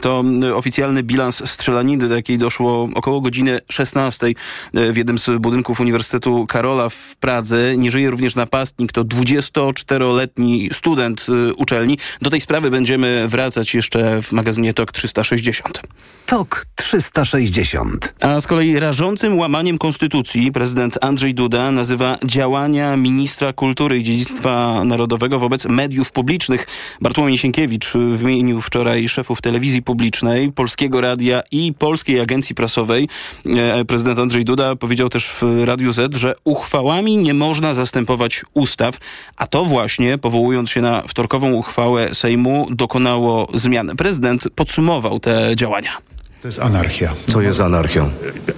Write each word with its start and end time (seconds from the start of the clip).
To 0.00 0.24
oficjalny 0.54 1.02
bilans 1.02 1.50
strzelaniny, 1.50 2.08
do 2.08 2.14
jakiej 2.14 2.38
doszło 2.38 2.88
około 2.94 3.20
godziny 3.20 3.58
16 3.68 4.26
w 4.74 4.96
jednym 4.96 5.18
z 5.18 5.30
budynków 5.40 5.80
Uniwersytetu 5.80 6.46
Karola 6.46 6.88
w 6.88 7.16
Pradze. 7.16 7.76
Nie 7.76 7.90
żyje 7.90 8.10
również 8.10 8.34
napastnik, 8.34 8.92
to 8.92 9.04
24-letni 9.04 10.70
student 10.72 11.26
uczelni. 11.56 11.98
Do 12.22 12.30
tej 12.30 12.40
sprawy 12.40 12.70
będziemy 12.70 13.28
wracać 13.28 13.74
jeszcze 13.74 14.22
w 14.22 14.32
magazynie 14.32 14.74
TOK 14.74 14.92
360. 14.92 15.80
TOK 16.26 16.66
360. 16.74 18.14
A 18.20 18.40
z 18.40 18.46
kolei 18.46 18.78
rażącym 18.78 19.38
łamaniem 19.38 19.78
konstytucji 19.78 20.52
prezydent 20.52 20.98
Andrzej 21.00 21.34
Duda 21.34 21.70
nazywa 21.70 22.18
działania 22.24 22.96
ministra 22.96 23.52
kultury 23.52 23.98
i 23.98 24.02
dziedzictwa 24.02 24.84
narodowego 24.84 25.38
wobec 25.38 25.64
mediów 25.64 26.12
publicznych. 26.12 26.66
Bartłomiej 27.00 27.38
Sienkiewicz 27.38 27.92
wymienił 28.16 28.60
wczoraj 28.60 29.08
szefów 29.08 29.40
telewizji 29.40 29.82
publicznej, 29.90 30.52
Polskiego 30.52 31.00
Radia 31.00 31.40
i 31.52 31.74
Polskiej 31.78 32.20
Agencji 32.20 32.54
Prasowej. 32.54 33.08
E, 33.46 33.84
prezydent 33.84 34.18
Andrzej 34.18 34.44
Duda 34.44 34.76
powiedział 34.76 35.08
też 35.08 35.28
w 35.28 35.42
Radiu 35.64 35.92
Z, 35.92 36.16
że 36.16 36.34
uchwałami 36.44 37.16
nie 37.16 37.34
można 37.34 37.74
zastępować 37.74 38.42
ustaw, 38.54 38.94
a 39.36 39.46
to 39.46 39.64
właśnie, 39.64 40.18
powołując 40.18 40.70
się 40.70 40.80
na 40.80 41.02
wtorkową 41.02 41.52
uchwałę 41.52 42.14
Sejmu, 42.14 42.66
dokonało 42.70 43.48
zmian. 43.54 43.96
Prezydent 43.96 44.48
podsumował 44.54 45.20
te 45.20 45.56
działania. 45.56 46.09
To 46.42 46.48
jest 46.48 46.58
anarchia. 46.58 47.14
Co 47.26 47.40
jest 47.40 47.60
anarchią? 47.60 48.10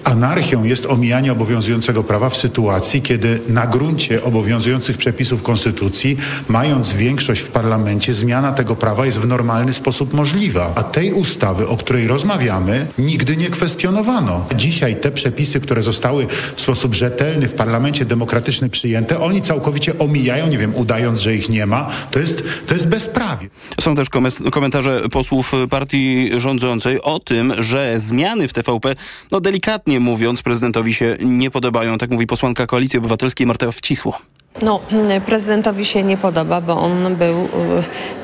Anarchią 0.04 0.64
jest 0.64 0.86
omijanie 0.86 1.32
obowiązującego 1.32 2.04
prawa 2.04 2.30
w 2.30 2.36
sytuacji, 2.36 3.02
kiedy 3.02 3.40
na 3.48 3.66
gruncie 3.66 4.22
obowiązujących 4.22 4.96
przepisów 4.96 5.42
konstytucji, 5.42 6.16
mając 6.48 6.92
większość 6.92 7.40
w 7.40 7.50
parlamencie, 7.50 8.14
zmiana 8.14 8.52
tego 8.52 8.76
prawa 8.76 9.06
jest 9.06 9.18
w 9.18 9.26
normalny 9.26 9.74
sposób 9.74 10.12
możliwa. 10.14 10.72
A 10.74 10.82
tej 10.82 11.12
ustawy, 11.12 11.68
o 11.68 11.76
której 11.76 12.06
rozmawiamy, 12.06 12.86
nigdy 12.98 13.36
nie 13.36 13.50
kwestionowano. 13.50 14.46
Dzisiaj 14.56 14.96
te 14.96 15.10
przepisy, 15.10 15.60
które 15.60 15.82
zostały 15.82 16.26
w 16.56 16.60
sposób 16.60 16.94
rzetelny 16.94 17.48
w 17.48 17.54
parlamencie 17.54 18.04
demokratyczny 18.04 18.70
przyjęte, 18.70 19.20
oni 19.20 19.42
całkowicie 19.42 19.98
omijają, 19.98 20.46
nie 20.46 20.58
wiem, 20.58 20.74
udając, 20.74 21.20
że 21.20 21.34
ich 21.34 21.48
nie 21.48 21.66
ma. 21.66 21.90
To 22.10 22.18
jest, 22.18 22.44
to 22.66 22.74
jest 22.74 22.88
bezprawie. 22.88 23.48
Są 23.80 23.96
też 23.96 24.08
komentarze 24.52 25.02
posłów 25.10 25.52
partii 25.70 26.30
rządzącej 26.36 27.02
o 27.02 27.20
tym, 27.20 27.52
że 27.58 27.71
że 27.72 28.00
zmiany 28.00 28.48
w 28.48 28.52
TVP, 28.52 28.94
no 29.30 29.40
delikatnie 29.40 30.00
mówiąc, 30.00 30.42
prezydentowi 30.42 30.94
się 30.94 31.16
nie 31.20 31.50
podobają. 31.50 31.98
Tak 31.98 32.10
mówi 32.10 32.26
posłanka 32.26 32.66
Koalicji 32.66 32.98
Obywatelskiej 32.98 33.46
Marta 33.46 33.72
Wcisło. 33.72 34.18
No, 34.62 34.80
prezydentowi 35.26 35.84
się 35.84 36.02
nie 36.02 36.16
podoba, 36.16 36.60
bo 36.60 36.80
on 36.80 37.16
był, 37.16 37.44
y, 37.44 37.48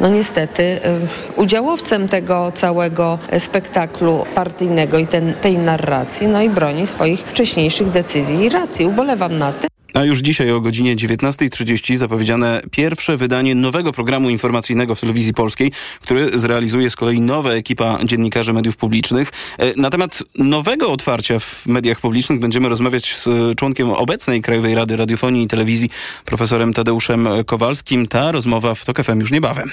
no 0.00 0.08
niestety, 0.08 0.62
y, 0.62 0.80
udziałowcem 1.36 2.08
tego 2.08 2.52
całego 2.54 3.18
spektaklu 3.38 4.24
partyjnego 4.34 4.98
i 4.98 5.06
ten, 5.06 5.34
tej 5.34 5.58
narracji, 5.58 6.28
no 6.28 6.42
i 6.42 6.50
broni 6.50 6.86
swoich 6.86 7.20
wcześniejszych 7.20 7.90
decyzji 7.90 8.44
i 8.44 8.48
racji. 8.48 8.86
Ubolewam 8.86 9.38
na 9.38 9.52
tym. 9.52 9.77
A 9.98 10.04
już 10.04 10.18
dzisiaj 10.18 10.50
o 10.50 10.60
godzinie 10.60 10.96
19.30 10.96 11.96
zapowiedziane 11.96 12.60
pierwsze 12.70 13.16
wydanie 13.16 13.54
nowego 13.54 13.92
programu 13.92 14.30
informacyjnego 14.30 14.94
w 14.94 15.00
telewizji 15.00 15.34
polskiej, 15.34 15.72
który 16.00 16.38
zrealizuje 16.38 16.90
z 16.90 16.96
kolei 16.96 17.20
nowa 17.20 17.50
ekipa 17.50 17.98
dziennikarzy 18.04 18.52
mediów 18.52 18.76
publicznych. 18.76 19.30
E, 19.58 19.80
na 19.80 19.90
temat 19.90 20.22
nowego 20.38 20.92
otwarcia 20.92 21.38
w 21.38 21.66
mediach 21.66 22.00
publicznych 22.00 22.40
będziemy 22.40 22.68
rozmawiać 22.68 23.14
z 23.14 23.28
członkiem 23.56 23.90
obecnej 23.90 24.42
Krajowej 24.42 24.74
Rady 24.74 24.96
Radiofonii 24.96 25.44
i 25.44 25.48
Telewizji, 25.48 25.90
profesorem 26.24 26.74
Tadeuszem 26.74 27.28
Kowalskim. 27.46 28.08
Ta 28.08 28.32
rozmowa 28.32 28.74
w 28.74 28.84
TOK 28.84 29.02
FM 29.02 29.20
już 29.20 29.30
niebawem. 29.30 29.70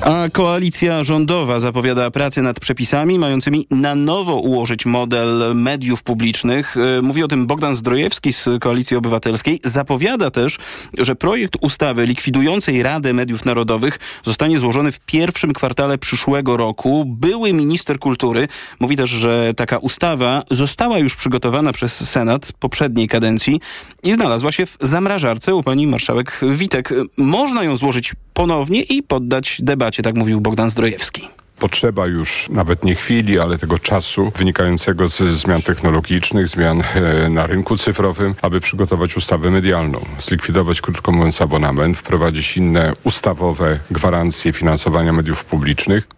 A 0.00 0.28
koalicja 0.32 1.04
rządowa 1.04 1.60
zapowiada 1.60 2.10
pracę 2.10 2.42
nad 2.42 2.60
przepisami 2.60 3.18
mającymi 3.18 3.66
na 3.70 3.94
nowo 3.94 4.36
ułożyć 4.36 4.86
model 4.86 5.56
mediów 5.56 6.02
publicznych. 6.02 6.76
E, 6.76 7.02
mówi 7.02 7.22
o 7.22 7.28
tym 7.28 7.46
Bogdan 7.46 7.74
Zdrojewski 7.74 8.32
z 8.32 8.48
Koalicji 8.60 8.96
Obywatelskiej. 8.96 9.60
Zapowiada 9.64 10.30
też, 10.30 10.58
że 10.98 11.16
projekt 11.16 11.56
ustawy 11.60 12.06
likwidującej 12.06 12.82
Radę 12.82 13.12
Mediów 13.12 13.44
Narodowych 13.44 13.98
zostanie 14.24 14.58
złożony 14.58 14.92
w 14.92 15.00
pierwszym 15.00 15.52
kwartale 15.52 15.98
przyszłego 15.98 16.56
roku. 16.56 17.04
Były 17.06 17.52
minister 17.52 17.98
kultury 17.98 18.48
mówi 18.80 18.96
też, 18.96 19.10
że 19.10 19.52
taka 19.56 19.78
ustawa 19.78 20.42
została 20.50 20.98
już 20.98 21.16
przygotowana 21.16 21.72
przez 21.72 22.10
Senat 22.10 22.52
poprzedniej 22.52 23.08
kadencji 23.08 23.60
i 24.02 24.12
znalazła 24.12 24.52
się 24.52 24.66
w 24.66 24.76
zamrażarce 24.80 25.54
u 25.54 25.62
pani 25.62 25.86
marszałek 25.86 26.40
Witek. 26.42 26.94
Można 27.16 27.64
ją 27.64 27.76
złożyć 27.76 28.14
ponownie 28.38 28.82
i 28.82 29.02
poddać 29.02 29.60
debacie, 29.62 30.02
tak 30.02 30.16
mówił 30.16 30.40
Bogdan 30.40 30.70
Zdrojewski. 30.70 31.28
Potrzeba 31.58 32.06
już 32.06 32.48
nawet 32.50 32.84
nie 32.84 32.94
chwili, 32.94 33.38
ale 33.38 33.58
tego 33.58 33.78
czasu 33.78 34.32
wynikającego 34.36 35.08
z 35.08 35.16
zmian 35.16 35.62
technologicznych, 35.62 36.48
zmian 36.48 36.82
e, 36.94 37.28
na 37.28 37.46
rynku 37.46 37.76
cyfrowym, 37.76 38.34
aby 38.42 38.60
przygotować 38.60 39.16
ustawę 39.16 39.50
medialną, 39.50 40.00
zlikwidować, 40.20 40.80
krótko 40.80 41.12
mówiąc, 41.12 41.42
abonament, 41.42 41.96
wprowadzić 41.96 42.56
inne 42.56 42.92
ustawowe 43.04 43.80
gwarancje 43.90 44.52
finansowania 44.52 45.12
mediów 45.12 45.44
publicznych, 45.44 46.08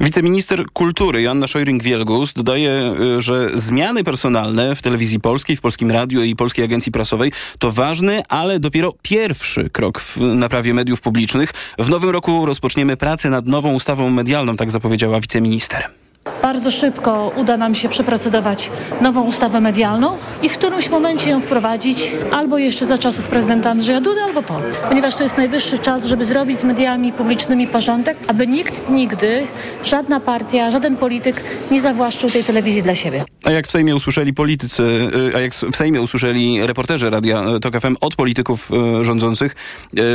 Wiceminister 0.00 0.64
kultury 0.72 1.22
Joanna 1.22 1.46
Szojring-Wielgus 1.46 2.32
dodaje, 2.32 2.94
y, 3.16 3.20
że 3.20 3.50
zmiany 3.54 4.04
personalne 4.04 4.76
w 4.76 4.82
telewizji 4.82 5.20
polskiej, 5.20 5.56
w 5.56 5.60
Polskim 5.60 5.90
Radiu 5.90 6.22
i 6.22 6.36
Polskiej 6.36 6.64
Agencji 6.64 6.92
Prasowej 6.92 7.32
to 7.58 7.72
ważny, 7.72 8.22
ale 8.28 8.60
dopiero 8.60 8.92
pierwszy 9.02 9.70
krok 9.70 10.00
w 10.00 10.16
naprawie 10.16 10.74
mediów 10.74 11.00
publicznych. 11.00 11.52
W 11.78 11.88
nowym 11.88 12.10
roku 12.10 12.46
rozpoczniemy 12.46 12.96
pracę 12.96 13.30
nad 13.30 13.46
nową 13.46 13.74
ustawą 13.74 14.10
medialną, 14.10 14.56
tak 14.56 14.70
zapowiedziała 14.70 15.20
wiceminister. 15.20 16.05
Bardzo 16.42 16.70
szybko 16.70 17.32
uda 17.36 17.56
nam 17.56 17.74
się 17.74 17.88
przeprocedować 17.88 18.70
nową 19.00 19.22
ustawę 19.22 19.60
medialną 19.60 20.16
i 20.42 20.48
w 20.48 20.58
którymś 20.58 20.88
momencie 20.88 21.30
ją 21.30 21.40
wprowadzić 21.40 22.10
albo 22.32 22.58
jeszcze 22.58 22.86
za 22.86 22.98
czasów 22.98 23.28
prezydenta 23.28 23.70
Andrzeja 23.70 24.00
Duda, 24.00 24.20
albo 24.24 24.42
po. 24.42 24.60
Ponieważ 24.88 25.16
to 25.16 25.22
jest 25.22 25.36
najwyższy 25.36 25.78
czas, 25.78 26.04
żeby 26.04 26.24
zrobić 26.24 26.60
z 26.60 26.64
mediami 26.64 27.12
publicznymi 27.12 27.66
porządek, 27.66 28.18
aby 28.26 28.46
nikt 28.46 28.90
nigdy, 28.90 29.46
żadna 29.84 30.20
partia, 30.20 30.70
żaden 30.70 30.96
polityk 30.96 31.44
nie 31.70 31.80
zawłaszczył 31.80 32.30
tej 32.30 32.44
telewizji 32.44 32.82
dla 32.82 32.94
siebie. 32.94 33.24
A 33.44 33.50
jak 33.50 33.66
w 33.66 33.70
Sejmie 33.70 33.96
usłyszeli 33.96 34.34
politycy, 34.34 34.82
y, 34.82 35.36
a 35.36 35.40
jak 35.40 35.52
w 35.54 35.76
Sejmie 35.76 36.02
usłyszeli 36.02 36.66
reporterzy 36.66 37.10
Radia 37.10 37.44
TOK 37.60 37.80
FM 37.80 37.96
od 38.00 38.14
polityków 38.16 38.70
y, 39.00 39.04
rządzących, 39.04 39.52
y, 39.52 39.56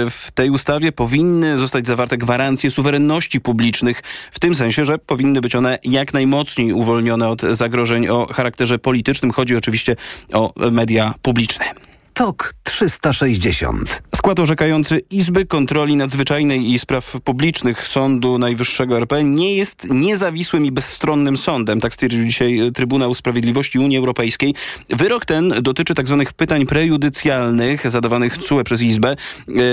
w 0.10 0.32
tej 0.34 0.50
ustawie 0.50 0.92
powinny 0.92 1.58
zostać 1.58 1.88
zawarte 1.88 2.18
gwarancje 2.18 2.72
suwerenności 2.72 3.42
publicznych, 3.42 4.02
w 4.32 4.40
tym 4.40 4.56
sensie, 4.56 4.86
że 4.86 4.98
powinny 4.98 5.42
być 5.42 5.56
one 5.56 5.80
jak 5.84 6.01
jak 6.02 6.14
najmocniej 6.14 6.74
uwolnione 6.74 7.28
od 7.30 7.42
zagrożeń 7.42 8.08
o 8.08 8.28
charakterze 8.34 8.80
politycznym. 8.80 9.32
Chodzi 9.32 9.56
oczywiście 9.56 9.96
o 10.34 10.54
media 10.72 11.14
publiczne. 11.22 11.91
TOK 12.14 12.54
360. 12.64 14.02
Skład 14.16 14.40
orzekający 14.40 15.02
Izby 15.12 15.46
Kontroli 15.46 15.96
Nadzwyczajnej 15.96 16.72
i 16.72 16.80
Spraw 16.80 17.18
Publicznych 17.24 17.88
Sądu 17.88 18.38
Najwyższego 18.38 18.98
RP 18.98 19.24
nie 19.24 19.56
jest 19.56 19.88
niezawisłym 19.90 20.66
i 20.66 20.72
bezstronnym 20.72 21.38
sądem, 21.38 21.80
tak 21.80 21.94
stwierdził 21.94 22.26
dzisiaj 22.26 22.60
Trybunał 22.74 23.14
Sprawiedliwości 23.14 23.80
Unii 23.80 23.98
Europejskiej. 23.98 24.54
Wyrok 24.90 25.26
ten 25.26 25.54
dotyczy 25.62 25.94
tzw. 25.96 26.24
Tak 26.26 26.34
pytań 26.34 26.66
prejudycjalnych 26.66 27.92
zadawanych 27.92 28.38
CUE 28.38 28.64
przez 28.64 28.82
Izbę. 28.82 29.16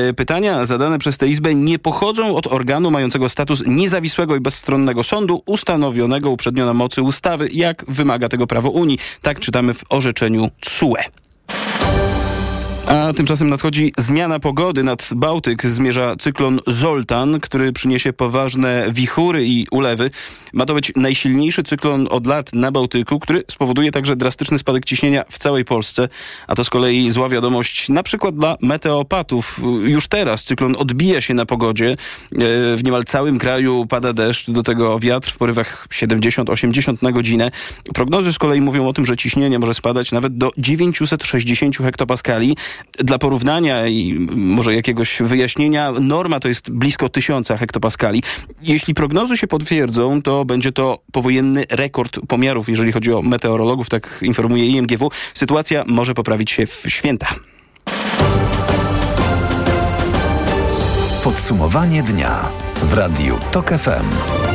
E, 0.08 0.12
pytania 0.12 0.66
zadane 0.66 0.98
przez 0.98 1.18
tę 1.18 1.28
Izbę 1.28 1.54
nie 1.54 1.78
pochodzą 1.78 2.36
od 2.36 2.46
organu 2.46 2.90
mającego 2.90 3.28
status 3.28 3.62
niezawisłego 3.66 4.36
i 4.36 4.40
bezstronnego 4.40 5.02
sądu 5.02 5.42
ustanowionego 5.46 6.30
uprzednio 6.30 6.66
na 6.66 6.74
mocy 6.74 7.02
ustawy, 7.02 7.48
jak 7.52 7.84
wymaga 7.88 8.28
tego 8.28 8.46
prawo 8.46 8.70
Unii. 8.70 8.98
Tak 9.22 9.40
czytamy 9.40 9.74
w 9.74 9.84
orzeczeniu 9.88 10.50
CUE. 10.60 11.27
A 12.88 13.12
tymczasem 13.12 13.48
nadchodzi 13.50 13.92
zmiana 13.98 14.38
pogody. 14.38 14.82
Nad 14.82 15.08
Bałtyk 15.16 15.66
zmierza 15.66 16.16
cyklon 16.16 16.60
Zoltan, 16.66 17.40
który 17.40 17.72
przyniesie 17.72 18.12
poważne 18.12 18.86
wichury 18.90 19.44
i 19.46 19.66
ulewy. 19.70 20.10
Ma 20.52 20.66
to 20.66 20.74
być 20.74 20.92
najsilniejszy 20.96 21.62
cyklon 21.62 22.06
od 22.10 22.26
lat 22.26 22.52
na 22.52 22.72
Bałtyku, 22.72 23.18
który 23.18 23.44
spowoduje 23.50 23.90
także 23.90 24.16
drastyczny 24.16 24.58
spadek 24.58 24.84
ciśnienia 24.84 25.24
w 25.30 25.38
całej 25.38 25.64
Polsce. 25.64 26.08
A 26.46 26.54
to 26.54 26.64
z 26.64 26.70
kolei 26.70 27.10
zła 27.10 27.28
wiadomość 27.28 27.88
na 27.88 28.02
przykład 28.02 28.36
dla 28.36 28.56
meteopatów. 28.62 29.60
Już 29.84 30.08
teraz 30.08 30.44
cyklon 30.44 30.76
odbija 30.78 31.20
się 31.20 31.34
na 31.34 31.46
pogodzie. 31.46 31.90
E, 31.90 31.96
w 32.76 32.80
niemal 32.84 33.04
całym 33.04 33.38
kraju 33.38 33.86
pada 33.86 34.12
deszcz, 34.12 34.50
do 34.50 34.62
tego 34.62 34.98
wiatr 34.98 35.30
w 35.30 35.36
porywach 35.36 35.86
70-80 35.90 37.02
na 37.02 37.12
godzinę. 37.12 37.50
Prognozy 37.94 38.32
z 38.32 38.38
kolei 38.38 38.60
mówią 38.60 38.88
o 38.88 38.92
tym, 38.92 39.06
że 39.06 39.16
ciśnienie 39.16 39.58
może 39.58 39.74
spadać 39.74 40.12
nawet 40.12 40.38
do 40.38 40.52
960 40.58 41.76
hektopaskali. 41.76 42.56
Dla 42.98 43.18
porównania 43.18 43.86
i 43.86 44.26
może 44.36 44.74
jakiegoś 44.74 45.18
wyjaśnienia, 45.20 45.92
norma 46.00 46.40
to 46.40 46.48
jest 46.48 46.70
blisko 46.70 47.08
1000 47.08 47.48
hektopaskali. 47.48 48.22
Jeśli 48.62 48.94
prognozy 48.94 49.36
się 49.36 49.46
potwierdzą, 49.46 50.22
to 50.22 50.44
będzie 50.44 50.72
to 50.72 50.98
powojenny 51.12 51.64
rekord 51.70 52.20
pomiarów, 52.28 52.68
jeżeli 52.68 52.92
chodzi 52.92 53.12
o 53.12 53.22
meteorologów, 53.22 53.88
tak 53.88 54.20
informuje 54.22 54.66
IMGW. 54.66 55.10
Sytuacja 55.34 55.84
może 55.86 56.14
poprawić 56.14 56.50
się 56.50 56.66
w 56.66 56.84
święta. 56.88 57.26
Podsumowanie 61.24 62.02
dnia 62.02 62.48
w 62.82 62.94
Radiu 62.94 63.38
TOK 63.52 63.70
FM. 63.70 64.47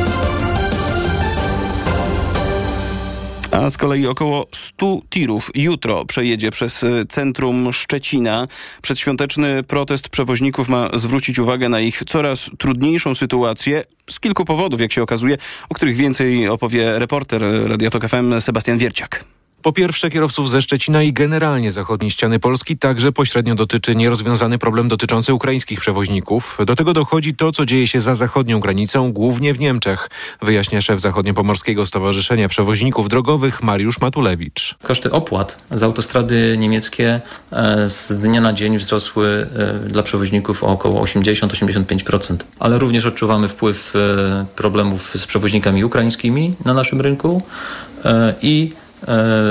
A 3.54 3.70
z 3.70 3.76
kolei 3.76 4.06
około 4.06 4.46
100 4.52 5.00
tirów 5.10 5.50
jutro 5.54 6.04
przejedzie 6.04 6.50
przez 6.50 6.84
centrum 7.08 7.72
Szczecina. 7.72 8.48
Przedświąteczny 8.82 9.62
protest 9.62 10.08
przewoźników 10.08 10.68
ma 10.68 10.88
zwrócić 10.94 11.38
uwagę 11.38 11.68
na 11.68 11.80
ich 11.80 12.02
coraz 12.06 12.50
trudniejszą 12.58 13.14
sytuację 13.14 13.82
z 14.10 14.20
kilku 14.20 14.44
powodów, 14.44 14.80
jak 14.80 14.92
się 14.92 15.02
okazuje, 15.02 15.36
o 15.68 15.74
których 15.74 15.96
więcej 15.96 16.48
opowie 16.48 16.98
reporter 16.98 17.42
Radia 17.66 17.90
Tok 17.90 18.08
FM 18.08 18.40
Sebastian 18.40 18.78
Wierciak. 18.78 19.33
Po 19.64 19.72
pierwsze 19.72 20.10
kierowców 20.10 20.50
ze 20.50 20.62
Szczecina 20.62 21.02
i 21.02 21.12
generalnie 21.12 21.72
zachodniej 21.72 22.10
ściany 22.10 22.38
Polski 22.38 22.78
także 22.78 23.12
pośrednio 23.12 23.54
dotyczy 23.54 23.96
nierozwiązany 23.96 24.58
problem 24.58 24.88
dotyczący 24.88 25.34
ukraińskich 25.34 25.80
przewoźników. 25.80 26.58
Do 26.66 26.76
tego 26.76 26.92
dochodzi 26.92 27.34
to, 27.34 27.52
co 27.52 27.66
dzieje 27.66 27.86
się 27.86 28.00
za 28.00 28.14
zachodnią 28.14 28.60
granicą, 28.60 29.12
głównie 29.12 29.54
w 29.54 29.58
Niemczech, 29.58 30.10
wyjaśnia 30.42 30.80
szef 30.80 31.00
Zachodniopomorskiego 31.00 31.86
Stowarzyszenia 31.86 32.48
Przewoźników 32.48 33.08
Drogowych 33.08 33.62
Mariusz 33.62 34.00
Matulewicz. 34.00 34.74
Koszty 34.82 35.10
opłat 35.10 35.58
za 35.70 35.86
autostrady 35.86 36.56
niemieckie 36.58 37.20
e, 37.52 37.88
z 37.88 38.12
dnia 38.20 38.40
na 38.40 38.52
dzień 38.52 38.78
wzrosły 38.78 39.46
e, 39.56 39.88
dla 39.88 40.02
przewoźników 40.02 40.64
o 40.64 40.66
około 40.66 41.04
80-85%, 41.04 42.36
ale 42.58 42.78
również 42.78 43.06
odczuwamy 43.06 43.48
wpływ 43.48 43.96
e, 43.96 44.46
problemów 44.56 45.02
z 45.02 45.26
przewoźnikami 45.26 45.84
ukraińskimi 45.84 46.54
na 46.64 46.74
naszym 46.74 47.00
rynku 47.00 47.42
i 48.42 48.72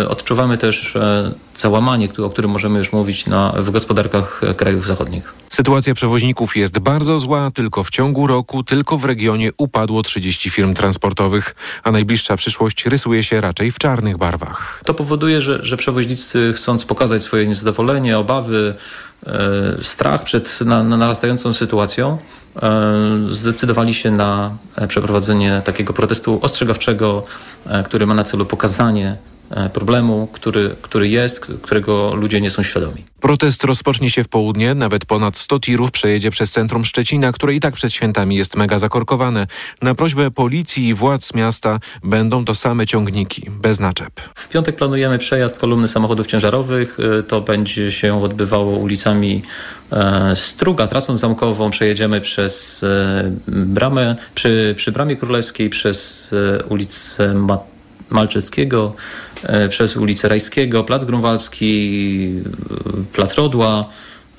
odczuwamy 0.10 0.58
też 0.58 0.96
e, 0.96 1.32
załamanie, 1.56 2.10
o 2.24 2.30
którym 2.30 2.52
możemy 2.52 2.80
już 2.80 2.94
mówić 2.94 3.26
na, 3.26 3.54
w 3.58 3.72
gospodarkach 3.72 4.42
krajów 4.58 4.86
zachodnich. 4.86 5.34
Sytuacja 5.50 5.94
przewoźników 5.94 6.58
jest 6.58 6.80
bardzo 6.80 7.20
zła. 7.20 7.52
Tylko 7.52 7.84
w 7.84 7.90
ciągu 7.90 8.28
roku, 8.28 8.64
tylko 8.64 8.98
w 8.98 9.06
regionie 9.06 9.52
upadło 9.58 10.04
30 10.04 10.50
firm 10.50 10.74
transportowych, 10.74 11.56
a 11.84 11.92
najbliższa 11.92 12.36
przyszłość 12.36 12.86
rysuje 12.86 13.24
się 13.24 13.42
raczej 13.42 13.72
w 13.72 13.80
czarnych 13.80 14.18
barwach. 14.18 14.82
To 14.86 14.94
powoduje, 14.94 15.42
że, 15.42 15.60
że 15.66 15.78
przewoźnicy 15.78 16.54
chcąc 16.56 16.86
pokazać 16.86 17.22
swoje 17.22 17.48
niezadowolenie, 17.48 18.18
obawy, 18.18 18.76
e, 19.26 19.32
strach 19.82 20.24
przed 20.24 20.62
na, 20.62 20.84
na 20.84 20.98
narastającą 20.98 21.54
sytuacją, 21.54 22.18
e, 22.62 22.72
zdecydowali 23.32 23.94
się 23.94 24.12
na 24.12 24.58
przeprowadzenie 24.88 25.62
takiego 25.66 25.94
protestu 25.94 26.40
ostrzegawczego, 26.42 27.24
e, 27.66 27.84
który 27.84 28.06
ma 28.06 28.14
na 28.14 28.24
celu 28.24 28.46
pokazanie 28.46 29.18
E, 29.32 29.32
problemu, 29.74 30.28
który, 30.34 30.76
który 30.82 31.10
jest, 31.10 31.48
którego 31.62 32.16
ludzie 32.16 32.42
nie 32.42 32.52
są 32.52 32.64
świadomi. 32.64 33.06
Protest 33.20 33.64
rozpocznie 33.64 34.10
się 34.10 34.24
w 34.24 34.28
południe. 34.28 34.76
Nawet 34.76 35.06
ponad 35.06 35.38
100 35.38 35.60
tirów 35.60 35.92
przejedzie 35.92 36.32
przez 36.32 36.52
centrum 36.52 36.86
Szczecina, 36.86 37.32
które 37.32 37.54
i 37.54 37.60
tak 37.60 37.74
przed 37.74 37.94
świętami 37.94 38.36
jest 38.36 38.56
mega 38.56 38.80
zakorkowane. 38.80 39.48
Na 39.82 39.96
prośbę 39.96 40.32
policji 40.32 40.88
i 40.88 40.94
władz 40.94 41.34
miasta 41.34 41.80
będą 42.04 42.46
to 42.46 42.56
same 42.56 42.88
ciągniki, 42.88 43.50
bez 43.50 43.80
naczep. 43.80 44.22
W 44.36 44.50
piątek 44.50 44.76
planujemy 44.76 45.18
przejazd 45.18 45.60
kolumny 45.60 45.88
samochodów 45.88 46.28
ciężarowych. 46.28 46.98
E, 47.20 47.24
to 47.24 47.42
będzie 47.42 47.92
się 47.92 48.24
odbywało 48.24 48.78
ulicami 48.78 49.42
e, 49.92 50.36
Struga, 50.36 50.88
trasą 50.88 51.18
zamkową. 51.18 51.70
Przejedziemy 51.70 52.22
przez 52.22 52.86
bramę, 53.48 54.16
przy, 54.36 54.74
przy 54.78 54.92
Bramie 54.92 55.16
Królewskiej, 55.16 55.70
przez 55.70 56.32
ulicę 56.70 57.34
Malczewskiego, 58.10 58.96
E, 59.32 59.32
przez 59.69 59.98
ulicę 59.98 60.30
Rajskiego, 60.30 60.84
Plac 60.84 61.06
Grunwaldzki, 61.06 62.31
e, 62.45 63.13
Plac 63.13 63.36
Rodła, 63.36 63.86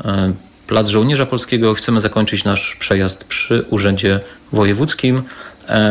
e, 0.05 0.33
Plac 0.67 0.89
Żołnierza 0.89 1.27
Polskiego. 1.27 1.75
Chcemy 1.75 2.01
zakończyć 2.01 2.45
nasz 2.45 2.77
przejazd 2.77 3.25
przy 3.25 3.65
Urzędzie 3.71 4.21
Wojewódzkim 4.53 5.23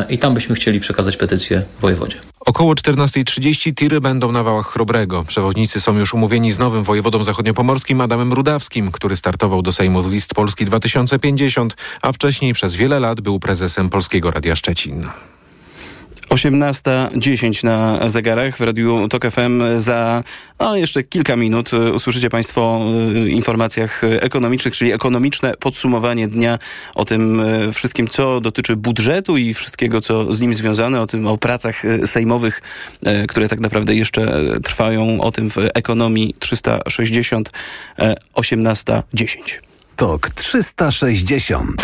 i 0.10 0.18
tam 0.18 0.34
byśmy 0.34 0.56
chcieli 0.56 0.80
przekazać 0.80 1.18
petycję 1.18 1.64
wojewodzie. 1.82 2.18
Około 2.46 2.74
14.30 2.74 3.74
tiry 3.76 4.02
będą 4.02 4.32
na 4.32 4.44
wałach 4.44 4.68
Chrobrego. 4.68 5.24
Przewodnicy 5.24 5.82
są 5.82 5.98
już 5.98 6.14
umówieni 6.14 6.52
z 6.52 6.60
nowym 6.60 6.84
wojewodą 6.84 7.24
zachodniopomorskim 7.24 8.02
Adamem 8.02 8.34
Rudawskim, 8.34 8.92
który 8.92 9.16
startował 9.16 9.62
do 9.62 9.72
Sejmu 9.72 10.02
z 10.02 10.12
list 10.12 10.34
Polski 10.34 10.66
2050, 10.66 11.76
a 12.02 12.12
wcześniej 12.12 12.54
przez 12.54 12.76
wiele 12.76 13.00
lat 13.00 13.22
był 13.22 13.40
prezesem 13.40 13.90
Polskiego 13.90 14.32
Radia 14.32 14.56
Szczecin. 14.56 15.08
18.10 16.30 17.64
na 17.64 18.10
zegarach 18.10 18.58
w 18.58 18.62
Radiu 18.62 19.08
TOK 19.08 19.26
FM. 19.32 19.62
Za 19.78 20.24
no, 20.60 20.76
jeszcze 20.76 21.04
kilka 21.04 21.36
minut 21.36 21.72
usłyszycie 21.74 22.30
Państwo 22.30 22.62
o 22.62 22.92
y, 23.16 23.30
informacjach 23.30 24.04
ekonomicznych, 24.04 24.76
czyli 24.76 24.92
ekonomiczne 24.92 25.54
podsumowanie 25.60 26.28
dnia 26.28 26.60
o 26.96 27.06
tym 27.06 27.40
y, 27.40 27.74
wszystkim, 27.74 28.08
co 28.08 28.42
dotyczy 28.42 28.76
budżetu 28.76 29.38
i 29.38 29.54
wszystkiego, 29.54 30.02
co 30.02 30.34
z 30.34 30.42
nim 30.42 30.54
związane, 30.54 31.02
o 31.02 31.08
tym, 31.08 31.28
o 31.28 31.38
pracach 31.38 31.86
y, 31.86 32.08
sejmowych, 32.08 32.62
które 33.28 33.48
tak 33.48 33.60
naprawdę 33.60 33.96
jeszcze 33.96 34.42
trwają, 34.64 35.22
o 35.22 35.32
tym 35.32 35.50
w 35.50 35.58
ekonomii 35.74 36.36
360, 36.40 37.52
18.10. 38.36 39.38
TOK 39.96 40.30
360 40.30 41.84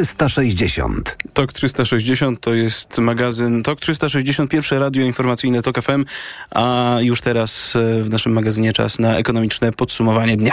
360. 0.00 1.16
TOK 1.32 1.52
360 1.52 2.40
to 2.40 2.54
jest 2.54 2.98
magazyn 2.98 3.62
TOK 3.62 3.80
361 3.80 4.78
radio 4.78 5.04
informacyjne 5.04 5.62
TOK 5.62 5.82
FM, 5.82 6.04
a 6.50 6.96
już 7.00 7.20
teraz 7.20 7.76
e, 7.76 8.02
w 8.02 8.10
naszym 8.10 8.32
magazynie 8.32 8.72
czas 8.72 8.98
na 8.98 9.16
ekonomiczne 9.16 9.72
podsumowanie 9.72 10.36
dnia. 10.36 10.52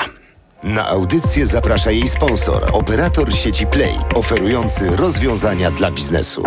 Na 0.64 0.88
audycję 0.88 1.48
zaprasza 1.48 1.92
jej 1.92 2.08
sponsor, 2.08 2.70
operator 2.72 3.34
sieci 3.34 3.68
Play, 3.68 3.94
oferujący 4.16 4.96
rozwiązania 4.96 5.72
dla 5.72 5.92
biznesu. 5.92 6.44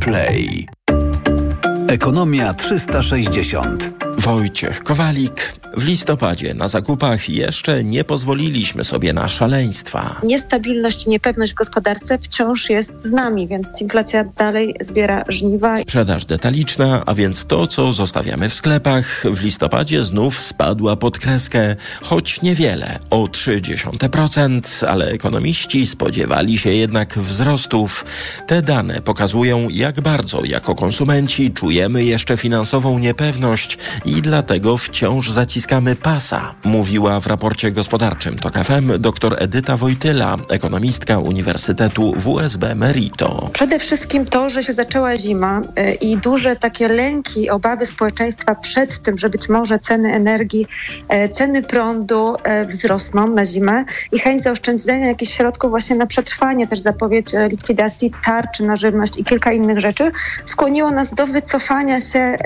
Play. 0.00 0.66
Ekonomia 1.88 2.54
360. 2.54 3.99
Wojciech 4.20 4.82
Kowalik. 4.82 5.60
W 5.76 5.84
listopadzie 5.84 6.54
na 6.54 6.68
zakupach 6.68 7.28
jeszcze 7.28 7.84
nie 7.84 8.04
pozwoliliśmy 8.04 8.84
sobie 8.84 9.12
na 9.12 9.28
szaleństwa. 9.28 10.20
Niestabilność 10.22 11.06
i 11.06 11.08
niepewność 11.10 11.52
w 11.52 11.54
gospodarce 11.54 12.18
wciąż 12.18 12.70
jest 12.70 13.02
z 13.02 13.10
nami, 13.10 13.48
więc 13.48 13.80
inflacja 13.80 14.24
dalej 14.24 14.74
zbiera 14.80 15.24
żniwa. 15.28 15.76
Sprzedaż 15.76 16.24
detaliczna, 16.24 17.02
a 17.06 17.14
więc 17.14 17.44
to, 17.44 17.66
co 17.66 17.92
zostawiamy 17.92 18.48
w 18.48 18.54
sklepach, 18.54 19.24
w 19.24 19.42
listopadzie 19.42 20.04
znów 20.04 20.40
spadła 20.40 20.96
pod 20.96 21.18
kreskę, 21.18 21.76
choć 22.02 22.42
niewiele, 22.42 22.98
o 23.10 23.24
0,3%, 23.24 24.86
ale 24.86 25.06
ekonomiści 25.06 25.86
spodziewali 25.86 26.58
się 26.58 26.70
jednak 26.70 27.18
wzrostów. 27.18 28.04
Te 28.46 28.62
dane 28.62 29.02
pokazują, 29.02 29.68
jak 29.70 30.00
bardzo 30.00 30.44
jako 30.44 30.74
konsumenci 30.74 31.50
czujemy 31.50 32.04
jeszcze 32.04 32.36
finansową 32.36 32.98
niepewność 32.98 33.78
i 34.10 34.22
dlatego 34.22 34.76
wciąż 34.76 35.30
zaciskamy 35.30 35.96
pasa, 35.96 36.54
mówiła 36.64 37.20
w 37.20 37.26
raporcie 37.26 37.72
gospodarczym 37.72 38.38
TOK 38.38 38.54
FM 38.54 38.98
dr 38.98 39.36
Edyta 39.38 39.76
Wojtyla, 39.76 40.36
ekonomistka 40.48 41.18
Uniwersytetu 41.18 42.12
WSB 42.16 42.74
Merito. 42.74 43.50
Przede 43.52 43.78
wszystkim 43.78 44.24
to, 44.24 44.50
że 44.50 44.62
się 44.62 44.72
zaczęła 44.72 45.16
zima 45.16 45.60
y, 45.60 45.94
i 45.94 46.16
duże 46.16 46.56
takie 46.56 46.88
lęki, 46.88 47.50
obawy 47.50 47.86
społeczeństwa 47.86 48.54
przed 48.54 49.02
tym, 49.02 49.18
że 49.18 49.30
być 49.30 49.48
może 49.48 49.78
ceny 49.78 50.14
energii, 50.14 50.66
y, 51.14 51.28
ceny 51.28 51.62
prądu 51.62 52.34
y, 52.62 52.66
wzrosną 52.66 53.26
na 53.26 53.44
zimę 53.44 53.84
i 54.12 54.18
chęć 54.18 54.42
zaoszczędzenia 54.42 55.06
jakichś 55.06 55.32
środków 55.32 55.70
właśnie 55.70 55.96
na 55.96 56.06
przetrwanie, 56.06 56.66
też 56.66 56.80
zapowiedź 56.80 57.26
likwidacji 57.50 58.12
tarczy 58.24 58.62
na 58.62 58.76
żywność 58.76 59.18
i 59.18 59.24
kilka 59.24 59.52
innych 59.52 59.80
rzeczy 59.80 60.10
skłoniło 60.46 60.90
nas 60.90 61.14
do 61.14 61.26
wycofania 61.26 62.00
się 62.00 62.36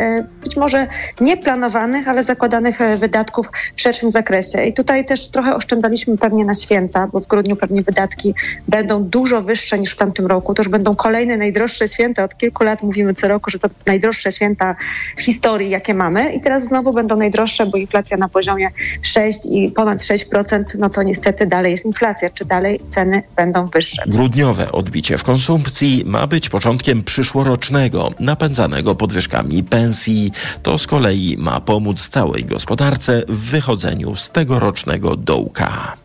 być 0.43 0.57
może 0.57 0.87
nie 1.21 1.37
planowanych, 1.55 2.09
ale 2.09 2.25
zakładanych 2.25 2.81
e, 2.81 2.97
wydatków 2.97 3.47
w 3.77 3.81
szerszym 3.81 4.11
zakresie. 4.11 4.65
I 4.65 4.73
tutaj 4.73 5.05
też 5.05 5.29
trochę 5.29 5.55
oszczędzaliśmy 5.55 6.19
pewnie 6.19 6.45
na 6.45 6.55
święta, 6.55 7.09
bo 7.13 7.21
w 7.21 7.27
grudniu 7.27 7.57
pewnie 7.57 7.83
wydatki 7.83 8.35
będą 8.69 9.05
dużo 9.05 9.43
wyższe 9.43 9.79
niż 9.79 9.93
w 9.93 9.97
tamtym 9.97 10.27
roku. 10.27 10.55
To 10.55 10.63
już 10.63 10.69
będą 10.69 10.97
kolejne 10.97 11.37
najdroższe 11.37 11.89
święta. 11.89 12.25
Od 12.25 12.37
kilku 12.37 12.65
lat 12.65 12.83
mówimy 12.83 13.15
co 13.15 13.29
roku, 13.29 13.51
że 13.51 13.59
to 13.59 13.69
najdroższe 13.87 14.33
święta 14.33 14.77
w 15.17 15.23
historii, 15.23 15.71
jakie 15.71 15.95
mamy. 15.95 16.33
I 16.33 16.41
teraz 16.41 16.65
znowu 16.65 16.93
będą 16.93 17.17
najdroższe, 17.17 17.67
bo 17.67 17.79
inflacja 17.79 18.17
na 18.17 18.29
poziomie 18.29 18.69
6 19.03 19.41
i 19.51 19.71
ponad 19.71 19.99
6%, 19.99 20.65
no 20.79 20.91
to 20.91 21.03
niestety 21.03 21.47
dalej 21.47 21.73
jest 21.73 21.85
inflacja. 21.85 22.31
Czy 22.31 22.45
dalej 22.45 22.81
ceny 22.91 23.23
będą 23.37 23.67
wyższe? 23.67 24.03
Grudniowe 24.07 24.73
odbicie 24.73 25.19
w 25.19 25.23
konsumpcji 25.23 26.03
ma 26.07 26.27
być 26.27 26.49
początkiem 26.49 27.03
przyszłorocznego, 27.03 28.11
napędzanego 28.21 28.95
podwyżkami 28.95 29.63
pensji. 29.63 30.33
To 30.63 30.79
z 30.79 30.87
kolei 30.87 31.37
ma 31.45 31.61
pomóc 31.61 32.09
całej 32.09 32.45
gospodarce 32.45 33.23
w 33.29 33.51
wychodzeniu 33.51 34.17
z 34.17 34.31
tegorocznego 34.31 35.17
dołka. 35.17 35.97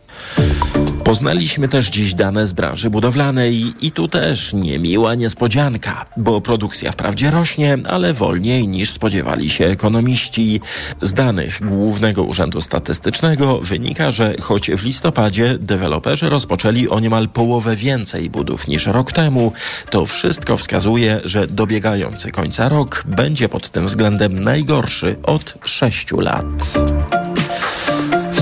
Poznaliśmy 1.04 1.68
też 1.68 1.90
dziś 1.90 2.14
dane 2.14 2.48
z 2.48 2.54
branży 2.54 2.90
budowlanej 2.90 3.74
i 3.82 3.92
tu 3.92 4.08
też 4.08 4.54
niemiła 4.54 5.16
niespodzianka, 5.16 6.06
bo 6.18 6.42
produkcja 6.42 6.92
wprawdzie 6.92 7.32
rośnie, 7.32 7.78
ale 7.90 8.14
wolniej 8.14 8.68
niż 8.68 8.92
spodziewali 8.92 9.50
się 9.50 9.66
ekonomiści. 9.66 10.62
Z 11.02 11.14
danych 11.14 11.60
Głównego 11.62 12.24
Urzędu 12.24 12.62
Statystycznego 12.62 13.60
wynika, 13.60 14.12
że 14.12 14.36
choć 14.42 14.72
w 14.72 14.86
listopadzie 14.86 15.58
deweloperzy 15.60 16.30
rozpoczęli 16.30 16.90
o 16.90 17.00
niemal 17.00 17.30
połowę 17.30 17.76
więcej 17.76 18.30
budów 18.30 18.68
niż 18.68 18.86
rok 18.86 19.14
temu, 19.14 19.52
to 19.90 20.06
wszystko 20.06 20.58
wskazuje, 20.58 21.22
że 21.26 21.48
dobiegający 21.48 22.32
końca 22.32 22.70
rok 22.70 23.04
będzie 23.08 23.50
pod 23.50 23.70
tym 23.70 23.88
względem 23.88 24.44
najgorszy 24.44 25.16
od 25.24 25.58
sześciu 25.66 26.20
lat. 26.20 26.46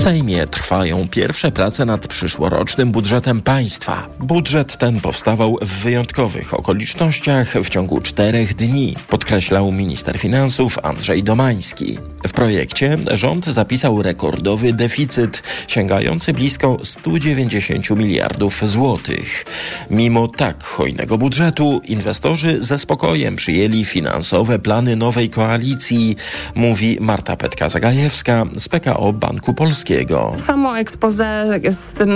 Sejmie 0.08 0.46
trwają 0.46 1.08
pierwsze 1.08 1.52
prace 1.52 1.84
nad 1.84 2.08
przyszłorocznym 2.08 2.92
budżetem 2.92 3.40
państwa. 3.40 4.08
Budżet 4.18 4.76
ten 4.76 5.00
powstawał 5.00 5.58
w 5.62 5.68
wyjątkowych 5.68 6.54
okolicznościach 6.54 7.52
w 7.52 7.68
ciągu 7.68 8.00
czterech 8.00 8.54
dni, 8.54 8.96
podkreślał 9.08 9.72
minister 9.72 10.18
finansów 10.18 10.78
Andrzej 10.82 11.22
Domański. 11.22 11.98
W 12.28 12.32
projekcie 12.32 12.98
rząd 13.12 13.46
zapisał 13.46 14.02
rekordowy 14.02 14.72
deficyt 14.72 15.42
sięgający 15.68 16.32
blisko 16.32 16.76
190 16.82 17.90
miliardów 17.90 18.68
złotych. 18.68 19.44
Mimo 19.90 20.28
tak 20.28 20.64
hojnego 20.64 21.18
budżetu 21.18 21.80
inwestorzy 21.88 22.62
ze 22.62 22.78
spokojem 22.78 23.36
przyjęli 23.36 23.84
finansowe 23.84 24.58
plany 24.58 24.96
nowej 24.96 25.30
koalicji, 25.30 26.16
mówi 26.54 26.98
Marta 27.00 27.36
Petka-Zagajewska 27.36 28.46
z 28.60 28.68
PKO 28.68 29.12
Banku 29.12 29.54
Polskiego. 29.54 29.97
Samo 30.36 30.78
expose 30.78 31.46
z 31.70 31.92
tym 31.92 32.10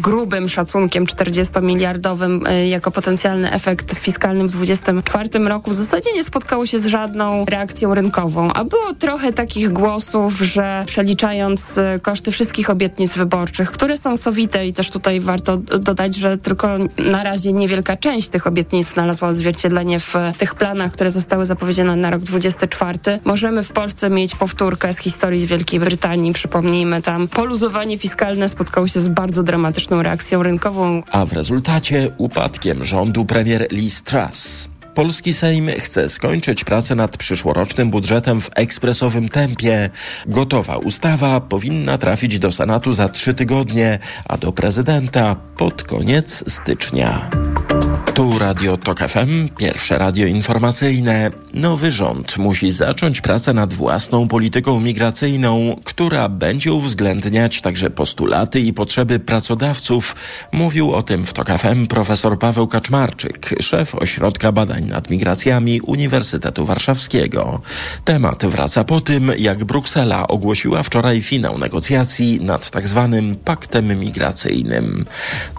grubym 0.00 0.48
szacunkiem 0.48 1.06
40-miliardowym 1.06 2.48
y, 2.48 2.66
jako 2.66 2.90
potencjalny 2.90 3.52
efekt 3.52 3.98
fiskalny 3.98 4.44
w 4.44 4.52
2024 4.52 5.48
roku 5.48 5.70
w 5.70 5.74
zasadzie 5.74 6.12
nie 6.12 6.24
spotkało 6.24 6.66
się 6.66 6.78
z 6.78 6.86
żadną 6.86 7.44
reakcją 7.44 7.94
rynkową, 7.94 8.52
a 8.52 8.64
było 8.64 8.94
trochę 8.98 9.32
takich 9.32 9.72
głosów, 9.72 10.38
że 10.38 10.84
przeliczając 10.86 11.78
y, 11.78 12.00
koszty 12.02 12.30
wszystkich 12.30 12.70
obietnic 12.70 13.14
wyborczych, 13.14 13.70
które 13.70 13.96
są 13.96 14.16
sowite 14.16 14.66
i 14.66 14.72
też 14.72 14.90
tutaj 14.90 15.20
warto 15.20 15.56
dodać, 15.56 16.14
że 16.14 16.38
tylko 16.38 16.68
na 16.98 17.22
razie 17.22 17.52
niewielka 17.52 17.96
część 17.96 18.28
tych 18.28 18.46
obietnic 18.46 18.88
znalazła 18.88 19.28
odzwierciedlenie 19.28 20.00
w 20.00 20.14
tych 20.38 20.54
planach, 20.54 20.92
które 20.92 21.10
zostały 21.10 21.46
zapowiedziane 21.46 21.96
na 21.96 22.10
rok 22.10 22.22
2024, 22.22 23.20
możemy 23.24 23.62
w 23.62 23.72
Polsce 23.72 24.10
mieć 24.10 24.34
powtórkę 24.34 24.92
z 24.92 24.98
historii 24.98 25.40
z 25.40 25.44
Wielkiej 25.44 25.80
Brytanii. 25.80 26.32
Przypomnijmy, 26.32 27.02
tam 27.02 27.23
poluzowanie 27.28 27.98
fiskalne 27.98 28.48
spotkało 28.48 28.88
się 28.88 29.00
z 29.00 29.08
bardzo 29.08 29.42
dramatyczną 29.42 30.02
reakcją 30.02 30.42
rynkową. 30.42 31.02
A 31.10 31.26
w 31.26 31.32
rezultacie 31.32 32.10
upadkiem 32.18 32.84
rządu 32.84 33.24
premier 33.24 33.66
Liz 33.70 34.02
Truss. 34.02 34.68
Polski 34.94 35.32
Sejm 35.32 35.70
chce 35.78 36.08
skończyć 36.08 36.64
pracę 36.64 36.94
nad 36.94 37.16
przyszłorocznym 37.16 37.90
budżetem 37.90 38.40
w 38.40 38.50
ekspresowym 38.54 39.28
tempie. 39.28 39.90
Gotowa 40.26 40.76
ustawa 40.76 41.40
powinna 41.40 41.98
trafić 41.98 42.38
do 42.38 42.52
Senatu 42.52 42.92
za 42.92 43.08
trzy 43.08 43.34
tygodnie, 43.34 43.98
a 44.28 44.36
do 44.36 44.52
prezydenta 44.52 45.36
pod 45.56 45.82
koniec 45.82 46.44
stycznia. 46.52 47.30
Tu 48.14 48.38
Radio 48.38 48.76
Tok 48.76 48.98
FM, 48.98 49.48
pierwsze 49.56 49.98
radio 49.98 50.26
informacyjne. 50.26 51.30
Nowy 51.54 51.90
rząd 51.90 52.38
musi 52.38 52.72
zacząć 52.72 53.20
pracę 53.20 53.52
nad 53.52 53.74
własną 53.74 54.28
polityką 54.28 54.80
migracyjną, 54.80 55.76
która 55.84 56.28
będzie 56.28 56.72
uwzględniać 56.72 57.60
także 57.60 57.90
postulaty 57.90 58.60
i 58.60 58.72
potrzeby 58.72 59.18
pracodawców. 59.18 60.16
Mówił 60.52 60.92
o 60.92 61.02
tym 61.02 61.26
w 61.26 61.32
Tok 61.32 61.48
FM 61.48 61.86
profesor 61.86 62.38
Paweł 62.38 62.66
Kaczmarczyk, 62.66 63.50
szef 63.60 63.94
Ośrodka 63.94 64.52
Badań 64.52 64.84
nad 64.84 65.10
Migracjami 65.10 65.80
Uniwersytetu 65.80 66.66
Warszawskiego. 66.66 67.60
Temat 68.04 68.46
wraca 68.46 68.84
po 68.84 69.00
tym, 69.00 69.32
jak 69.38 69.64
Bruksela 69.64 70.28
ogłosiła 70.28 70.82
wczoraj 70.82 71.22
finał 71.22 71.58
negocjacji 71.58 72.40
nad 72.40 72.70
tak 72.70 72.88
zwanym 72.88 73.36
paktem 73.36 74.00
migracyjnym. 74.00 75.04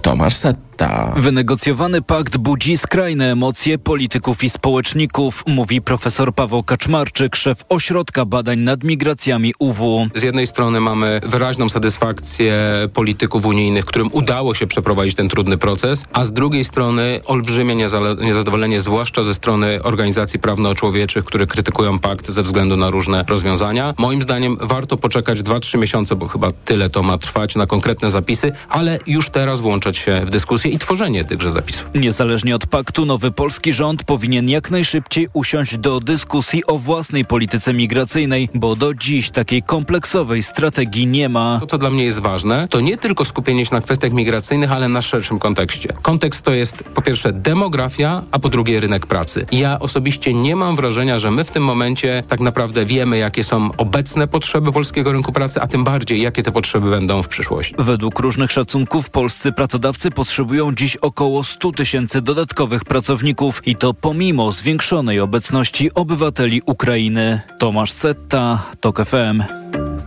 Tomasz 0.02 0.36
Setta. 0.36 0.75
Wynegocjowany 1.18 2.02
pakt 2.02 2.38
budzi 2.38 2.78
skrajne 2.78 3.32
emocje 3.32 3.78
polityków 3.78 4.44
i 4.44 4.50
społeczników, 4.50 5.44
mówi 5.48 5.82
profesor 5.82 6.34
Paweł 6.34 6.64
Kaczmarczyk, 6.64 7.36
szef 7.36 7.66
Ośrodka 7.70 8.26
Badań 8.26 8.60
nad 8.60 8.84
Migracjami 8.84 9.54
UW. 9.60 10.08
Z 10.16 10.22
jednej 10.22 10.48
strony 10.48 10.82
mamy 10.82 11.22
wyraźną 11.24 11.70
satysfakcję 11.70 12.54
polityków 12.94 13.46
unijnych, 13.46 13.86
którym 13.86 14.10
udało 14.12 14.54
się 14.54 14.68
przeprowadzić 14.68 15.16
ten 15.16 15.30
trudny 15.30 15.58
proces, 15.58 16.06
a 16.14 16.24
z 16.24 16.34
drugiej 16.34 16.64
strony 16.64 17.20
olbrzymie 17.26 17.76
niezadowolenie, 18.22 18.82
zwłaszcza 18.82 19.24
ze 19.24 19.34
strony 19.34 19.84
organizacji 19.84 20.40
prawno-człowieczych, 20.40 21.26
które 21.26 21.48
krytykują 21.48 22.00
pakt 22.00 22.32
ze 22.32 22.44
względu 22.44 22.78
na 22.78 22.90
różne 22.90 23.26
rozwiązania. 23.28 23.94
Moim 23.98 24.22
zdaniem 24.22 24.58
warto 24.62 24.98
poczekać 24.98 25.40
2-3 25.40 25.78
miesiące, 25.78 26.16
bo 26.16 26.28
chyba 26.28 26.52
tyle 26.66 26.90
to 26.90 27.04
ma 27.04 27.18
trwać 27.18 27.56
na 27.56 27.68
konkretne 27.68 28.12
zapisy, 28.12 28.52
ale 28.70 29.00
już 29.08 29.30
teraz 29.30 29.62
włączać 29.62 29.98
się 29.98 30.22
w 30.26 30.30
dyskusję 30.30 30.65
dyskusję 30.66 30.76
i 30.76 30.80
tworzenie 30.80 31.26
tychże 31.26 31.52
zapisów. 31.52 31.90
Niezależnie 31.96 32.56
od 32.56 32.68
paktu, 32.68 33.06
nowy 33.06 33.32
polski 33.32 33.74
rząd 33.74 34.04
powinien 34.04 34.50
jak 34.50 34.72
najszybciej 34.72 35.28
usiąść 35.34 35.78
do 35.78 36.00
dyskusji 36.00 36.66
o 36.66 36.78
własnej 36.78 37.26
polityce 37.26 37.74
migracyjnej, 37.74 38.50
bo 38.54 38.76
do 38.76 38.94
dziś 38.94 39.30
takiej 39.30 39.64
kompleksowej 39.64 40.44
strategii 40.44 41.08
nie 41.08 41.30
ma. 41.30 41.58
To, 41.60 41.68
co 41.68 41.78
dla 41.78 41.90
mnie 41.90 42.04
jest 42.04 42.20
ważne, 42.20 42.68
to 42.68 42.80
nie 42.80 42.98
tylko 42.98 43.26
skupienie 43.26 43.66
się 43.66 43.76
na 43.76 43.82
kwestiach 43.82 44.12
migracyjnych, 44.12 44.72
ale 44.72 44.90
na 44.90 45.02
szerszym 45.02 45.40
kontekście. 45.40 45.94
Kontekst 46.02 46.46
to 46.46 46.54
jest 46.54 46.84
po 46.84 47.02
pierwsze 47.02 47.34
demografia, 47.34 48.22
a 48.32 48.40
po 48.40 48.50
drugie 48.50 48.80
rynek 48.80 49.06
pracy. 49.06 49.46
Ja 49.52 49.80
osobiście 49.80 50.34
nie 50.34 50.56
mam 50.56 50.76
wrażenia, 50.76 51.20
że 51.20 51.32
my 51.32 51.44
w 51.44 51.52
tym 51.52 51.64
momencie 51.64 52.24
tak 52.28 52.40
naprawdę 52.40 52.86
wiemy, 52.86 53.18
jakie 53.18 53.44
są 53.44 53.70
obecne 53.78 54.28
potrzeby 54.28 54.72
polskiego 54.72 55.12
rynku 55.12 55.32
pracy, 55.32 55.62
a 55.62 55.68
tym 55.68 55.84
bardziej, 55.84 56.22
jakie 56.22 56.44
te 56.44 56.52
potrzeby 56.52 56.90
będą 56.90 57.24
w 57.24 57.28
przyszłości. 57.28 57.76
Według 57.78 58.20
różnych 58.20 58.52
szacunków 58.52 59.10
polscy 59.10 59.52
pracodawcy 59.52 60.12
potrzebują 60.12 60.55
dziś 60.76 60.98
około 60.98 61.44
100 61.44 61.72
tysięcy 61.72 62.22
dodatkowych 62.22 62.84
pracowników 62.84 63.68
i 63.68 63.76
to 63.76 63.94
pomimo 63.94 64.52
zwiększonej 64.52 65.20
obecności 65.20 65.94
obywateli 65.94 66.62
Ukrainy. 66.66 67.42
Tomasz 67.60 67.92
Setta, 67.92 68.64
TOK 68.80 69.06
FM. 69.06 69.44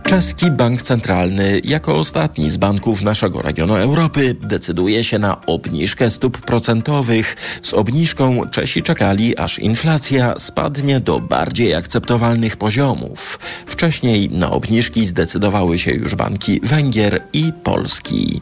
Czeski 0.09 0.51
Bank 0.51 0.81
Centralny, 0.81 1.61
jako 1.63 1.95
ostatni 1.95 2.49
z 2.49 2.57
banków 2.57 3.01
naszego 3.01 3.41
regionu 3.41 3.75
Europy, 3.75 4.35
decyduje 4.41 5.03
się 5.03 5.19
na 5.19 5.45
obniżkę 5.45 6.09
stóp 6.09 6.37
procentowych. 6.37 7.35
Z 7.61 7.73
obniżką 7.73 8.41
Czesi 8.51 8.83
czekali, 8.83 9.37
aż 9.37 9.59
inflacja 9.59 10.39
spadnie 10.39 10.99
do 10.99 11.19
bardziej 11.19 11.75
akceptowalnych 11.75 12.57
poziomów. 12.57 13.39
Wcześniej 13.65 14.29
na 14.29 14.51
obniżki 14.51 15.05
zdecydowały 15.05 15.79
się 15.79 15.91
już 15.91 16.15
banki 16.15 16.59
Węgier 16.63 17.21
i 17.33 17.53
Polski. 17.63 18.41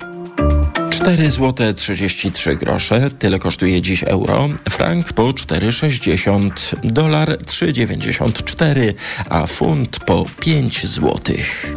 4 0.98 1.32
zł 1.32 1.74
33 1.74 2.56
grosze, 2.56 3.10
tyle 3.20 3.40
kosztuje 3.40 3.82
dziś 3.82 4.04
euro, 4.04 4.50
frank 4.70 5.14
po 5.14 5.24
4,60, 5.24 6.50
dolar 6.84 7.30
3,94, 7.30 8.94
a 9.30 9.48
funt 9.48 10.00
po 10.00 10.26
5 10.40 10.88
złotych. 10.88 11.74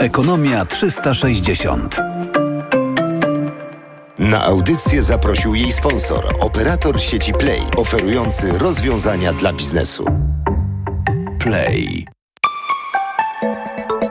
Ekonomia 0.00 0.64
360. 0.64 1.96
Na 4.18 4.44
audycję 4.44 5.02
zaprosił 5.02 5.54
jej 5.54 5.72
sponsor, 5.72 6.36
operator 6.40 7.00
sieci 7.00 7.32
Play, 7.32 7.60
oferujący 7.76 8.58
rozwiązania 8.58 9.32
dla 9.32 9.52
biznesu. 9.52 10.04
Play. 11.38 12.06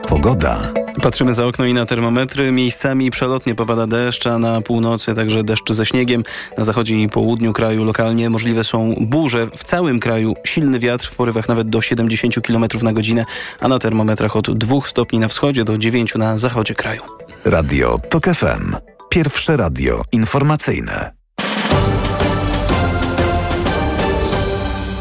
Pogoda. 0.08 0.72
Patrzymy 1.02 1.34
za 1.34 1.46
okno 1.46 1.64
i 1.64 1.74
na 1.74 1.86
termometry. 1.86 2.52
Miejscami 2.52 3.10
przelotnie 3.10 3.54
popada 3.54 3.86
deszcz, 3.86 4.26
a 4.26 4.38
na 4.38 4.60
północy 4.60 5.14
także 5.14 5.42
deszcz 5.42 5.72
ze 5.72 5.86
śniegiem. 5.86 6.22
Na 6.58 6.64
zachodzie 6.64 7.02
i 7.02 7.08
południu 7.08 7.52
kraju 7.52 7.84
lokalnie 7.84 8.30
możliwe 8.30 8.64
są 8.64 8.94
burze. 9.00 9.46
W 9.56 9.64
całym 9.64 10.00
kraju 10.00 10.34
silny 10.44 10.78
wiatr 10.78 11.10
w 11.10 11.16
porywach 11.16 11.48
nawet 11.48 11.68
do 11.68 11.80
70 11.80 12.46
km 12.46 12.64
na 12.82 12.92
godzinę, 12.92 13.24
a 13.60 13.68
na 13.68 13.78
termometrach 13.78 14.36
od 14.36 14.58
2 14.58 14.80
stopni 14.84 15.18
na 15.18 15.28
wschodzie 15.28 15.64
do 15.64 15.78
9 15.78 16.14
na 16.14 16.38
zachodzie 16.38 16.74
kraju. 16.74 17.02
Radio 17.44 17.98
TOK 18.08 18.24
FM. 18.24 18.76
Pierwsze 19.08 19.56
radio 19.56 20.02
informacyjne. 20.12 21.12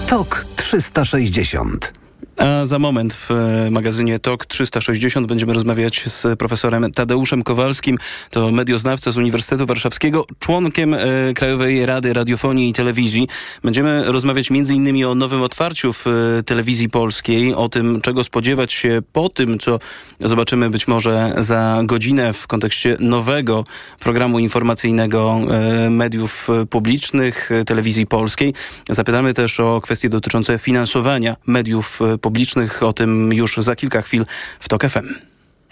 TOK 0.08 0.46
360. 0.56 2.03
A 2.38 2.66
za 2.66 2.80
moment 2.80 3.14
w 3.14 3.30
magazynie 3.72 4.20
TOK 4.20 4.46
360 4.46 5.28
będziemy 5.28 5.54
rozmawiać 5.54 6.04
z 6.08 6.40
profesorem 6.40 6.92
Tadeuszem 6.92 7.44
Kowalskim. 7.44 7.98
To 8.30 8.52
medioznawca 8.52 9.12
z 9.12 9.18
Uniwersytetu 9.18 9.66
Warszawskiego, 9.66 10.26
członkiem 10.40 10.94
e, 10.94 11.00
Krajowej 11.36 11.86
Rady 11.86 12.14
Radiofonii 12.14 12.70
i 12.70 12.74
Telewizji. 12.74 13.28
Będziemy 13.64 14.04
rozmawiać 14.12 14.52
m.in. 14.52 15.06
o 15.06 15.16
nowym 15.16 15.42
otwarciu 15.42 15.94
w 15.94 16.08
e, 16.08 16.44
telewizji 16.44 16.90
polskiej, 16.90 17.54
o 17.54 17.70
tym, 17.70 18.02
czego 18.02 18.24
spodziewać 18.24 18.74
się 18.74 19.02
po 19.14 19.30
tym, 19.30 19.60
co 19.60 19.80
zobaczymy 20.20 20.70
być 20.70 20.88
może 20.88 21.34
za 21.38 21.82
godzinę 21.86 22.34
w 22.34 22.48
kontekście 22.48 22.98
nowego 23.00 23.66
programu 24.00 24.40
informacyjnego 24.40 25.40
e, 25.52 25.90
mediów 25.90 26.48
publicznych, 26.70 27.52
e, 27.52 27.64
telewizji 27.64 28.08
polskiej. 28.08 28.54
Zapytamy 28.90 29.34
też 29.34 29.60
o 29.60 29.82
kwestie 29.82 30.10
dotyczące 30.10 30.60
finansowania 30.60 31.36
mediów 31.48 32.00
e, 32.02 32.18
publicznych. 32.24 32.84
O 32.84 32.94
tym 32.94 33.34
już 33.34 33.58
za 33.58 33.76
kilka 33.76 34.02
chwil 34.02 34.26
w 34.60 34.70
TOK 34.70 34.84
FM. 34.90 35.08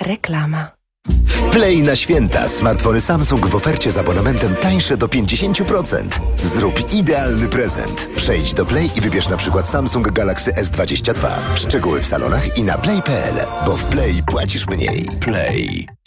Reklama. 0.02 0.72
W 1.08 1.50
Play 1.52 1.84
na 1.84 1.96
święta 1.96 2.48
smartfony 2.48 3.02
Samsung 3.02 3.48
w 3.48 3.56
ofercie 3.56 3.92
z 3.92 3.98
abonamentem 3.98 4.56
tańsze 4.56 4.98
do 4.98 5.08
50%. 5.08 6.08
Zrób 6.44 6.94
idealny 6.94 7.50
prezent. 7.50 8.10
Przejdź 8.16 8.54
do 8.54 8.66
Play 8.66 8.90
i 8.98 9.02
wybierz 9.02 9.30
na 9.30 9.38
przykład 9.38 9.70
Samsung 9.70 10.12
Galaxy 10.12 10.52
S22. 10.52 11.28
Szczegóły 11.56 12.02
w 12.02 12.06
salonach 12.06 12.58
i 12.58 12.64
na 12.64 12.78
play.pl, 12.78 13.36
bo 13.66 13.76
w 13.76 13.84
Play 13.84 14.24
płacisz 14.28 14.68
mniej. 14.68 15.06
Play. 15.20 16.01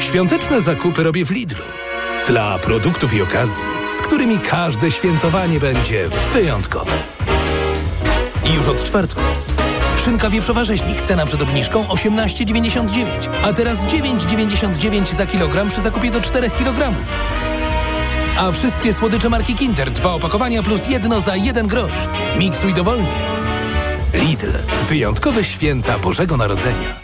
Świąteczne 0.00 0.60
zakupy 0.60 1.02
robię 1.02 1.24
w 1.24 1.30
Lidlu. 1.30 1.64
Dla 2.26 2.58
produktów 2.58 3.14
i 3.14 3.22
okazji, 3.22 3.62
z 3.98 4.02
którymi 4.02 4.38
każde 4.38 4.90
świętowanie 4.90 5.60
będzie 5.60 6.08
wyjątkowe. 6.32 6.92
I 8.50 8.54
już 8.54 8.68
od 8.68 8.84
czwartku. 8.84 9.20
Szynka 10.04 10.30
wieprzowa 10.30 10.64
rzeźnik, 10.64 11.02
cena 11.02 11.26
przed 11.26 11.42
obniżką 11.42 11.84
18,99, 11.84 13.06
a 13.44 13.52
teraz 13.52 13.84
9,99 13.84 15.14
za 15.14 15.26
kilogram 15.26 15.68
przy 15.68 15.80
zakupie 15.80 16.10
do 16.10 16.20
4 16.20 16.50
kg. 16.50 16.94
A 18.38 18.52
wszystkie 18.52 18.94
słodycze 18.94 19.28
marki 19.30 19.54
Kinder, 19.54 19.90
dwa 19.90 20.10
opakowania 20.10 20.62
plus 20.62 20.86
jedno 20.88 21.20
za 21.20 21.36
jeden 21.36 21.66
grosz. 21.66 22.08
Miksuj 22.38 22.74
dowolnie. 22.74 23.12
Lidl. 24.14 24.52
Wyjątkowe 24.88 25.44
święta 25.44 25.98
Bożego 25.98 26.36
Narodzenia. 26.36 27.03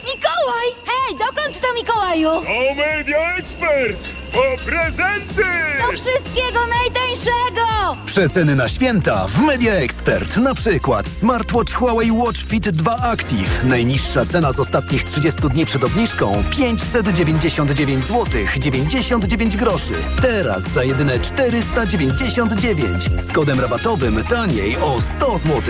Dokąd 1.41 1.61
to 1.61 1.73
Mikołaju? 1.75 2.29
O 2.29 2.75
Media 2.75 3.35
Expert! 3.35 4.09
Po 4.33 4.65
prezenty! 4.65 5.43
Do 5.87 5.91
wszystkiego 5.91 6.59
najtańszego! 6.59 7.31
tańszego! 7.55 8.05
Przeceny 8.05 8.55
na 8.55 8.67
święta 8.67 9.27
w 9.27 9.41
Media 9.41 9.73
Expert. 9.73 10.37
Na 10.37 10.53
przykład 10.53 11.07
smartwatch 11.07 11.73
Huawei 11.73 12.11
Watch 12.11 12.39
Fit 12.39 12.69
2 12.69 12.95
Active. 12.97 13.63
Najniższa 13.63 14.25
cena 14.25 14.51
z 14.51 14.59
ostatnich 14.59 15.03
30 15.03 15.41
dni 15.41 15.65
przed 15.65 15.83
obniżką 15.83 16.43
599 16.57 18.05
zł 18.05 18.25
99 18.59 19.57
groszy. 19.57 19.93
Teraz 20.21 20.63
za 20.63 20.83
jedyne 20.83 21.19
499. 21.19 23.03
Z 23.03 23.31
kodem 23.31 23.59
rabatowym 23.59 24.23
taniej 24.23 24.77
o 24.77 25.01
100 25.01 25.37
zł. 25.37 25.61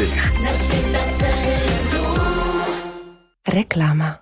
Reklama. 3.48 4.18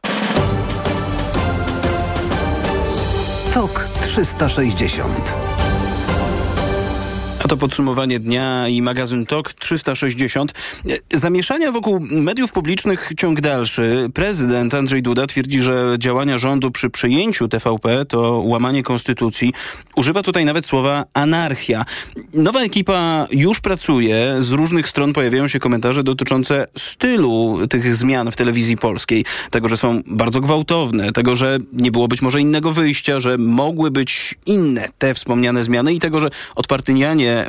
TOK 3.52 3.80
360. 4.02 5.49
A 7.44 7.48
to 7.48 7.58
podsumowanie 7.58 8.20
dnia 8.20 8.68
i 8.68 8.82
magazyn 8.82 9.26
TOK 9.26 9.54
360. 9.54 10.54
Zamieszania 11.14 11.72
wokół 11.72 12.00
mediów 12.00 12.52
publicznych 12.52 13.12
ciąg 13.18 13.42
dalszy. 13.42 14.10
Prezydent 14.14 14.74
Andrzej 14.74 15.02
Duda 15.02 15.28
twierdzi, 15.28 15.62
że 15.62 15.96
działania 16.00 16.38
rządu 16.38 16.72
przy 16.72 16.90
przejęciu 16.90 17.48
TVP 17.48 18.06
to 18.06 18.42
łamanie 18.46 18.84
konstytucji. 18.84 19.54
Używa 19.96 20.24
tutaj 20.24 20.46
nawet 20.46 20.66
słowa 20.66 21.06
anarchia. 21.14 21.86
Nowa 22.34 22.62
ekipa 22.62 23.28
już 23.32 23.60
pracuje. 23.60 24.36
Z 24.40 24.52
różnych 24.52 24.90
stron 24.90 25.14
pojawiają 25.14 25.48
się 25.48 25.60
komentarze 25.60 26.04
dotyczące 26.04 26.68
stylu 26.78 27.60
tych 27.70 27.96
zmian 27.96 28.32
w 28.32 28.36
telewizji 28.36 28.78
polskiej. 28.78 29.26
Tego, 29.50 29.68
że 29.68 29.78
są 29.78 30.02
bardzo 30.08 30.42
gwałtowne. 30.42 31.12
Tego, 31.12 31.36
że 31.36 31.58
nie 31.74 31.92
było 31.92 32.08
być 32.08 32.22
może 32.22 32.42
innego 32.42 32.72
wyjścia, 32.72 33.20
że 33.20 33.38
mogły 33.38 33.92
być 33.92 34.36
inne 34.46 34.88
te 34.98 35.14
wspomniane 35.14 35.64
zmiany 35.64 35.94
i 35.94 36.00
tego, 36.00 36.20
że 36.20 36.30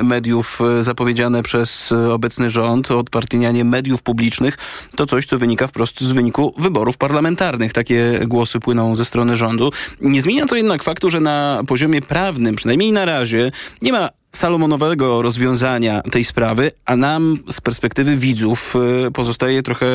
mediów 0.03 0.59
e, 0.61 0.83
zapowiedziane 0.83 1.43
przez 1.43 1.91
e, 1.91 2.13
obecny 2.13 2.49
rząd, 2.49 2.91
odpartyjnianie 2.91 3.65
mediów 3.65 4.03
publicznych, 4.03 4.57
to 4.95 5.05
coś, 5.05 5.25
co 5.25 5.37
wynika 5.37 5.67
wprost 5.67 6.01
z 6.01 6.11
wyniku 6.11 6.53
wyborów 6.57 6.97
parlamentarnych. 6.97 7.73
Takie 7.73 8.19
głosy 8.27 8.59
płyną 8.59 8.95
ze 8.95 9.05
strony 9.05 9.35
rządu. 9.35 9.71
Nie 10.01 10.21
zmienia 10.21 10.45
to 10.45 10.55
jednak 10.55 10.83
faktu, 10.83 11.09
że 11.09 11.19
na 11.19 11.63
poziomie 11.67 12.01
prawnym, 12.01 12.55
przynajmniej 12.55 12.91
na 12.91 13.05
razie, 13.05 13.51
nie 13.81 13.91
ma 13.91 14.09
salomonowego 14.31 15.21
rozwiązania 15.21 16.01
tej 16.01 16.23
sprawy, 16.23 16.71
a 16.85 16.95
nam 16.95 17.37
z 17.49 17.61
perspektywy 17.61 18.17
widzów 18.17 18.75
e, 19.07 19.11
pozostaje 19.11 19.63
trochę 19.63 19.87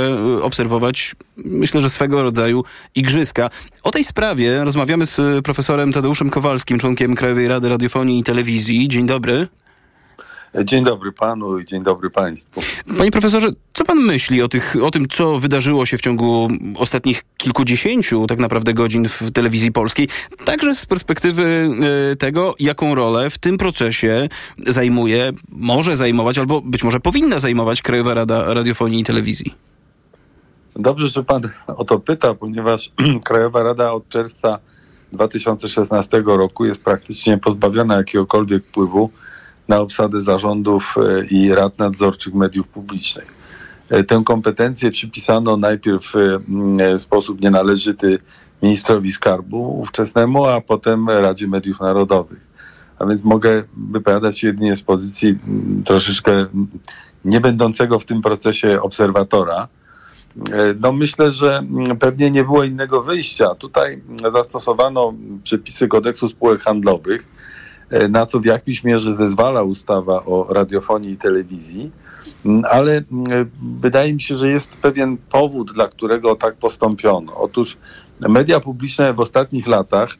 obserwować, 0.42 1.16
myślę, 1.36 1.80
że 1.80 1.90
swego 1.90 2.22
rodzaju 2.22 2.64
igrzyska. 2.94 3.50
O 3.82 3.90
tej 3.90 4.04
sprawie 4.04 4.64
rozmawiamy 4.64 5.06
z 5.06 5.44
profesorem 5.44 5.92
Tadeuszem 5.92 6.30
Kowalskim, 6.30 6.78
członkiem 6.78 7.14
Krajowej 7.14 7.48
Rady 7.48 7.68
Radiofonii 7.68 8.18
i 8.18 8.24
Telewizji. 8.24 8.88
Dzień 8.88 9.06
dobry. 9.06 9.48
Dzień 10.64 10.84
dobry 10.84 11.12
panu 11.12 11.58
i 11.58 11.64
dzień 11.64 11.82
dobry 11.82 12.10
państwu. 12.10 12.60
Panie 12.98 13.10
profesorze, 13.10 13.48
co 13.72 13.84
pan 13.84 13.98
myśli 13.98 14.42
o, 14.42 14.48
tych, 14.48 14.76
o 14.82 14.90
tym, 14.90 15.08
co 15.08 15.38
wydarzyło 15.38 15.86
się 15.86 15.98
w 15.98 16.00
ciągu 16.00 16.48
ostatnich 16.76 17.22
kilkudziesięciu 17.36 18.26
tak 18.26 18.38
naprawdę 18.38 18.74
godzin 18.74 19.08
w 19.08 19.30
telewizji 19.30 19.72
polskiej, 19.72 20.08
także 20.44 20.74
z 20.74 20.86
perspektywy 20.86 21.70
y, 22.12 22.16
tego, 22.16 22.54
jaką 22.58 22.94
rolę 22.94 23.30
w 23.30 23.38
tym 23.38 23.58
procesie 23.58 24.28
zajmuje, 24.66 25.30
może 25.48 25.96
zajmować, 25.96 26.38
albo 26.38 26.60
być 26.60 26.84
może 26.84 27.00
powinna 27.00 27.38
zajmować 27.38 27.82
Krajowa 27.82 28.14
Rada 28.14 28.54
Radiofonii 28.54 29.00
i 29.00 29.04
Telewizji? 29.04 29.54
Dobrze, 30.76 31.08
że 31.08 31.24
pan 31.24 31.42
o 31.66 31.84
to 31.84 31.98
pyta, 31.98 32.34
ponieważ 32.34 32.92
Krajowa 33.24 33.62
Rada 33.62 33.92
od 33.92 34.08
czerwca 34.08 34.58
2016 35.12 36.22
roku 36.26 36.64
jest 36.64 36.80
praktycznie 36.80 37.38
pozbawiona 37.38 37.96
jakiegokolwiek 37.96 38.64
wpływu 38.64 39.10
na 39.68 39.78
obsadę 39.78 40.20
zarządów 40.20 40.94
e, 40.98 41.26
i 41.26 41.54
rad 41.54 41.78
nadzorczych 41.78 42.34
mediów 42.34 42.68
publicznych. 42.68 43.34
E, 43.88 44.04
tę 44.04 44.22
kompetencję 44.24 44.90
przypisano 44.90 45.56
najpierw 45.56 46.16
e, 46.16 46.38
w 46.98 47.02
sposób 47.02 47.40
nienależyty 47.40 48.18
ministrowi 48.62 49.12
skarbu 49.12 49.80
ówczesnemu, 49.80 50.46
a 50.46 50.60
potem 50.60 51.08
Radzie 51.10 51.48
Mediów 51.48 51.80
Narodowych. 51.80 52.40
A 52.98 53.06
więc 53.06 53.24
mogę 53.24 53.62
wypowiadać 53.76 54.38
się 54.38 54.46
jedynie 54.46 54.76
z 54.76 54.82
pozycji 54.82 55.38
troszeczkę 55.84 56.46
nie 57.24 57.40
będącego 57.40 57.98
w 57.98 58.04
tym 58.04 58.22
procesie 58.22 58.82
obserwatora. 58.82 59.68
No 60.80 60.92
myślę, 60.92 61.32
że 61.32 61.62
pewnie 62.00 62.30
nie 62.30 62.44
było 62.44 62.64
innego 62.64 63.02
wyjścia. 63.02 63.54
Tutaj 63.54 64.02
zastosowano 64.32 65.14
przepisy 65.44 65.88
kodeksu 65.88 66.28
spółek 66.28 66.62
handlowych, 66.62 67.28
na 68.08 68.26
co 68.26 68.40
w 68.40 68.44
jakiejś 68.44 68.84
mierze 68.84 69.14
zezwala 69.14 69.62
ustawa 69.62 70.24
o 70.24 70.46
radiofonii 70.50 71.12
i 71.12 71.16
telewizji, 71.16 71.90
mm, 72.46 72.64
ale 72.70 72.92
mm, 72.92 73.50
wydaje 73.80 74.14
mi 74.14 74.20
się, 74.20 74.36
że 74.36 74.50
jest 74.50 74.70
pewien 74.70 75.16
powód, 75.16 75.72
dla 75.72 75.88
którego 75.88 76.36
tak 76.36 76.54
postąpiono. 76.54 77.36
Otóż 77.36 77.76
media 78.20 78.60
publiczne 78.60 79.12
w 79.12 79.20
ostatnich 79.20 79.66
latach 79.66 80.10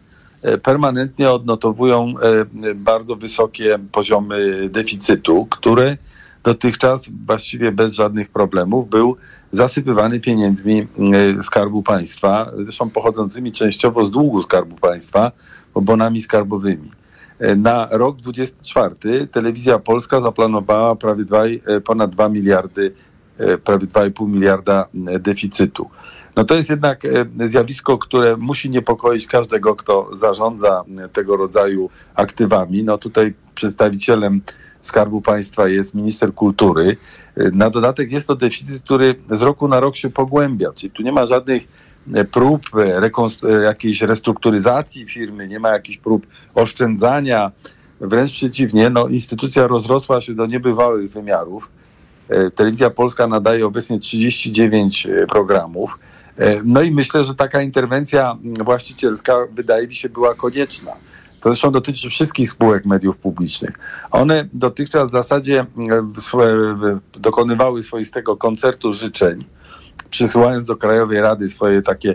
e, 0.43 0.59
permanentnie 0.59 1.31
odnotowują 1.31 2.15
e, 2.63 2.75
bardzo 2.75 3.17
wysokie 3.17 3.79
poziomy 3.93 4.69
deficytu, 4.69 5.47
który 5.51 5.97
dotychczas 6.43 7.11
właściwie 7.27 7.73
bez 7.73 7.95
żadnych 7.95 8.29
problemów 8.29 8.91
był 8.91 9.17
zasypywany 9.53 10.21
pieniędzmi 10.21 10.87
Skarbu 11.43 11.83
Państwa, 11.83 12.51
zresztą 12.65 12.91
pochodzącymi 12.91 13.53
częściowo 13.53 14.05
z 14.05 14.11
długu 14.11 14.43
Skarbu 14.43 14.77
Państwa, 14.77 15.33
bonami 15.75 16.21
skarbowymi. 16.21 16.91
Na 17.57 17.89
rok 17.91 18.17
24 18.17 19.27
telewizja 19.27 19.79
polska 19.79 20.21
zaplanowała 20.21 20.97
prawie 20.97 21.25
2, 21.25 21.45
e, 21.45 21.81
ponad 21.81 22.11
2 22.11 22.29
miliardy, 22.29 22.95
e, 23.39 23.59
prawie 23.59 23.87
2,5 23.87 24.29
miliarda 24.29 24.89
e, 25.07 25.19
deficytu. 25.19 25.91
No 26.37 26.45
to 26.45 26.55
jest 26.55 26.71
jednak 26.71 27.03
zjawisko, 27.49 27.99
które 27.99 28.37
musi 28.37 28.71
niepokoić 28.71 29.27
każdego, 29.27 29.77
kto 29.77 30.09
zarządza 30.13 30.85
tego 31.13 31.37
rodzaju 31.37 31.91
aktywami. 32.15 32.85
No 32.85 32.99
tutaj 32.99 33.35
przedstawicielem 33.55 34.43
Skarbu 34.81 35.21
Państwa 35.21 35.69
jest 35.69 35.95
minister 35.95 36.35
kultury. 36.35 36.97
Na 37.37 37.71
dodatek 37.71 38.13
jest 38.13 38.27
to 38.27 38.37
deficyt, 38.37 38.83
który 38.83 39.15
z 39.29 39.43
roku 39.43 39.69
na 39.69 39.81
rok 39.81 39.97
się 39.97 40.11
pogłębia, 40.11 40.73
czyli 40.73 40.91
tu 40.91 41.03
nie 41.03 41.13
ma 41.13 41.27
żadnych 41.27 41.69
prób 42.31 42.63
e, 42.77 43.11
e, 43.49 43.63
jakiejś 43.63 44.03
restrukturyzacji 44.03 45.07
firmy, 45.07 45.49
nie 45.49 45.61
ma 45.61 45.69
jakichś 45.69 45.99
prób 45.99 46.27
oszczędzania. 46.55 47.53
Wręcz 48.01 48.33
przeciwnie, 48.33 48.91
no, 48.91 49.09
instytucja 49.09 49.67
rozrosła 49.67 50.21
się 50.21 50.35
do 50.35 50.47
niebywałych 50.47 51.11
wymiarów. 51.11 51.71
E, 52.29 52.51
Telewizja 52.51 52.91
Polska 52.91 53.27
nadaje 53.27 53.67
obecnie 53.67 54.01
39 54.01 55.09
programów. 55.29 55.99
No 56.65 56.83
i 56.83 56.91
myślę, 56.91 57.25
że 57.25 57.35
taka 57.35 57.63
interwencja 57.63 58.37
właścicielska 58.65 59.37
wydaje 59.53 59.87
mi 59.87 59.95
się 59.95 60.09
była 60.09 60.35
konieczna. 60.35 60.93
To 61.41 61.49
zresztą 61.49 61.71
dotyczy 61.71 62.11
wszystkich 62.11 62.51
spółek 62.51 62.87
mediów 62.87 63.17
publicznych. 63.17 63.79
One 64.11 64.49
dotychczas 64.53 65.09
w 65.09 65.13
zasadzie 65.13 65.67
dokonywały 67.13 67.83
swoistego 67.83 68.37
koncertu 68.37 68.93
życzeń 68.93 69.45
przysyłając 70.11 70.65
do 70.65 70.77
Krajowej 70.77 71.21
Rady 71.21 71.49
swoje 71.49 71.83
takie 71.83 72.15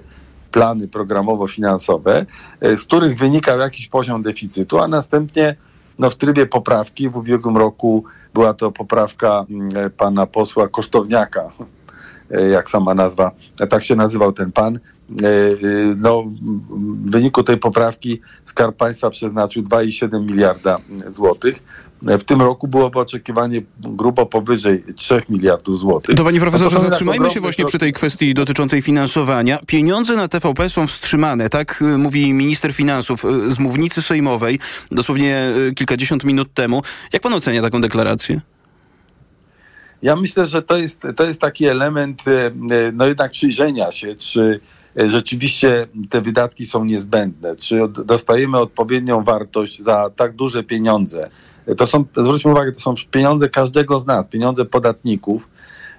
plany 0.52 0.88
programowo-finansowe, 0.88 2.26
e, 2.62 2.78
z 2.78 2.84
których 2.84 3.18
wynikał 3.18 3.60
jakiś 3.60 3.88
poziom 3.88 4.22
deficytu, 4.22 4.80
a 4.80 4.88
następnie 4.88 5.56
no, 6.00 6.10
w 6.10 6.16
trybie 6.16 6.46
poprawki 6.46 7.10
w 7.10 7.18
ubiegłym 7.18 7.58
roku 7.58 8.04
była 8.34 8.54
to 8.54 8.72
poprawka 8.72 9.46
mm, 9.50 9.92
pana 9.98 10.26
posła 10.26 10.68
Kosztowniaka, 10.68 11.50
e, 12.32 12.50
jak 12.50 12.70
sama 12.70 12.94
nazwa, 12.94 13.32
tak 13.70 13.84
się 13.84 13.96
nazywał 13.96 14.34
ten 14.34 14.52
pan. 14.52 14.76
E, 14.76 14.80
no, 15.98 16.24
w 17.06 17.12
wyniku 17.12 17.44
tej 17.44 17.58
poprawki 17.58 18.22
Skarb 18.46 18.78
Państwa 18.78 19.10
przeznaczył 19.10 19.64
2,7 19.64 20.26
miliarda 20.26 20.78
złotych. 21.08 21.64
W 22.02 22.24
tym 22.24 22.42
roku 22.42 22.68
byłoby 22.68 23.00
oczekiwanie 23.00 23.62
grubo 23.80 24.26
powyżej 24.26 24.84
3 24.96 25.22
miliardów 25.30 25.80
złotych. 25.80 26.16
To 26.16 26.24
panie 26.24 26.40
profesorze, 26.40 26.76
to 26.76 26.82
zatrzymajmy 26.82 27.30
się 27.30 27.40
właśnie 27.40 27.66
przy 27.66 27.80
tej 27.80 27.94
kwestii 27.94 28.34
dotyczącej 28.34 28.82
finansowania. 28.82 29.60
Pieniądze 29.68 30.16
na 30.16 30.28
TVP 30.28 30.70
są 30.70 30.88
wstrzymane, 30.88 31.50
tak 31.50 31.82
y, 31.82 31.98
mówi 31.98 32.34
minister 32.34 32.74
finansów 32.74 33.26
y, 33.26 33.52
z 33.52 33.60
mównicy 33.60 34.02
sejmowej 34.02 34.60
dosłownie 34.92 35.54
y, 35.70 35.74
kilkadziesiąt 35.74 36.24
minut 36.24 36.54
temu. 36.54 36.82
Jak 37.14 37.22
pan 37.22 37.34
ocenia 37.34 37.62
taką 37.62 37.82
deklarację? 37.82 38.42
Ja 40.02 40.16
myślę, 40.16 40.46
że 40.46 40.62
to 40.62 40.78
jest, 40.78 41.02
to 41.16 41.24
jest 41.24 41.42
taki 41.42 41.66
element 41.66 42.24
no 42.94 43.08
jednak 43.08 43.32
przyjrzenia 43.32 43.92
się, 43.92 44.16
czy 44.16 44.60
rzeczywiście 44.96 45.88
te 46.10 46.22
wydatki 46.22 46.66
są 46.66 46.86
niezbędne, 46.86 47.56
czy 47.56 47.80
dostajemy 48.06 48.58
odpowiednią 48.58 49.24
wartość 49.24 49.82
za 49.82 50.10
tak 50.16 50.36
duże 50.36 50.64
pieniądze 50.64 51.30
to 51.78 51.88
są, 51.88 52.06
zwróćmy 52.18 52.52
uwagę, 52.52 52.72
to 52.72 52.80
są 52.80 52.96
pieniądze 53.12 53.50
każdego 53.50 54.00
z 54.00 54.08
nas, 54.08 54.28
pieniądze 54.28 54.66
podatników. 54.66 55.50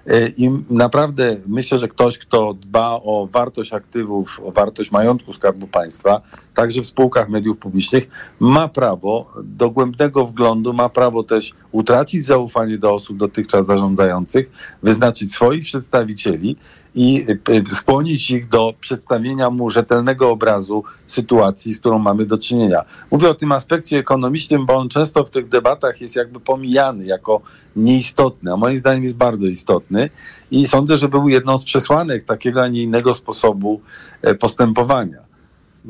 E, 0.07 0.27
I 0.27 0.49
naprawdę 0.69 1.37
myślę, 1.47 1.79
że 1.79 1.87
ktoś, 1.87 2.17
kto 2.17 2.53
dba 2.53 2.99
o 3.03 3.27
wartość 3.31 3.73
aktywów, 3.73 4.41
o 4.45 4.51
wartość 4.51 4.91
majątku 4.91 5.33
Skarbu 5.33 5.67
Państwa, 5.67 6.21
także 6.53 6.81
w 6.81 6.85
spółkach 6.85 7.29
mediów 7.29 7.57
publicznych, 7.57 8.33
ma 8.39 8.67
prawo 8.67 9.33
dogłębnego 9.43 10.25
wglądu, 10.25 10.73
ma 10.73 10.89
prawo 10.89 11.23
też 11.23 11.53
utracić 11.71 12.25
zaufanie 12.25 12.77
do 12.77 12.93
osób 12.93 13.17
dotychczas 13.17 13.65
zarządzających, 13.65 14.51
wyznaczyć 14.83 15.33
swoich 15.33 15.65
przedstawicieli 15.65 16.57
i 16.95 17.25
y, 17.49 17.75
skłonić 17.75 18.31
ich 18.31 18.49
do 18.49 18.73
przedstawienia 18.79 19.49
mu 19.49 19.69
rzetelnego 19.69 20.31
obrazu 20.31 20.83
sytuacji, 21.07 21.73
z 21.73 21.79
którą 21.79 21.99
mamy 21.99 22.25
do 22.25 22.37
czynienia. 22.37 22.83
Mówię 23.11 23.29
o 23.29 23.33
tym 23.33 23.51
aspekcie 23.51 23.97
ekonomicznym, 23.97 24.65
bo 24.65 24.75
on 24.75 24.89
często 24.89 25.23
w 25.23 25.29
tych 25.29 25.47
debatach 25.47 26.01
jest 26.01 26.15
jakby 26.15 26.39
pomijany 26.39 27.05
jako 27.05 27.41
nieistotny, 27.75 28.53
a 28.53 28.57
moim 28.57 28.77
zdaniem 28.77 29.03
jest 29.03 29.15
bardzo 29.15 29.47
istotny 29.47 30.09
i 30.51 30.67
sądzę, 30.67 30.97
że 30.97 31.07
był 31.07 31.29
jedną 31.29 31.57
z 31.57 31.63
przesłanek 31.63 32.25
takiego, 32.25 32.61
a 32.61 32.67
nie 32.67 32.83
innego 32.83 33.13
sposobu 33.13 33.81
e, 34.21 34.35
postępowania. 34.35 35.19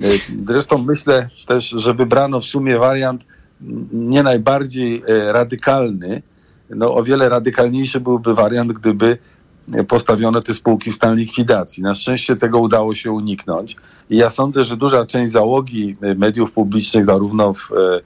E, 0.02 0.08
zresztą 0.46 0.78
myślę 0.88 1.30
też, 1.48 1.70
że 1.70 1.94
wybrano 1.94 2.42
w 2.42 2.46
sumie 2.46 2.80
wariant 2.80 3.26
nie 3.94 4.24
najbardziej 4.24 5.04
e, 5.08 5.34
radykalny. 5.34 6.22
No, 6.70 6.96
o 6.96 7.04
wiele 7.04 7.30
radykalniejszy 7.30 8.00
byłby 8.00 8.34
wariant, 8.34 8.74
gdyby 8.74 9.18
postawiono 9.88 10.41
te 10.41 10.54
spółki 10.54 10.91
w 10.91 10.95
stan 10.95 11.15
likwidacji. 11.15 11.84
Na 11.84 11.95
szczęście 11.95 12.36
tego 12.36 12.60
udało 12.60 12.95
się 12.95 13.12
uniknąć. 13.12 13.76
I 14.10 14.17
ja 14.17 14.30
sądzę, 14.30 14.63
że 14.63 14.78
duża 14.78 15.06
część 15.06 15.32
załogi 15.32 15.95
e, 16.02 16.15
mediów 16.15 16.52
publicznych, 16.52 17.06
zarówno 17.06 17.54
w 17.54 17.71
e, 17.71 18.02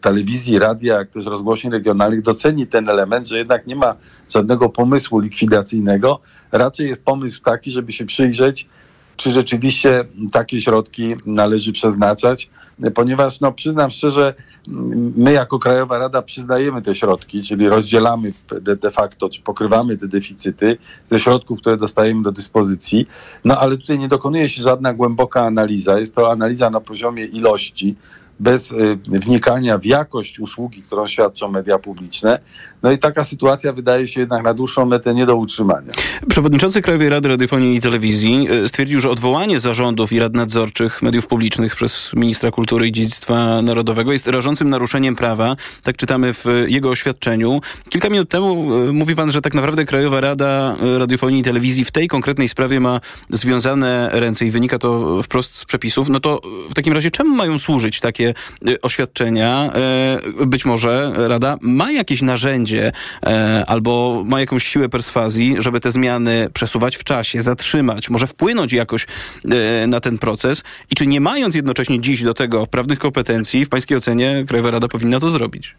telewizji, 0.00 0.58
radia, 0.58 0.98
jak 0.98 1.10
też 1.10 1.24
rozgłośni 1.24 1.70
regionalnych 1.70 2.22
doceni 2.22 2.66
ten 2.66 2.88
element, 2.88 3.28
że 3.28 3.38
jednak 3.38 3.66
nie 3.66 3.76
ma 3.76 3.94
żadnego 4.34 4.68
pomysłu 4.68 5.18
likwidacyjnego. 5.18 6.20
Raczej 6.52 6.88
jest 6.88 7.02
pomysł 7.02 7.42
taki, 7.42 7.70
żeby 7.70 7.92
się 7.92 8.06
przyjrzeć, 8.06 8.68
czy 9.16 9.32
rzeczywiście 9.32 10.04
takie 10.32 10.60
środki 10.60 11.14
należy 11.26 11.72
przeznaczać, 11.72 12.50
ponieważ 12.94 13.40
no, 13.40 13.52
przyznam 13.52 13.90
szczerze, 13.90 14.34
my 15.16 15.32
jako 15.32 15.58
Krajowa 15.58 15.98
Rada 15.98 16.22
przyznajemy 16.22 16.82
te 16.82 16.94
środki, 16.94 17.42
czyli 17.42 17.68
rozdzielamy 17.68 18.32
de, 18.60 18.76
de, 18.76 18.90
facto, 18.90 19.28
czy 19.28 19.40
pokrywamy 19.42 19.96
te 19.96 20.08
deficyty 20.08 20.78
ze 21.04 21.18
środków, 21.18 21.60
które 21.60 21.76
dostajemy 21.76 22.22
do 22.22 22.32
dyspozycji, 22.32 23.06
no 23.44 23.60
ale 23.60 23.76
tutaj 23.76 23.98
nie 23.98 24.08
dokonuje 24.08 24.48
się 24.48 24.62
żadna 24.62 24.92
głęboka 24.92 25.42
analiza, 25.42 25.98
jest 25.98 26.14
to 26.14 26.30
analiza 26.30 26.70
na 26.70 26.80
poziomie 26.80 27.24
ilości, 27.24 27.96
bez 28.40 28.72
y, 28.72 28.98
wnikania 29.06 29.78
w 29.78 29.84
jakość 29.84 30.40
usługi, 30.40 30.82
którą 30.82 31.06
świadczą 31.06 31.48
media 31.48 31.78
publiczne. 31.78 32.38
No 32.86 32.92
i 32.92 32.98
taka 32.98 33.24
sytuacja 33.24 33.72
wydaje 33.72 34.08
się 34.08 34.20
jednak 34.20 34.42
na 34.42 34.54
dłuższą 34.54 34.86
metę 34.86 35.14
nie 35.14 35.26
do 35.26 35.36
utrzymania. 35.36 35.92
Przewodniczący 36.28 36.82
Krajowej 36.82 37.08
Rady 37.08 37.28
Radiofonii 37.28 37.76
i 37.76 37.80
Telewizji 37.80 38.48
y, 38.64 38.68
stwierdził, 38.68 39.00
że 39.00 39.10
odwołanie 39.10 39.60
zarządów 39.60 40.12
i 40.12 40.18
rad 40.18 40.34
nadzorczych 40.34 41.02
mediów 41.02 41.26
publicznych 41.26 41.76
przez 41.76 42.10
ministra 42.16 42.50
kultury 42.50 42.88
i 42.88 42.92
dziedzictwa 42.92 43.62
narodowego 43.62 44.12
jest 44.12 44.26
rażącym 44.26 44.70
naruszeniem 44.70 45.16
prawa. 45.16 45.56
Tak 45.82 45.96
czytamy 45.96 46.32
w 46.32 46.44
jego 46.66 46.90
oświadczeniu. 46.90 47.60
Kilka 47.88 48.08
minut 48.08 48.28
temu 48.28 48.74
y, 48.88 48.92
mówi 48.92 49.16
pan, 49.16 49.30
że 49.30 49.42
tak 49.42 49.54
naprawdę 49.54 49.84
Krajowa 49.84 50.20
Rada 50.20 50.76
Radiofonii 50.98 51.40
i 51.40 51.42
Telewizji 51.42 51.84
w 51.84 51.90
tej 51.90 52.08
konkretnej 52.08 52.48
sprawie 52.48 52.80
ma 52.80 53.00
związane 53.30 54.10
ręce 54.12 54.46
i 54.46 54.50
wynika 54.50 54.78
to 54.78 55.22
wprost 55.22 55.56
z 55.56 55.64
przepisów. 55.64 56.08
No 56.08 56.20
to 56.20 56.40
w 56.70 56.74
takim 56.74 56.92
razie 56.92 57.10
czemu 57.10 57.36
mają 57.36 57.58
służyć 57.58 58.00
takie 58.00 58.34
oświadczenia. 58.82 59.70
E, 60.40 60.46
być 60.46 60.64
może 60.64 61.12
Rada 61.16 61.56
ma 61.60 61.92
jakieś 61.92 62.22
narzędzie 62.22 62.75
e, 62.82 63.64
albo 63.66 64.22
ma 64.26 64.40
jakąś 64.40 64.64
siłę 64.66 64.88
perswazji, 64.88 65.56
żeby 65.58 65.80
te 65.80 65.90
zmiany 65.90 66.48
przesuwać 66.52 66.96
w 66.96 67.04
czasie, 67.04 67.42
zatrzymać, 67.42 68.10
może 68.10 68.26
wpłynąć 68.26 68.72
jakoś 68.72 69.06
e, 69.44 69.86
na 69.86 70.00
ten 70.00 70.18
proces. 70.18 70.62
I 70.90 70.94
czy 70.94 71.06
nie 71.06 71.20
mając 71.20 71.54
jednocześnie 71.54 72.00
dziś 72.00 72.22
do 72.22 72.34
tego 72.34 72.66
prawnych 72.66 72.98
kompetencji, 72.98 73.64
w 73.64 73.68
pańskiej 73.68 73.96
ocenie 73.96 74.44
Krajowa 74.48 74.70
Rada 74.70 74.88
powinna 74.88 75.20
to 75.20 75.30
zrobić? 75.30 75.74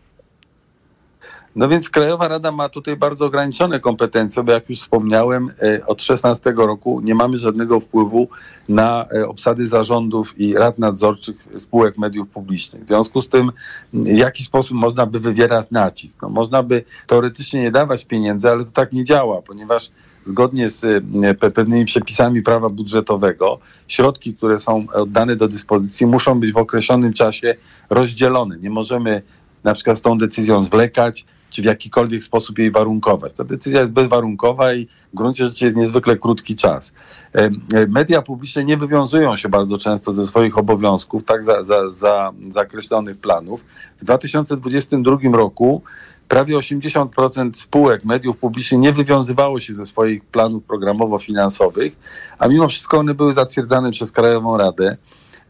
No 1.57 1.67
więc 1.67 1.89
Krajowa 1.89 2.27
Rada 2.27 2.51
ma 2.51 2.69
tutaj 2.69 2.97
bardzo 2.97 3.25
ograniczone 3.25 3.79
kompetencje, 3.79 4.43
bo 4.43 4.51
jak 4.51 4.69
już 4.69 4.79
wspomniałem, 4.79 5.51
e, 5.61 5.85
od 5.85 6.03
16 6.03 6.53
roku 6.55 7.01
nie 7.03 7.15
mamy 7.15 7.37
żadnego 7.37 7.79
wpływu 7.79 8.27
na 8.69 9.05
e, 9.15 9.27
obsady 9.27 9.67
zarządów 9.67 10.39
i 10.39 10.53
rad 10.53 10.79
nadzorczych 10.79 11.47
spółek 11.57 11.97
mediów 11.97 12.29
publicznych. 12.29 12.83
W 12.83 12.87
związku 12.87 13.21
z 13.21 13.29
tym, 13.29 13.51
w 13.93 14.07
jaki 14.07 14.43
sposób 14.43 14.77
można 14.77 15.05
by 15.05 15.19
wywierać 15.19 15.71
nacisk? 15.71 16.21
No, 16.21 16.29
można 16.29 16.63
by 16.63 16.83
teoretycznie 17.07 17.61
nie 17.61 17.71
dawać 17.71 18.05
pieniędzy, 18.05 18.49
ale 18.49 18.65
to 18.65 18.71
tak 18.71 18.93
nie 18.93 19.03
działa, 19.03 19.41
ponieważ 19.41 19.91
zgodnie 20.23 20.69
z 20.69 20.83
e, 20.83 21.33
pewnymi 21.33 21.85
przepisami 21.85 22.41
prawa 22.41 22.69
budżetowego 22.69 23.59
środki, 23.87 24.35
które 24.35 24.59
są 24.59 24.85
oddane 24.93 25.35
do 25.35 25.47
dyspozycji, 25.47 26.05
muszą 26.05 26.39
być 26.39 26.51
w 26.51 26.57
określonym 26.57 27.13
czasie 27.13 27.55
rozdzielone. 27.89 28.57
Nie 28.57 28.69
możemy 28.69 29.21
na 29.63 29.73
przykład 29.73 29.97
z 29.97 30.01
tą 30.01 30.17
decyzją 30.17 30.61
zwlekać, 30.61 31.25
czy 31.49 31.61
w 31.61 31.65
jakikolwiek 31.65 32.23
sposób 32.23 32.59
jej 32.59 32.71
warunkować. 32.71 33.33
Ta 33.33 33.43
decyzja 33.43 33.79
jest 33.79 33.91
bezwarunkowa 33.91 34.73
i 34.73 34.87
w 35.13 35.15
gruncie 35.15 35.49
rzeczy 35.49 35.65
jest 35.65 35.77
niezwykle 35.77 36.17
krótki 36.17 36.55
czas. 36.55 36.93
E, 37.33 37.49
media 37.87 38.21
publiczne 38.21 38.63
nie 38.63 38.77
wywiązują 38.77 39.35
się 39.35 39.49
bardzo 39.49 39.77
często 39.77 40.13
ze 40.13 40.25
swoich 40.25 40.57
obowiązków, 40.57 41.23
tak 41.23 41.43
za, 41.43 41.63
za, 41.63 41.89
za 41.89 42.33
zakreślonych 42.49 43.17
planów. 43.17 43.65
W 43.97 44.03
2022 44.03 45.17
roku 45.31 45.81
prawie 46.27 46.55
80% 46.55 47.53
spółek 47.53 48.05
mediów 48.05 48.37
publicznych 48.37 48.81
nie 48.81 48.93
wywiązywało 48.93 49.59
się 49.59 49.73
ze 49.73 49.85
swoich 49.85 50.25
planów 50.25 50.63
programowo-finansowych, 50.63 51.95
a 52.39 52.47
mimo 52.47 52.67
wszystko 52.67 52.97
one 52.97 53.13
były 53.13 53.33
zatwierdzane 53.33 53.91
przez 53.91 54.11
Krajową 54.11 54.57
Radę. 54.57 54.97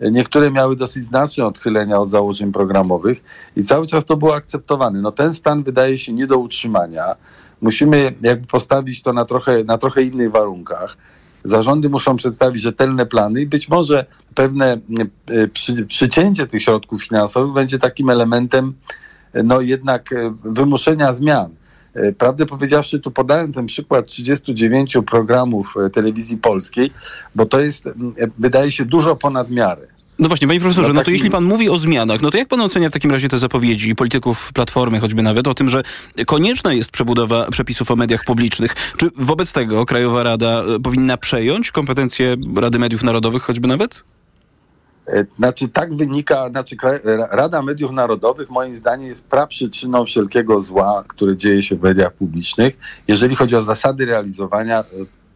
Niektóre 0.02 0.52
miały 0.52 0.76
dosyć 0.76 1.04
znaczne 1.04 1.46
odchylenia 1.46 2.00
od 2.00 2.10
założeń 2.10 2.52
programowych 2.52 3.24
i 3.56 3.64
cały 3.64 3.88
czas 3.88 4.06
to 4.06 4.18
było 4.18 4.36
akceptowane. 4.36 5.02
No 5.02 5.12
ten 5.12 5.34
stan 5.34 5.64
wydaje 5.64 5.98
się 5.98 6.14
nie 6.14 6.28
do 6.28 6.38
utrzymania. 6.38 7.16
Musimy 7.62 8.14
jakby 8.22 8.48
postawić 8.48 9.02
to 9.02 9.14
na 9.14 9.26
trochę, 9.26 9.64
na 9.64 9.78
trochę 9.78 10.04
innych 10.04 10.32
warunkach. 10.32 10.98
Zarządy 11.44 11.90
muszą 11.90 12.16
przedstawić 12.16 12.62
rzetelne 12.62 13.06
plany 13.06 13.42
i 13.42 13.46
być 13.46 13.70
może 13.70 14.06
pewne 14.36 14.78
e, 15.30 15.48
przy, 15.48 15.86
przycięcie 15.86 16.48
tych 16.48 16.64
środków 16.64 17.04
finansowych 17.04 17.54
będzie 17.54 17.80
takim 17.80 18.10
elementem 18.10 18.74
no 19.44 19.62
jednak 19.62 20.14
e, 20.14 20.34
wymuszenia 20.44 21.14
zmian. 21.14 21.50
E, 21.98 22.14
prawdę 22.14 22.46
powiedziawszy, 22.46 23.00
tu 23.00 23.12
podałem 23.12 23.54
ten 23.54 23.66
przykład 23.66 24.08
39 24.08 24.98
programów 25.12 25.76
e, 25.86 25.90
telewizji 25.90 26.38
polskiej, 26.38 26.92
bo 27.36 27.46
to 27.46 27.60
jest, 27.60 27.90
wydaje 28.40 28.72
się, 28.72 28.86
dużo 28.86 29.16
ponad 29.16 29.50
miarę. 29.50 29.88
No 30.20 30.28
właśnie, 30.28 30.48
panie 30.48 30.60
profesorze, 30.60 30.88
no, 30.88 30.94
no 30.94 31.04
to 31.04 31.12
jeśli 31.12 31.30
pan 31.30 31.44
mówi 31.44 31.70
o 31.70 31.78
zmianach, 31.78 32.22
no 32.22 32.32
to 32.32 32.38
jak 32.38 32.48
pan 32.48 32.62
ocenia 32.62 32.90
w 32.90 32.94
takim 32.94 33.12
razie 33.12 33.30
te 33.30 33.38
zapowiedzi 33.38 33.96
polityków 33.96 34.54
Platformy, 34.54 35.00
choćby 35.00 35.24
nawet, 35.24 35.48
o 35.48 35.54
tym, 35.54 35.70
że 35.70 35.84
konieczna 36.26 36.74
jest 36.74 36.92
przebudowa 36.92 37.52
przepisów 37.52 37.92
o 37.92 37.96
mediach 37.96 38.24
publicznych? 38.24 38.76
Czy 38.98 39.10
wobec 39.16 39.54
tego 39.54 39.86
Krajowa 39.86 40.24
Rada 40.24 40.64
powinna 40.84 41.18
przejąć 41.18 41.72
kompetencje 41.72 42.36
Rady 42.56 42.80
Mediów 42.80 43.04
Narodowych, 43.04 43.44
choćby 43.44 43.68
nawet? 43.68 44.04
E, 45.08 45.26
znaczy 45.38 45.68
tak 45.68 45.96
wynika, 45.96 46.50
znaczy 46.50 46.76
Rada 47.32 47.62
Mediów 47.62 47.92
Narodowych 47.92 48.50
moim 48.50 48.76
zdaniem 48.76 49.08
jest 49.08 49.26
praprzyczyną 49.26 50.06
wszelkiego 50.06 50.62
zła, 50.62 51.04
które 51.08 51.38
dzieje 51.38 51.62
się 51.62 51.76
w 51.76 51.82
mediach 51.82 52.14
publicznych, 52.14 52.78
jeżeli 53.08 53.36
chodzi 53.36 53.56
o 53.56 53.62
zasady 53.62 54.06
realizowania 54.06 54.80
e, 54.80 54.86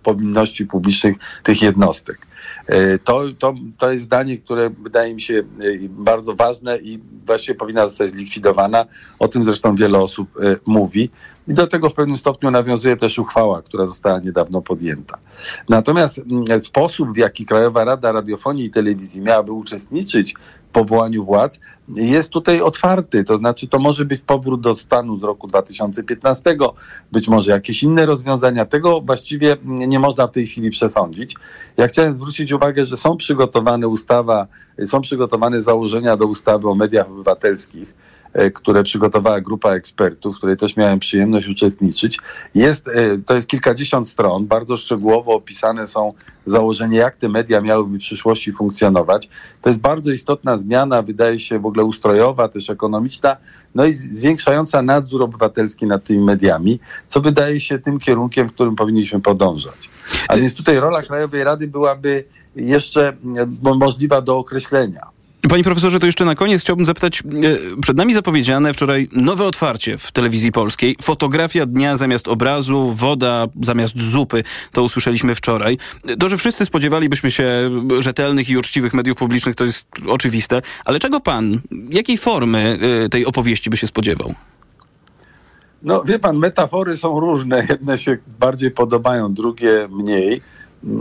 powinności 0.03 0.65
publicznych 0.65 1.17
tych 1.43 1.61
jednostek. 1.61 2.27
E, 2.67 2.97
to, 2.99 3.21
to, 3.39 3.53
to 3.77 3.91
jest 3.91 4.03
zdanie, 4.03 4.37
które 4.37 4.69
wydaje 4.69 5.13
mi 5.15 5.21
się 5.21 5.43
bardzo 5.89 6.35
ważne 6.35 6.77
i 6.77 6.99
właściwie 7.25 7.55
powinna 7.55 7.87
zostać 7.87 8.09
zlikwidowana. 8.09 8.85
O 9.19 9.27
tym 9.27 9.45
zresztą 9.45 9.75
wiele 9.75 9.99
osób 9.99 10.29
mówi. 10.65 11.09
I 11.47 11.53
do 11.53 11.67
tego 11.67 11.89
w 11.89 11.93
pewnym 11.93 12.17
stopniu 12.17 12.51
nawiązuje 12.51 12.97
też 12.97 13.19
uchwała, 13.19 13.61
która 13.61 13.85
została 13.85 14.19
niedawno 14.19 14.61
podjęta. 14.61 15.17
Natomiast 15.69 16.19
mm, 16.19 16.61
sposób, 16.61 17.13
w 17.13 17.17
jaki 17.17 17.45
Krajowa 17.45 17.83
Rada 17.83 18.11
Radiofonii 18.11 18.65
i 18.65 18.71
Telewizji 18.71 19.21
miałaby 19.21 19.51
uczestniczyć 19.51 20.33
w 20.69 20.73
powołaniu 20.73 21.25
władz, 21.25 21.59
jest 21.95 22.29
tutaj 22.29 22.61
otwarty. 22.61 23.23
To 23.23 23.37
znaczy, 23.37 23.67
to 23.67 23.79
może 23.79 24.05
być 24.05 24.21
powrót 24.21 24.61
do 24.61 24.75
stanu 24.75 25.19
z 25.19 25.23
roku 25.23 25.47
2015, 25.47 26.57
być 27.11 27.27
może 27.27 27.51
jakieś 27.51 27.83
inne 27.83 28.05
rozwiązania. 28.05 28.65
Tego 28.65 29.01
właściwie 29.01 29.57
nie 29.65 29.99
można 29.99 30.27
w 30.27 30.31
tej 30.31 30.47
chwili 30.47 30.69
przesądzić. 30.69 31.35
Ja 31.77 31.87
chciałem 31.87 32.13
zwrócić 32.13 32.51
uwagę, 32.51 32.85
że 32.85 32.97
są 32.97 33.17
przygotowane 33.17 33.87
ustawa, 33.87 34.47
są 34.85 35.01
przygotowane 35.01 35.61
założenia 35.61 36.17
do 36.17 36.25
ustawy 36.25 36.69
o 36.69 36.75
mediach 36.75 37.07
obywatelskich 37.07 37.93
które 38.53 38.83
przygotowała 38.83 39.41
grupa 39.41 39.69
ekspertów, 39.69 40.35
w 40.35 40.37
której 40.37 40.57
też 40.57 40.77
miałem 40.77 40.99
przyjemność 40.99 41.47
uczestniczyć. 41.47 42.19
Jest, 42.55 42.87
e, 42.87 42.93
to 43.25 43.35
jest 43.35 43.47
kilkadziesiąt 43.47 44.09
stron, 44.09 44.47
bardzo 44.47 44.77
szczegółowo 44.77 45.33
opisane 45.33 45.87
są 45.87 46.13
założenia, 46.45 46.99
jak 46.99 47.15
te 47.15 47.29
media 47.29 47.61
miałyby 47.61 47.97
w 47.97 48.01
przyszłości 48.01 48.53
funkcjonować. 48.53 49.29
To 49.61 49.69
jest 49.69 49.79
bardzo 49.79 50.11
istotna 50.11 50.57
zmiana, 50.57 51.01
wydaje 51.01 51.39
się 51.39 51.59
w 51.59 51.65
ogóle 51.65 51.83
ustrojowa, 51.83 52.47
też 52.47 52.69
ekonomiczna, 52.69 53.37
no 53.75 53.85
i 53.85 53.93
zwiększająca 53.93 54.81
nadzór 54.81 55.23
obywatelski 55.23 55.85
nad 55.85 56.03
tymi 56.03 56.23
mediami, 56.23 56.79
co 57.07 57.21
wydaje 57.21 57.59
się 57.59 57.79
tym 57.79 57.99
kierunkiem, 57.99 58.49
w 58.49 58.53
którym 58.53 58.75
powinniśmy 58.75 59.21
podążać. 59.21 59.89
A 60.27 60.35
więc 60.35 60.53
tutaj 60.53 60.79
rola 60.79 61.01
Krajowej 61.01 61.43
Rady 61.43 61.67
byłaby 61.67 62.23
jeszcze 62.55 63.09
e, 63.09 63.75
możliwa 63.75 64.21
do 64.21 64.37
określenia. 64.37 65.20
Panie 65.49 65.63
profesorze, 65.63 65.99
to 65.99 66.05
jeszcze 66.05 66.25
na 66.25 66.35
koniec 66.35 66.61
chciałbym 66.61 66.85
zapytać, 66.85 67.21
e, 67.21 67.81
przed 67.81 67.97
nami 67.97 68.13
zapowiedziane 68.13 68.73
wczoraj 68.73 69.07
nowe 69.15 69.45
otwarcie 69.45 69.97
w 69.97 70.11
telewizji 70.11 70.51
polskiej. 70.51 70.95
Fotografia 71.01 71.65
dnia 71.65 71.97
zamiast 71.97 72.27
obrazu, 72.27 72.93
woda 72.95 73.47
zamiast 73.61 74.01
zupy. 74.01 74.43
To 74.71 74.83
usłyszeliśmy 74.83 75.35
wczoraj. 75.35 75.77
To, 76.19 76.29
że 76.29 76.37
wszyscy 76.37 76.65
spodziewalibyśmy 76.65 77.31
się 77.31 77.45
rzetelnych 77.99 78.49
i 78.49 78.57
uczciwych 78.57 78.93
mediów 78.93 79.17
publicznych, 79.17 79.55
to 79.55 79.65
jest 79.65 79.85
oczywiste. 80.07 80.61
Ale 80.85 80.99
czego 80.99 81.19
pan, 81.19 81.61
jakiej 81.89 82.17
formy 82.17 82.79
e, 83.05 83.09
tej 83.09 83.25
opowieści 83.25 83.69
by 83.69 83.77
się 83.77 83.87
spodziewał? 83.87 84.33
No 85.83 86.03
wie 86.03 86.19
pan, 86.19 86.37
metafory 86.37 86.97
są 86.97 87.19
różne. 87.19 87.67
Jedne 87.69 87.97
się 87.97 88.17
bardziej 88.39 88.71
podobają, 88.71 89.33
drugie 89.33 89.87
mniej. 89.91 90.41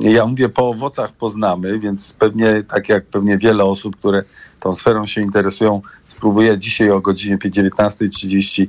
Ja 0.00 0.26
mówię, 0.26 0.48
po 0.48 0.68
owocach 0.68 1.12
poznamy, 1.12 1.78
więc 1.78 2.12
pewnie, 2.12 2.62
tak 2.68 2.88
jak 2.88 3.06
pewnie 3.06 3.38
wiele 3.38 3.64
osób, 3.64 3.96
które 3.96 4.24
tą 4.60 4.74
sferą 4.74 5.06
się 5.06 5.20
interesują, 5.20 5.82
spróbuję 6.08 6.58
dzisiaj 6.58 6.90
o 6.90 7.00
godzinie 7.00 7.38
19.30 7.38 8.66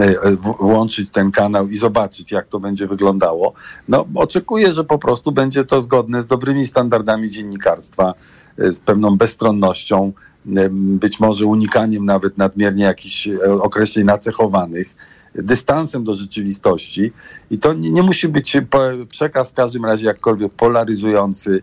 e, 0.00 0.36
włączyć 0.60 1.10
ten 1.10 1.30
kanał 1.30 1.68
i 1.68 1.78
zobaczyć, 1.78 2.32
jak 2.32 2.48
to 2.48 2.58
będzie 2.58 2.86
wyglądało. 2.86 3.52
No, 3.88 4.06
oczekuję, 4.14 4.72
że 4.72 4.84
po 4.84 4.98
prostu 4.98 5.32
będzie 5.32 5.64
to 5.64 5.80
zgodne 5.80 6.22
z 6.22 6.26
dobrymi 6.26 6.66
standardami 6.66 7.30
dziennikarstwa, 7.30 8.14
e, 8.58 8.72
z 8.72 8.80
pewną 8.80 9.16
bezstronnością, 9.16 10.12
e, 10.56 10.68
być 10.70 11.20
może 11.20 11.46
unikaniem 11.46 12.04
nawet 12.04 12.38
nadmiernie 12.38 12.84
jakichś 12.84 13.28
określeń 13.60 14.06
nacechowanych 14.06 15.15
dystansem 15.38 16.04
do 16.04 16.14
rzeczywistości 16.14 17.12
i 17.50 17.58
to 17.58 17.72
nie, 17.72 17.90
nie 17.90 18.02
musi 18.02 18.28
być 18.28 18.56
przekaz 19.08 19.50
w 19.50 19.54
każdym 19.54 19.84
razie 19.84 20.06
jakkolwiek 20.06 20.52
polaryzujący. 20.52 21.62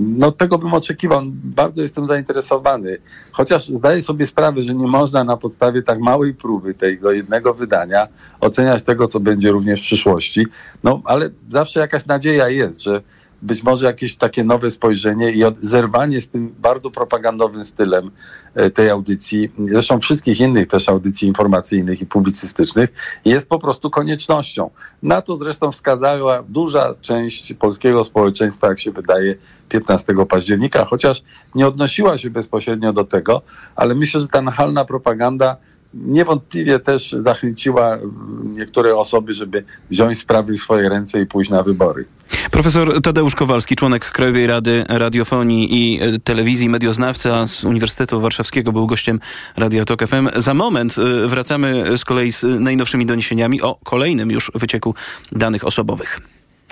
No 0.00 0.32
tego 0.32 0.58
bym 0.58 0.74
oczekiwał. 0.74 1.22
Bardzo 1.32 1.82
jestem 1.82 2.06
zainteresowany. 2.06 2.98
Chociaż 3.32 3.68
zdaję 3.68 4.02
sobie 4.02 4.26
sprawę, 4.26 4.62
że 4.62 4.74
nie 4.74 4.86
można 4.86 5.24
na 5.24 5.36
podstawie 5.36 5.82
tak 5.82 6.00
małej 6.00 6.34
próby 6.34 6.74
tego 6.74 7.12
jednego 7.12 7.54
wydania 7.54 8.08
oceniać 8.40 8.82
tego, 8.82 9.06
co 9.06 9.20
będzie 9.20 9.50
również 9.50 9.80
w 9.80 9.82
przyszłości. 9.82 10.46
No 10.82 11.02
ale 11.04 11.30
zawsze 11.50 11.80
jakaś 11.80 12.06
nadzieja 12.06 12.48
jest, 12.48 12.82
że 12.82 13.02
być 13.44 13.62
może 13.62 13.86
jakieś 13.86 14.16
takie 14.16 14.44
nowe 14.44 14.70
spojrzenie 14.70 15.32
i 15.32 15.42
zerwanie 15.56 16.20
z 16.20 16.28
tym 16.28 16.54
bardzo 16.58 16.90
propagandowym 16.90 17.64
stylem 17.64 18.10
e, 18.54 18.70
tej 18.70 18.90
audycji, 18.90 19.52
zresztą 19.64 20.00
wszystkich 20.00 20.40
innych 20.40 20.66
też 20.68 20.88
audycji 20.88 21.28
informacyjnych 21.28 22.00
i 22.00 22.06
publicystycznych, 22.06 22.90
jest 23.24 23.48
po 23.48 23.58
prostu 23.58 23.90
koniecznością. 23.90 24.70
Na 25.02 25.22
to 25.22 25.36
zresztą 25.36 25.72
wskazała 25.72 26.42
duża 26.42 26.94
część 27.00 27.54
polskiego 27.54 28.04
społeczeństwa, 28.04 28.68
jak 28.68 28.80
się 28.80 28.92
wydaje, 28.92 29.34
15 29.68 30.14
października, 30.28 30.84
chociaż 30.84 31.22
nie 31.54 31.66
odnosiła 31.66 32.18
się 32.18 32.30
bezpośrednio 32.30 32.92
do 32.92 33.04
tego, 33.04 33.42
ale 33.76 33.94
myślę, 33.94 34.20
że 34.20 34.28
ta 34.28 34.42
nachalna 34.42 34.84
propaganda 34.84 35.56
niewątpliwie 35.94 36.78
też 36.78 37.16
zachęciła 37.22 37.98
niektóre 38.44 38.96
osoby, 38.96 39.32
żeby 39.32 39.64
wziąć 39.90 40.18
sprawy 40.18 40.52
w 40.52 40.60
swoje 40.60 40.88
ręce 40.88 41.20
i 41.20 41.26
pójść 41.26 41.50
na 41.50 41.62
wybory. 41.62 42.04
Profesor 42.50 43.02
Tadeusz 43.02 43.34
Kowalski, 43.34 43.76
członek 43.76 44.10
Krajowej 44.10 44.46
Rady 44.46 44.84
Radiofonii 44.88 45.68
i 45.70 46.00
Telewizji, 46.24 46.68
medioznawca 46.68 47.46
z 47.46 47.64
Uniwersytetu 47.64 48.20
Warszawskiego, 48.20 48.72
był 48.72 48.86
gościem 48.86 49.20
Radio 49.56 49.84
Tok 49.84 50.06
FM. 50.06 50.28
Za 50.36 50.54
moment 50.54 50.98
y, 50.98 51.28
wracamy 51.28 51.98
z 51.98 52.04
kolei 52.04 52.32
z 52.32 52.42
najnowszymi 52.60 53.06
doniesieniami 53.06 53.62
o 53.62 53.78
kolejnym 53.84 54.30
już 54.30 54.52
wycieku 54.54 54.94
danych 55.32 55.64
osobowych. 55.64 56.20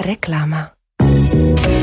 Reklama. 0.00 0.81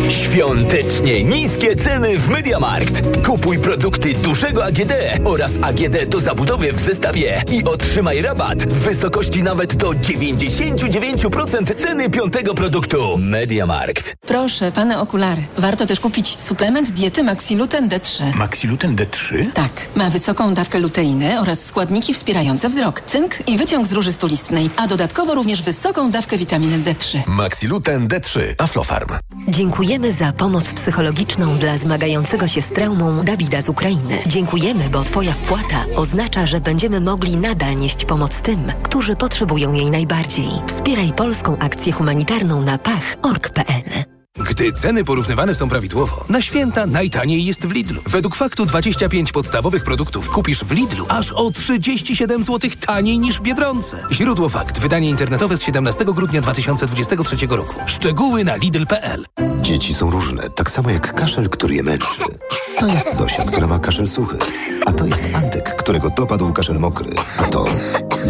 Świątecznie 0.10 1.24
niskie 1.24 1.76
ceny 1.76 2.20
w 2.20 2.30
Mediamarkt. 2.30 3.26
Kupuj 3.26 3.60
produkty 3.60 4.14
dużego 4.14 4.66
AGD 4.66 4.94
oraz 5.26 5.52
AGD 5.62 6.06
do 6.08 6.20
zabudowy 6.20 6.74
w 6.74 6.78
zestawie 6.80 7.44
i 7.52 7.64
otrzymaj 7.64 8.22
rabat 8.22 8.64
w 8.64 8.74
wysokości 8.74 9.44
nawet 9.44 9.76
do 9.76 9.90
99% 9.92 11.76
ceny 11.76 12.10
piątego 12.10 12.54
produktu. 12.54 13.18
Mediamarkt. 13.18 14.16
Proszę, 14.28 14.72
pane 14.72 15.00
okulary. 15.00 15.44
Warto 15.58 15.86
też 15.86 16.00
kupić 16.00 16.42
suplement 16.42 16.90
diety 16.92 17.24
Maxiluten 17.24 17.90
D3. 17.90 18.36
Maxiluten 18.36 18.96
D3? 18.96 19.52
Tak. 19.54 19.72
Ma 19.96 20.10
wysoką 20.10 20.54
dawkę 20.54 20.80
luteiny 20.80 21.40
oraz 21.42 21.66
składniki 21.66 22.14
wspierające 22.14 22.70
wzrok, 22.70 23.02
cynk 23.02 23.48
i 23.50 23.58
wyciąg 23.58 23.88
z 23.88 23.92
róży 23.94 24.12
stulistnej, 24.12 24.70
a 24.76 24.88
dodatkowo 24.88 25.36
również 25.36 25.62
wysoką 25.62 26.12
dawkę 26.12 26.38
witaminy 26.38 26.80
D3. 26.80 27.20
Maxiluten 27.28 28.08
D3. 28.08 28.40
Aflofarm. 28.58 29.19
Dziękujemy 29.48 30.14
za 30.14 30.34
pomoc 30.34 30.74
psychologiczną 30.74 31.58
dla 31.58 31.78
zmagającego 31.78 32.48
się 32.48 32.62
z 32.62 32.70
traumą 32.70 33.24
Dawida 33.24 33.62
z 33.62 33.70
Ukrainy. 33.70 34.18
Dziękujemy, 34.28 34.90
bo 34.90 35.04
Twoja 35.04 35.34
wpłata 35.34 35.86
oznacza, 35.96 36.46
że 36.46 36.62
będziemy 36.62 37.02
mogli 37.02 37.38
nadal 37.38 37.76
nieść 37.76 38.06
pomoc 38.06 38.42
tym, 38.42 38.72
którzy 38.84 39.16
potrzebują 39.16 39.74
jej 39.74 39.92
najbardziej. 39.92 40.50
Wspieraj 40.68 41.14
polską 41.14 41.58
akcję 41.58 41.94
humanitarną 41.94 42.62
na 42.62 42.78
pach.org.pl. 42.78 43.79
Gdy 44.40 44.74
ceny 44.74 45.04
porównywane 45.04 45.56
są 45.56 45.70
prawidłowo, 45.70 46.26
na 46.30 46.42
święta 46.42 46.86
najtaniej 46.86 47.46
jest 47.46 47.68
w 47.68 47.72
Lidlu. 47.72 48.02
Według 48.08 48.36
faktu 48.36 48.66
25 48.66 49.32
podstawowych 49.32 49.84
produktów 49.84 50.30
kupisz 50.30 50.64
w 50.64 50.72
Lidlu 50.72 51.06
aż 51.10 51.32
o 51.32 51.52
37 51.52 52.44
zł 52.44 52.72
taniej 52.86 53.20
niż 53.20 53.38
w 53.38 53.42
Biedronce. 53.42 54.04
Źródło 54.12 54.50
fakt. 54.50 54.80
Wydanie 54.80 55.10
internetowe 55.10 55.58
z 55.58 55.62
17 55.62 56.06
grudnia 56.06 56.42
2023 56.42 57.48
roku. 57.48 57.76
Szczegóły 57.86 58.44
na 58.44 58.56
lidl.pl. 58.56 59.26
Dzieci 59.62 59.94
są 59.94 60.12
różne, 60.12 60.50
tak 60.50 60.72
samo 60.72 60.90
jak 60.90 61.14
kaszel, 61.14 61.50
który 61.50 61.76
je 61.76 61.84
męczy. 61.84 62.22
To 62.80 62.88
jest 62.88 63.18
Zosia, 63.18 63.44
która 63.44 63.68
ma 63.68 63.80
kaszel 63.80 64.08
suchy. 64.08 64.38
A 64.86 64.92
to 64.92 65.06
jest 65.06 65.24
Antek, 65.34 65.76
którego 65.76 66.10
dopadł 66.10 66.54
kaszel 66.54 66.80
mokry. 66.80 67.10
A 67.40 67.44
to... 67.44 67.66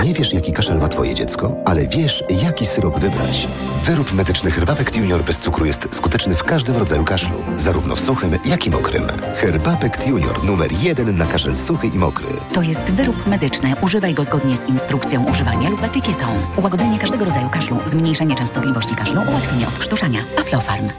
Nie 0.04 0.14
wiesz, 0.14 0.34
jaki 0.34 0.54
kaszel 0.54 0.78
ma 0.80 0.88
twoje 0.88 1.14
dziecko, 1.14 1.56
ale 1.66 1.88
wiesz, 1.88 2.24
jaki 2.44 2.66
syrop 2.66 3.00
wybrać. 3.00 3.48
Wyrób 3.84 4.14
medyczny 4.14 4.52
Herbapekt 4.52 4.96
Junior 4.96 5.24
bez 5.24 5.40
cukru 5.40 5.66
jest 5.66 5.99
skuteczny 6.00 6.36
w 6.36 6.44
każdym 6.44 6.78
rodzaju 6.78 7.04
kaszlu, 7.04 7.44
zarówno 7.56 7.96
w 7.96 8.00
suchym, 8.00 8.32
jak 8.46 8.66
i 8.68 8.70
mokrym. 8.70 9.04
Herbapekt 9.36 10.08
Junior 10.08 10.44
numer 10.44 10.72
jeden 10.82 11.18
na 11.18 11.26
kaszel 11.26 11.56
suchy 11.56 11.88
i 11.88 11.98
mokry. 11.98 12.28
To 12.54 12.62
jest 12.62 12.82
wyrób 12.82 13.28
medyczny. 13.28 13.74
Używaj 13.82 14.14
go 14.14 14.24
zgodnie 14.24 14.58
z 14.58 14.66
instrukcją 14.66 15.26
używania 15.26 15.70
lub 15.70 15.84
etykietą. 15.84 16.26
Ułagodzenie 16.58 17.00
każdego 17.00 17.26
rodzaju 17.26 17.50
kaszlu, 17.50 17.78
zmniejszenie 17.86 18.36
częstotliwości 18.36 18.96
kaszlu, 18.96 19.22
ułatwienie 19.22 19.68
odkrztuszania. 19.68 20.20
Aflofarm. 20.40 20.90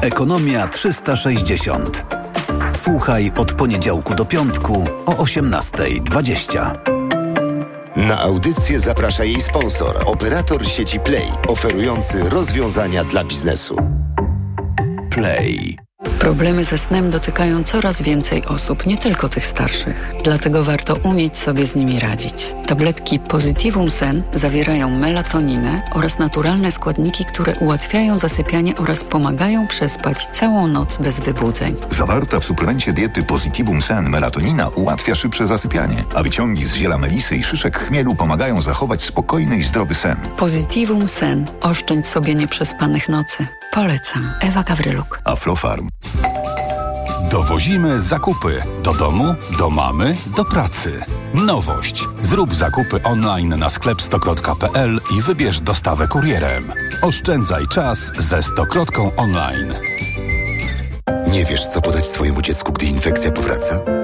Ekonomia 0.00 0.68
360. 0.68 2.04
Słuchaj 2.82 3.32
od 3.36 3.52
poniedziałku 3.52 4.14
do 4.14 4.24
piątku 4.24 4.88
o 5.06 5.12
18.20. 5.12 7.03
Na 8.08 8.20
audycję 8.20 8.80
zaprasza 8.80 9.24
jej 9.24 9.40
sponsor, 9.40 10.02
operator 10.06 10.66
sieci 10.66 11.00
Play, 11.00 11.28
oferujący 11.48 12.30
rozwiązania 12.30 13.04
dla 13.04 13.24
biznesu. 13.24 13.76
Play. 15.10 15.76
Problemy 16.18 16.64
ze 16.64 16.78
snem 16.78 17.10
dotykają 17.10 17.64
coraz 17.64 18.02
więcej 18.02 18.44
osób, 18.44 18.86
nie 18.86 18.96
tylko 18.96 19.28
tych 19.28 19.46
starszych. 19.46 20.12
Dlatego 20.24 20.64
warto 20.64 20.94
umieć 20.94 21.38
sobie 21.38 21.66
z 21.66 21.74
nimi 21.74 22.00
radzić. 22.00 22.54
Tabletki 22.66 23.18
Positivum 23.18 23.90
Sen 23.90 24.22
zawierają 24.32 24.90
melatoninę 24.90 25.82
oraz 25.92 26.18
naturalne 26.18 26.72
składniki, 26.72 27.24
które 27.24 27.54
ułatwiają 27.54 28.18
zasypianie 28.18 28.76
oraz 28.76 29.04
pomagają 29.04 29.66
przespać 29.66 30.26
całą 30.32 30.66
noc 30.66 30.96
bez 30.96 31.20
wybudzeń. 31.20 31.76
Zawarta 31.90 32.40
w 32.40 32.44
suplemencie 32.44 32.92
diety 32.92 33.22
Positivum 33.22 33.82
Sen 33.82 34.10
melatonina 34.10 34.68
ułatwia 34.68 35.14
szybsze 35.14 35.46
zasypianie, 35.46 36.04
a 36.14 36.22
wyciągi 36.22 36.64
z 36.64 36.74
ziela 36.74 36.98
melisy 36.98 37.36
i 37.36 37.42
szyszek 37.44 37.78
chmielu 37.78 38.14
pomagają 38.14 38.60
zachować 38.60 39.02
spokojny 39.02 39.56
i 39.56 39.62
zdrowy 39.62 39.94
sen. 39.94 40.16
Positivum 40.36 41.08
Sen. 41.08 41.46
Oszczędź 41.60 42.06
sobie 42.08 42.34
nieprzespanych 42.34 43.08
nocy. 43.08 43.46
Polecam. 43.72 44.30
Ewa 44.40 44.62
Gawryluk. 44.62 45.20
Aflofarm. 45.24 45.88
Dowozimy 47.34 48.00
zakupy 48.00 48.62
do 48.82 48.94
domu, 48.94 49.34
do 49.58 49.70
mamy, 49.70 50.16
do 50.36 50.44
pracy. 50.44 51.04
Nowość. 51.34 52.04
Zrób 52.22 52.54
zakupy 52.54 53.02
online 53.02 53.58
na 53.58 53.70
sklep 53.70 54.02
stokrot.pl 54.02 55.00
i 55.18 55.22
wybierz 55.22 55.60
dostawę 55.60 56.08
kurierem. 56.08 56.72
Oszczędzaj 57.02 57.68
czas 57.68 57.98
ze 58.18 58.42
Stokrotką 58.42 59.10
online. 59.16 59.74
Nie 61.32 61.44
wiesz, 61.44 61.66
co 61.66 61.80
podać 61.80 62.06
swojemu 62.06 62.42
dziecku, 62.42 62.72
gdy 62.72 62.86
infekcja 62.86 63.32
powraca? 63.32 64.03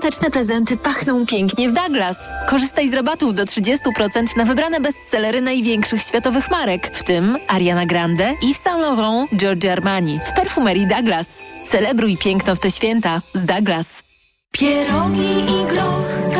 Świąteczne 0.01 0.31
prezenty 0.31 0.77
pachną 0.77 1.25
pięknie 1.25 1.69
w 1.69 1.73
Douglas. 1.73 2.17
Korzystaj 2.49 2.89
z 2.89 2.93
rabatów 2.93 3.35
do 3.35 3.45
30% 3.45 4.37
na 4.37 4.45
wybrane 4.45 4.79
bestsellery 4.79 5.41
największych 5.41 6.01
światowych 6.01 6.51
marek, 6.51 6.97
w 6.97 7.03
tym 7.03 7.37
Ariana 7.47 7.85
Grande, 7.85 8.33
Yves 8.43 8.61
Saint 8.61 8.81
Laurent, 8.81 9.29
Giorgio 9.35 9.71
Armani 9.71 10.19
w 10.25 10.33
perfumerii 10.33 10.87
Douglas. 10.87 11.27
Celebruj 11.69 12.17
piękno 12.17 12.55
w 12.55 12.59
te 12.59 12.71
święta 12.71 13.21
z 13.33 13.45
Douglas. 13.45 14.03
Pierogi 14.51 15.39
i 15.39 15.67
groch, 15.67 16.33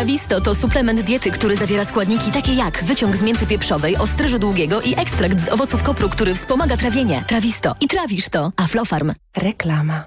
Trawisto 0.00 0.40
to 0.40 0.54
suplement 0.54 1.00
diety, 1.00 1.30
który 1.30 1.56
zawiera 1.56 1.84
składniki 1.84 2.32
takie 2.32 2.54
jak 2.54 2.84
wyciąg 2.84 3.16
z 3.16 3.22
mięty 3.22 3.46
pieprzowej, 3.46 3.96
ostryżu 3.96 4.38
długiego 4.38 4.80
i 4.80 4.94
ekstrakt 4.98 5.44
z 5.44 5.48
owoców 5.48 5.82
kopru, 5.82 6.08
który 6.08 6.34
wspomaga 6.34 6.76
trawienie. 6.76 7.24
Trawisto. 7.26 7.74
I 7.80 7.88
trawisz 7.88 8.28
to. 8.28 8.52
Aflofarm. 8.56 9.12
Reklama. 9.36 10.04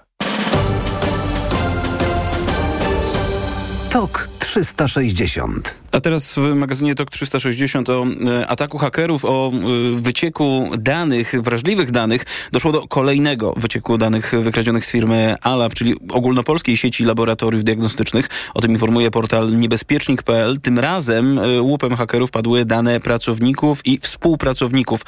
TOK 3.89 4.29
360. 4.39 5.82
A 5.93 5.99
teraz 6.01 6.33
w 6.33 6.55
magazynie 6.55 6.95
TOK 6.95 7.11
360 7.11 7.89
o 7.89 8.05
e, 8.05 8.47
ataku 8.47 8.77
hakerów, 8.77 9.25
o 9.25 9.51
e, 9.53 10.01
wycieku 10.01 10.71
danych, 10.79 11.33
wrażliwych 11.41 11.91
danych. 11.91 12.25
Doszło 12.51 12.71
do 12.71 12.87
kolejnego 12.87 13.53
wycieku 13.57 13.97
danych 13.97 14.31
wykradzionych 14.39 14.85
z 14.85 14.91
firmy 14.91 15.35
ALAB, 15.41 15.73
czyli 15.73 15.95
ogólnopolskiej 16.11 16.77
sieci 16.77 17.03
laboratoriów 17.03 17.63
diagnostycznych. 17.63 18.29
O 18.53 18.61
tym 18.61 18.71
informuje 18.71 19.11
portal 19.11 19.57
niebezpiecznik.pl. 19.57 20.61
Tym 20.61 20.79
razem 20.79 21.39
e, 21.39 21.61
łupem 21.61 21.95
hakerów 21.95 22.31
padły 22.31 22.65
dane 22.65 22.99
pracowników 22.99 23.85
i 23.85 23.97
współpracowników 23.97 25.01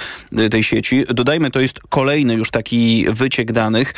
tej 0.51 0.63
sieci. 0.63 1.03
Dodajmy, 1.09 1.51
to 1.51 1.59
jest 1.59 1.79
kolejny 1.89 2.33
już 2.33 2.51
taki 2.51 3.05
wyciek 3.09 3.51
danych. 3.51 3.93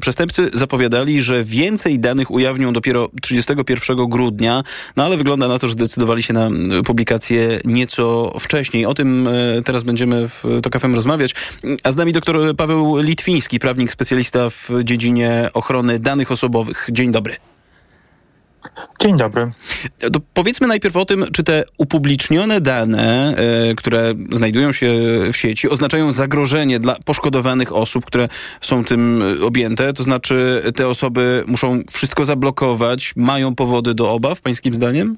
Przestępcy 0.00 0.50
zapowiadali, 0.54 1.22
że 1.22 1.44
więcej 1.44 1.98
danych 1.98 2.30
ujawnią 2.30 2.72
dopiero 2.72 3.10
31 3.22 3.96
grudnia, 4.08 4.62
no 4.96 5.04
ale 5.04 5.16
wygląda 5.16 5.48
na 5.48 5.58
to, 5.58 5.68
że 5.68 5.72
zdecydowali 5.72 6.22
się 6.22 6.29
na 6.32 6.46
mm, 6.46 6.82
publikację 6.82 7.60
nieco 7.64 8.32
wcześniej. 8.40 8.86
O 8.86 8.94
tym 8.94 9.28
e, 9.28 9.62
teraz 9.62 9.82
będziemy 9.82 10.28
w 10.28 10.44
TOK 10.62 10.78
FM 10.78 10.94
rozmawiać. 10.94 11.34
A 11.84 11.92
z 11.92 11.96
nami 11.96 12.12
doktor 12.12 12.56
Paweł 12.56 12.96
Litwiński, 12.98 13.58
prawnik 13.58 13.92
specjalista 13.92 14.50
w 14.50 14.70
dziedzinie 14.84 15.50
ochrony 15.54 15.98
danych 15.98 16.32
osobowych. 16.32 16.88
Dzień 16.92 17.12
dobry. 17.12 17.36
Dzień 19.00 19.16
dobry. 19.16 19.50
To 20.12 20.20
powiedzmy 20.34 20.66
najpierw 20.66 20.96
o 20.96 21.04
tym, 21.04 21.24
czy 21.32 21.44
te 21.44 21.64
upublicznione 21.78 22.60
dane, 22.60 23.34
e, 23.36 23.74
które 23.74 24.14
znajdują 24.32 24.72
się 24.72 24.98
w 25.32 25.36
sieci, 25.36 25.68
oznaczają 25.68 26.12
zagrożenie 26.12 26.80
dla 26.80 26.96
poszkodowanych 27.04 27.72
osób, 27.72 28.04
które 28.04 28.28
są 28.60 28.84
tym 28.84 29.22
objęte. 29.42 29.92
To 29.92 30.02
znaczy, 30.02 30.62
te 30.76 30.88
osoby 30.88 31.44
muszą 31.46 31.82
wszystko 31.90 32.24
zablokować, 32.24 33.12
mają 33.16 33.54
powody 33.54 33.94
do 33.94 34.12
obaw, 34.12 34.40
pańskim 34.40 34.74
zdaniem? 34.74 35.16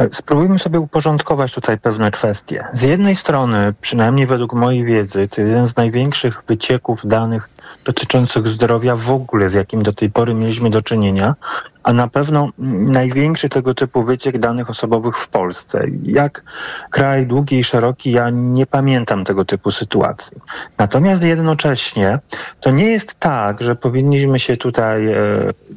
E, 0.00 0.08
Spróbujmy 0.12 0.58
sobie 0.58 0.80
uporządkować 0.80 1.52
tutaj 1.52 1.78
pewne 1.78 2.10
kwestie. 2.10 2.64
Z 2.72 2.82
jednej 2.82 3.16
strony, 3.16 3.74
przynajmniej 3.80 4.26
według 4.26 4.52
mojej 4.54 4.84
wiedzy, 4.84 5.28
to 5.28 5.40
jeden 5.40 5.66
z 5.66 5.76
największych 5.76 6.42
wycieków 6.48 7.06
danych 7.06 7.48
dotyczących 7.84 8.48
zdrowia 8.48 8.96
w 8.96 9.10
ogóle, 9.10 9.48
z 9.48 9.54
jakim 9.54 9.82
do 9.82 9.92
tej 9.92 10.10
pory 10.10 10.34
mieliśmy 10.34 10.70
do 10.70 10.82
czynienia, 10.82 11.34
a 11.82 11.92
na 11.92 12.08
pewno 12.08 12.48
największy 12.58 13.48
tego 13.48 13.74
typu 13.74 14.04
wyciek 14.04 14.38
danych 14.38 14.70
osobowych 14.70 15.18
w 15.18 15.28
Polsce. 15.28 15.84
Jak 16.02 16.44
kraj 16.90 17.26
długi 17.26 17.58
i 17.58 17.64
szeroki, 17.64 18.10
ja 18.10 18.30
nie 18.30 18.66
pamiętam 18.66 19.24
tego 19.24 19.44
typu 19.44 19.70
sytuacji. 19.70 20.36
Natomiast 20.78 21.24
jednocześnie 21.24 22.18
to 22.60 22.70
nie 22.70 22.86
jest 22.86 23.14
tak, 23.14 23.62
że 23.62 23.76
powinniśmy 23.76 24.38
się 24.38 24.56
tutaj 24.56 25.06
e, 25.06 25.16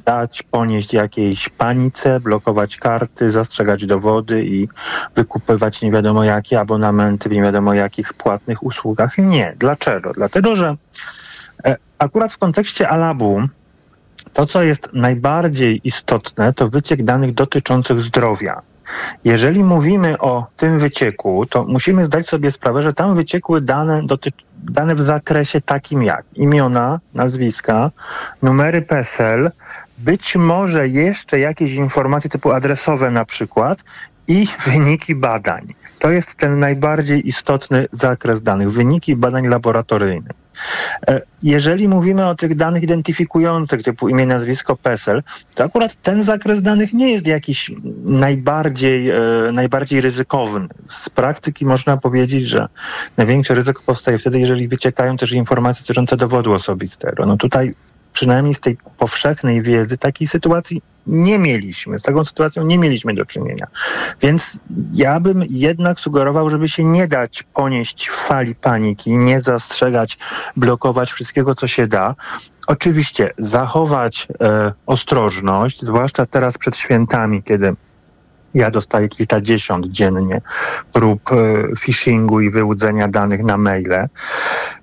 dać, 0.05 0.43
ponieść 0.43 0.93
jakiejś 0.93 1.49
panice, 1.49 2.19
blokować 2.19 2.77
karty, 2.77 3.29
zastrzegać 3.29 3.85
dowody 3.85 4.45
i 4.45 4.67
wykupywać 5.15 5.81
nie 5.81 5.91
wiadomo 5.91 6.23
jakie 6.23 6.59
abonamenty 6.59 7.29
w 7.29 7.31
nie 7.31 7.41
wiadomo 7.41 7.73
jakich 7.73 8.13
płatnych 8.13 8.63
usługach. 8.63 9.17
Nie. 9.17 9.55
Dlaczego? 9.59 10.13
Dlatego, 10.13 10.55
że 10.55 10.75
akurat 11.99 12.33
w 12.33 12.37
kontekście 12.37 12.89
Alabu 12.89 13.41
to, 14.33 14.45
co 14.45 14.63
jest 14.63 14.89
najbardziej 14.93 15.81
istotne, 15.83 16.53
to 16.53 16.69
wyciek 16.69 17.03
danych 17.03 17.33
dotyczących 17.33 18.01
zdrowia. 18.01 18.61
Jeżeli 19.23 19.63
mówimy 19.63 20.17
o 20.19 20.47
tym 20.57 20.79
wycieku, 20.79 21.45
to 21.45 21.63
musimy 21.63 22.05
zdać 22.05 22.27
sobie 22.27 22.51
sprawę, 22.51 22.81
że 22.81 22.93
tam 22.93 23.15
wyciekły 23.15 23.61
dane, 23.61 24.01
dane 24.63 24.95
w 24.95 25.01
zakresie 25.01 25.61
takim 25.61 26.03
jak 26.03 26.25
imiona, 26.35 26.99
nazwiska, 27.13 27.91
numery 28.41 28.81
PESEL, 28.81 29.51
być 29.97 30.35
może 30.35 30.87
jeszcze 30.87 31.39
jakieś 31.39 31.73
informacje 31.73 32.29
typu 32.29 32.51
adresowe 32.51 33.11
na 33.11 33.25
przykład 33.25 33.83
i 34.27 34.47
wyniki 34.65 35.15
badań. 35.15 35.67
To 35.99 36.09
jest 36.09 36.35
ten 36.35 36.59
najbardziej 36.59 37.27
istotny 37.27 37.87
zakres 37.91 38.41
danych, 38.41 38.71
wyniki 38.71 39.15
badań 39.15 39.47
laboratoryjnych. 39.47 40.42
E, 41.07 41.21
Jeżeli 41.43 41.87
mówimy 41.87 42.27
o 42.27 42.35
tych 42.35 42.55
danych 42.55 42.83
identyfikujących, 42.83 43.83
typu 43.83 44.09
imię, 44.09 44.25
nazwisko, 44.25 44.75
PESEL, 44.75 45.23
to 45.55 45.63
akurat 45.63 46.01
ten 46.01 46.23
zakres 46.23 46.61
danych 46.61 46.93
nie 46.93 47.11
jest 47.11 47.27
jakiś 47.27 47.71
najbardziej, 48.05 49.09
e, 49.09 49.17
najbardziej 49.53 50.01
ryzykowny. 50.01 50.67
Z 50.87 51.09
praktyki 51.09 51.65
można 51.65 51.97
powiedzieć, 51.97 52.43
że 52.47 52.67
największe 53.17 53.55
ryzyko 53.55 53.81
powstaje 53.85 54.17
wtedy, 54.17 54.39
jeżeli 54.39 54.67
wyciekają 54.67 55.17
też 55.17 55.31
informacje 55.31 55.83
dotyczące 55.83 56.17
dowodu 56.17 56.53
osobistego. 56.53 57.25
No 57.25 57.37
tutaj 57.37 57.73
przynajmniej 58.13 58.55
z 58.55 58.59
tej 58.59 58.77
powszechnej 58.97 59.61
wiedzy 59.61 59.97
takiej 59.97 60.27
sytuacji 60.27 60.81
nie 61.07 61.39
mieliśmy. 61.39 61.99
Z 61.99 62.01
taką 62.01 62.25
sytuacją 62.25 62.63
nie 62.63 62.77
mieliśmy 62.77 63.13
do 63.13 63.25
czynienia. 63.25 63.67
Więc 64.21 64.59
ja 64.93 65.19
bym 65.19 65.43
jednak 65.49 65.99
sugerował, 65.99 66.49
żeby 66.49 66.69
się 66.69 66.83
nie 66.83 67.07
dać 67.07 67.43
ponieść 67.43 68.09
fali 68.09 68.55
paniki, 68.55 69.17
nie 69.17 69.41
zastrzegać, 69.41 70.17
blokować 70.57 71.11
wszystkiego, 71.11 71.55
co 71.55 71.67
się 71.67 71.87
da. 71.87 72.15
Oczywiście 72.67 73.31
zachować 73.37 74.27
e, 74.41 74.73
ostrożność, 74.85 75.81
zwłaszcza 75.81 76.25
teraz 76.25 76.57
przed 76.57 76.77
świętami, 76.77 77.43
kiedy 77.43 77.73
ja 78.53 78.71
dostaję 78.71 79.09
kilkadziesiąt 79.09 79.87
dziennie 79.87 80.41
prób 80.93 81.31
e, 81.31 81.35
phishingu 81.79 82.41
i 82.41 82.49
wyłudzenia 82.49 83.07
danych 83.07 83.43
na 83.43 83.57
maile, 83.57 84.09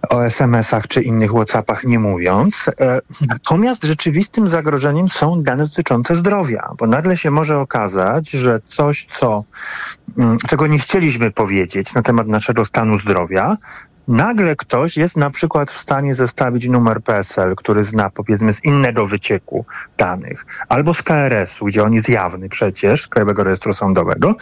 o 0.09 0.25
SMS-ach 0.25 0.89
czy 0.89 1.03
innych 1.03 1.31
WhatsAppach 1.31 1.85
nie 1.85 1.99
mówiąc. 1.99 2.71
E, 2.81 3.01
Natomiast 3.29 3.85
rzeczywistym 3.85 4.49
zagrożeniem 4.49 5.09
są 5.09 5.43
dane 5.43 5.65
dotyczące 5.65 6.15
zdrowia, 6.15 6.71
bo 6.79 6.87
nagle 6.87 7.17
się 7.17 7.31
może 7.31 7.59
okazać, 7.59 8.31
że 8.31 8.61
coś, 8.67 9.05
co, 9.05 9.45
mm, 10.19 10.39
czego 10.49 10.67
nie 10.67 10.79
chcieliśmy 10.79 11.31
powiedzieć 11.31 11.95
na 11.95 12.03
temat 12.03 12.29
naszego 12.29 12.65
stanu 12.65 12.99
zdrowia, 12.99 13.57
nagle 14.11 14.57
ktoś 14.57 14.97
jest 14.97 15.17
na 15.17 15.31
przykład 15.31 15.71
w 15.71 15.79
stanie 15.79 16.15
zestawić 16.15 16.69
numer 16.69 17.03
PESEL, 17.03 17.57
który 17.57 17.85
zna 17.85 18.11
powiedzmy 18.11 18.53
z 18.53 18.65
innego 18.65 19.07
wycieku 19.07 19.65
danych, 19.99 20.47
albo 20.69 20.95
z 20.95 21.03
KRS-u, 21.03 21.65
gdzie 21.65 21.85
on 21.85 21.93
jest 21.93 22.09
jawny 22.09 22.49
przecież, 22.49 23.03
z 23.03 23.09
Krajowego 23.09 23.45
Rejestru 23.45 23.73
Sądowego 23.73 24.35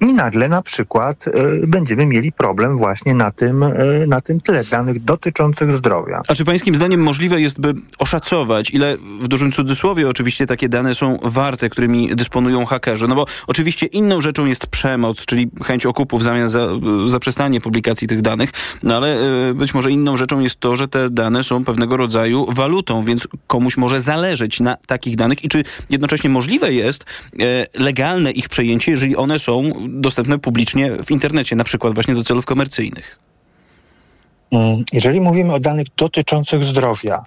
i 0.00 0.12
nagle 0.12 0.48
na 0.48 0.62
przykład 0.62 1.26
y, 1.26 1.32
będziemy 1.66 2.06
mieli 2.06 2.32
problem 2.32 2.76
właśnie 2.76 3.14
na 3.14 3.30
tym, 3.30 3.62
y, 3.62 4.04
na 4.08 4.20
tym 4.20 4.40
tle 4.40 4.64
danych 4.64 5.04
dotyczących 5.04 5.72
zdrowia. 5.72 6.22
A 6.28 6.34
czy 6.34 6.44
pańskim 6.44 6.74
zdaniem 6.74 7.02
możliwe 7.02 7.40
jest, 7.40 7.60
by 7.60 7.74
oszacować, 7.98 8.70
ile 8.70 8.96
w 9.20 9.28
dużym 9.28 9.52
cudzysłowie 9.52 10.08
oczywiście 10.08 10.46
takie 10.46 10.68
dane 10.68 10.94
są 10.94 11.18
warte, 11.22 11.70
którymi 11.70 12.16
dysponują 12.16 12.66
hakerzy? 12.66 13.08
No 13.08 13.14
bo 13.14 13.26
oczywiście 13.46 13.86
inną 13.86 14.20
rzeczą 14.20 14.44
jest 14.44 14.66
przemoc, 14.66 15.26
czyli 15.26 15.50
chęć 15.64 15.86
okupu 15.86 16.18
w 16.18 16.22
zamian 16.22 16.48
za 16.48 16.68
zaprzestanie 17.06 17.60
publikacji 17.60 18.08
tych 18.08 18.22
danych, 18.22 18.50
no 18.82 18.96
ale 18.96 19.16
y, 19.50 19.54
być 19.54 19.74
może 19.74 19.90
inną 19.90 20.16
rzeczą 20.16 20.40
jest 20.40 20.60
to, 20.60 20.76
że 20.76 20.88
te 20.88 21.10
dane 21.10 21.42
są 21.42 21.64
pewnego 21.64 21.96
rodzaju 21.96 22.46
walutą, 22.52 23.02
więc 23.02 23.28
komuś 23.46 23.76
może 23.76 24.00
zależeć 24.00 24.60
na 24.60 24.76
takich 24.86 25.16
danych 25.16 25.44
i 25.44 25.48
czy 25.48 25.62
jednocześnie 25.90 26.30
możliwe 26.30 26.72
jest 26.72 27.04
legalne 27.78 28.32
ich 28.32 28.48
przejęcie, 28.48 28.90
jeżeli 28.92 29.16
one 29.16 29.38
są 29.38 29.72
dostępne 29.88 30.38
publicznie 30.38 30.92
w 31.04 31.10
internecie, 31.10 31.56
na 31.56 31.64
przykład 31.64 31.94
właśnie 31.94 32.14
do 32.14 32.24
celów 32.24 32.46
komercyjnych? 32.46 33.18
Mm, 34.50 34.84
jeżeli 34.92 35.20
mówimy 35.20 35.52
o 35.52 35.60
danych 35.60 35.86
dotyczących 35.96 36.64
zdrowia, 36.64 37.24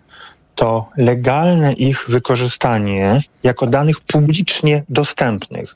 to 0.56 0.90
legalne 0.98 1.74
ich 1.74 2.06
wykorzystanie 2.10 3.22
jako 3.44 3.68
danych 3.68 4.00
publicznie 4.00 4.84
dostępnych 4.90 5.76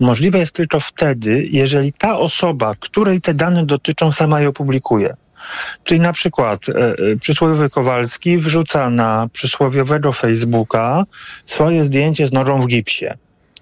możliwe 0.00 0.38
jest 0.38 0.54
tylko 0.54 0.80
wtedy, 0.80 1.48
jeżeli 1.50 1.92
ta 1.92 2.18
osoba, 2.18 2.74
której 2.80 3.20
te 3.20 3.34
dane 3.34 3.66
dotyczą, 3.66 4.12
sama 4.12 4.40
je 4.40 4.48
opublikuje. 4.48 5.16
Czyli 5.84 6.00
na 6.00 6.12
przykład 6.12 6.68
e, 6.68 6.72
e 6.72 7.16
przysłowiowy 7.16 7.70
Kowalski 7.70 8.38
wrzuca 8.38 8.90
na 8.90 9.28
przysłowiowego 9.32 10.12
Facebooka 10.12 11.04
swoje 11.46 11.84
zdjęcie 11.84 12.26
z 12.26 12.32
norą 12.32 12.60
w 12.60 12.66
gipsie. 12.66 13.06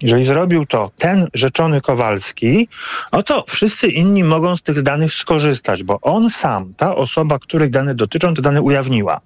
Jeżeli 0.01 0.25
zrobił 0.25 0.65
to 0.65 0.91
ten 0.97 1.27
rzeczony 1.33 1.81
Kowalski, 1.81 2.67
no 3.13 3.23
to 3.23 3.45
wszyscy 3.47 3.87
inni 3.87 4.23
mogą 4.23 4.55
z 4.55 4.61
tych 4.61 4.81
danych 4.81 5.13
skorzystać, 5.13 5.83
bo 5.83 6.01
on 6.01 6.29
sam, 6.29 6.73
ta 6.73 6.95
osoba, 6.95 7.39
której 7.39 7.69
dane 7.69 7.95
dotyczą, 7.95 8.33
te 8.33 8.41
dane 8.41 8.61
ujawniła. 8.61 9.21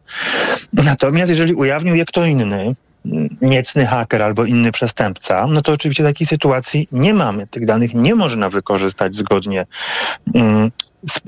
Natomiast 0.74 1.30
jeżeli 1.30 1.54
ujawnił 1.54 1.96
je 1.96 2.06
kto 2.06 2.26
inny, 2.26 2.76
niecny 3.42 3.86
haker 3.86 4.22
albo 4.22 4.46
inny 4.46 4.72
przestępca, 4.72 5.48
no 5.48 5.62
to 5.62 5.72
oczywiście 5.72 6.04
takiej 6.04 6.28
sytuacji 6.28 6.88
nie 6.92 7.14
mamy. 7.14 7.48
Tych 7.48 7.66
danych 7.66 7.94
nie 7.94 8.16
można 8.16 8.50
wykorzystać 8.50 9.16
zgodnie 9.16 9.66
mm, 10.36 10.72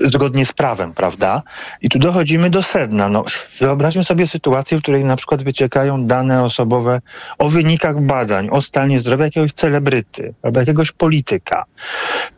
zgodnie 0.00 0.46
z 0.46 0.52
prawem, 0.52 0.92
prawda? 0.92 1.42
I 1.80 1.88
tu 1.88 1.98
dochodzimy 1.98 2.50
do 2.50 2.62
sedna. 2.62 3.08
No, 3.08 3.24
wyobraźmy 3.58 4.04
sobie 4.04 4.26
sytuację, 4.26 4.78
w 4.78 4.82
której 4.82 5.04
na 5.04 5.16
przykład 5.16 5.42
wyciekają 5.42 6.06
dane 6.06 6.42
osobowe 6.42 7.00
o 7.38 7.48
wynikach 7.48 8.00
badań, 8.00 8.48
o 8.50 8.62
stanie 8.62 9.00
zdrowia 9.00 9.24
jakiegoś 9.24 9.52
celebryty 9.52 10.34
albo 10.42 10.60
jakiegoś 10.60 10.92
polityka. 10.92 11.64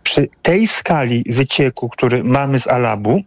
Przy 0.03 0.29
tej 0.43 0.67
skali 0.67 1.25
wycieku, 1.29 1.89
który 1.89 2.25
mamy 2.25 2.61
z 2.61 2.69
Alabu, 2.69 3.23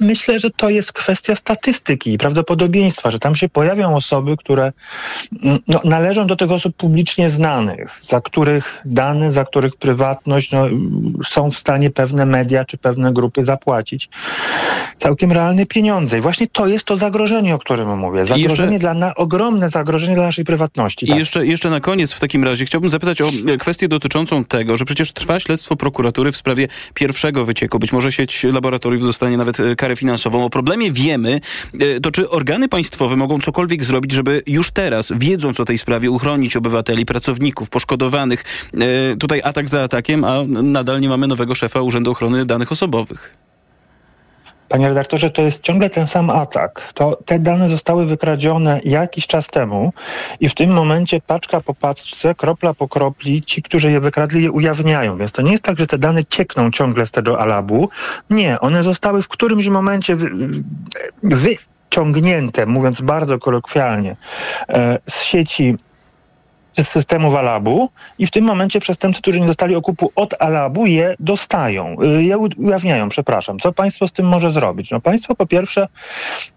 Myślę, 0.00 0.38
że 0.38 0.50
to 0.50 0.70
jest 0.70 0.92
kwestia 0.92 1.34
statystyki 1.34 2.12
i 2.12 2.18
prawdopodobieństwa, 2.18 3.10
że 3.10 3.18
tam 3.18 3.34
się 3.34 3.48
pojawią 3.48 3.96
osoby, 3.96 4.36
które 4.36 4.72
mm, 5.42 5.58
no, 5.68 5.80
należą 5.84 6.26
do 6.26 6.36
tych 6.36 6.50
osób 6.50 6.76
publicznie 6.76 7.30
znanych, 7.30 7.98
za 8.00 8.20
których 8.20 8.82
dane, 8.84 9.32
za 9.32 9.44
których 9.44 9.76
prywatność 9.76 10.52
no, 10.52 10.66
są 11.24 11.50
w 11.50 11.58
stanie 11.58 11.90
pewne 11.90 12.26
media 12.26 12.64
czy 12.64 12.78
pewne 12.78 13.12
grupy 13.12 13.42
zapłacić 13.46 14.08
całkiem 14.98 15.32
realne 15.32 15.66
pieniądze. 15.66 16.18
I 16.18 16.20
właśnie 16.20 16.46
to 16.46 16.66
jest 16.66 16.84
to 16.84 16.96
zagrożenie, 16.96 17.54
o 17.54 17.58
którym 17.58 17.98
mówię. 17.98 18.24
Zagrożenie 18.24 18.72
jeszcze... 18.72 18.78
dla 18.78 18.94
na, 18.94 19.14
ogromne 19.14 19.68
zagrożenie 19.68 20.14
dla 20.14 20.24
naszej 20.24 20.44
prywatności. 20.44 21.06
I 21.06 21.08
tak. 21.08 21.18
jeszcze, 21.18 21.46
jeszcze 21.46 21.70
na 21.70 21.80
koniec 21.80 22.12
w 22.12 22.20
takim 22.20 22.44
razie 22.44 22.64
chciałbym 22.64 22.90
zapytać 22.90 23.20
o 23.20 23.28
kwestię 23.58 23.88
dotyczącą 23.88 24.44
tego, 24.44 24.76
że 24.76 24.84
przecież 24.84 25.12
trwa 25.12 25.40
śledztwo 25.40 25.76
prokuratury 25.76 26.32
w 26.32 26.36
sprawie 26.36 26.68
pierwszego 26.94 27.44
wycieku. 27.44 27.78
Być 27.78 27.92
może 27.92 28.12
sieć 28.12 28.44
laboratoriów 28.44 29.02
zostanie 29.02 29.36
nawet 29.36 29.60
e, 29.60 29.75
karę 29.76 29.96
finansową. 29.96 30.44
O 30.44 30.50
problemie 30.50 30.92
wiemy, 30.92 31.40
e, 31.80 32.00
to 32.00 32.10
czy 32.10 32.30
organy 32.30 32.68
państwowe 32.68 33.16
mogą 33.16 33.40
cokolwiek 33.40 33.84
zrobić, 33.84 34.12
żeby 34.12 34.42
już 34.46 34.70
teraz, 34.70 35.12
wiedząc 35.16 35.60
o 35.60 35.64
tej 35.64 35.78
sprawie, 35.78 36.10
uchronić 36.10 36.56
obywateli, 36.56 37.06
pracowników, 37.06 37.70
poszkodowanych? 37.70 38.44
E, 38.74 39.16
tutaj 39.16 39.40
atak 39.44 39.68
za 39.68 39.82
atakiem, 39.82 40.24
a 40.24 40.42
nadal 40.48 41.00
nie 41.00 41.08
mamy 41.08 41.26
nowego 41.26 41.54
szefa 41.54 41.80
Urzędu 41.80 42.10
Ochrony 42.10 42.46
Danych 42.46 42.72
Osobowych. 42.72 43.45
Panie 44.68 44.88
redaktorze, 44.88 45.30
to 45.30 45.42
jest 45.42 45.62
ciągle 45.62 45.90
ten 45.90 46.06
sam 46.06 46.30
atak. 46.30 46.92
To, 46.94 47.18
te 47.26 47.38
dane 47.38 47.68
zostały 47.68 48.06
wykradzione 48.06 48.80
jakiś 48.84 49.26
czas 49.26 49.46
temu 49.46 49.92
i 50.40 50.48
w 50.48 50.54
tym 50.54 50.70
momencie 50.70 51.20
paczka 51.20 51.60
po 51.60 51.74
paczce, 51.74 52.34
kropla 52.34 52.74
po 52.74 52.88
kropli, 52.88 53.42
ci, 53.42 53.62
którzy 53.62 53.90
je 53.90 54.00
wykradli, 54.00 54.42
je 54.42 54.50
ujawniają. 54.50 55.18
Więc 55.18 55.32
to 55.32 55.42
nie 55.42 55.52
jest 55.52 55.64
tak, 55.64 55.78
że 55.78 55.86
te 55.86 55.98
dane 55.98 56.24
ciekną 56.24 56.70
ciągle 56.70 57.06
z 57.06 57.10
tego 57.10 57.40
alabu. 57.40 57.88
Nie, 58.30 58.60
one 58.60 58.82
zostały 58.82 59.22
w 59.22 59.28
którymś 59.28 59.66
momencie 59.66 60.16
wy, 60.16 60.30
wyciągnięte, 61.22 62.66
mówiąc 62.66 63.00
bardzo 63.00 63.38
kolokwialnie, 63.38 64.16
e, 64.68 64.98
z 65.08 65.22
sieci 65.22 65.76
z 66.84 66.88
systemu 66.88 67.36
Alabu 67.36 67.88
i 68.18 68.26
w 68.26 68.30
tym 68.30 68.44
momencie 68.44 68.80
przestępcy, 68.80 69.22
którzy 69.22 69.40
nie 69.40 69.46
dostali 69.46 69.74
okupu 69.74 70.12
od 70.14 70.34
Alabu, 70.38 70.86
je 70.86 71.14
dostają, 71.20 71.96
y, 72.18 72.22
je 72.22 72.38
ujawniają, 72.38 73.08
przepraszam. 73.08 73.58
Co 73.58 73.72
państwo 73.72 74.08
z 74.08 74.12
tym 74.12 74.26
może 74.26 74.50
zrobić? 74.50 74.90
No 74.90 75.00
państwo 75.00 75.34
po 75.34 75.46
pierwsze 75.46 75.88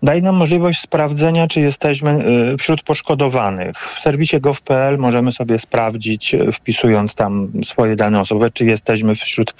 daje 0.03 0.21
nam 0.21 0.35
możliwość 0.35 0.81
sprawdzenia, 0.81 1.47
czy 1.47 1.61
jesteśmy 1.61 2.25
y, 2.53 2.57
wśród 2.57 2.83
poszkodowanych. 2.83 3.77
W 3.77 4.01
serwisie 4.01 4.39
gov.pl 4.39 4.97
możemy 4.97 5.31
sobie 5.31 5.59
sprawdzić, 5.59 6.33
y, 6.33 6.51
wpisując 6.51 7.15
tam 7.15 7.51
swoje 7.65 7.95
dane 7.95 8.21
osobowe, 8.21 8.51
czy 8.51 8.65
jesteśmy 8.65 9.15
wśród 9.15 9.53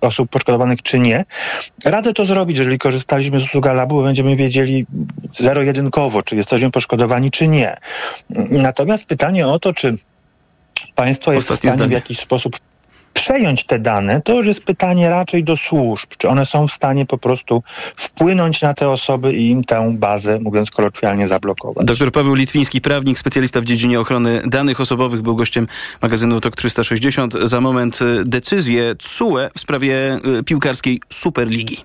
osób 0.00 0.30
poszkodowanych, 0.30 0.82
czy 0.82 0.98
nie. 0.98 1.24
Radzę 1.84 2.12
to 2.12 2.24
zrobić, 2.24 2.58
jeżeli 2.58 2.78
korzystaliśmy 2.78 3.40
z 3.40 3.44
usług 3.44 3.66
Alabu, 3.66 3.94
bo 3.94 4.02
będziemy 4.02 4.36
wiedzieli 4.36 4.86
zero-jedynkowo, 5.32 6.22
czy 6.22 6.36
jesteśmy 6.36 6.70
poszkodowani, 6.70 7.30
czy 7.30 7.48
nie. 7.48 7.76
Natomiast 8.50 9.06
pytanie 9.06 9.48
o 9.48 9.58
to, 9.58 9.72
czy 9.72 9.99
państwo 11.00 11.32
jest 11.32 11.50
Ostatnie 11.50 11.70
w 11.70 11.72
stanie 11.72 11.88
zdanie. 11.88 11.90
w 11.90 12.02
jakiś 12.02 12.18
sposób 12.18 12.56
przejąć 13.14 13.64
te 13.64 13.78
dane, 13.78 14.22
to 14.22 14.36
już 14.36 14.46
jest 14.46 14.64
pytanie 14.64 15.10
raczej 15.10 15.44
do 15.44 15.56
służb, 15.56 16.08
czy 16.18 16.28
one 16.28 16.46
są 16.46 16.68
w 16.68 16.72
stanie 16.72 17.06
po 17.06 17.18
prostu 17.18 17.62
wpłynąć 17.96 18.62
na 18.62 18.74
te 18.74 18.88
osoby 18.88 19.32
i 19.32 19.50
im 19.50 19.64
tę 19.64 19.92
bazę, 19.98 20.38
mówiąc 20.38 20.70
kolokwialnie, 20.70 21.28
zablokować. 21.28 21.86
Dr 21.86 22.12
Paweł 22.12 22.34
Litwiński, 22.34 22.80
prawnik, 22.80 23.18
specjalista 23.18 23.60
w 23.60 23.64
dziedzinie 23.64 24.00
ochrony 24.00 24.42
danych 24.46 24.80
osobowych, 24.80 25.22
był 25.22 25.36
gościem 25.36 25.66
magazynu 26.02 26.40
TOK 26.40 26.56
360. 26.56 27.34
Za 27.34 27.60
moment 27.60 28.02
y, 28.02 28.24
decyzję 28.24 28.94
CUE 28.98 29.38
w 29.56 29.60
sprawie 29.60 30.18
y, 30.38 30.44
piłkarskiej 30.44 31.00
Superligi. 31.08 31.76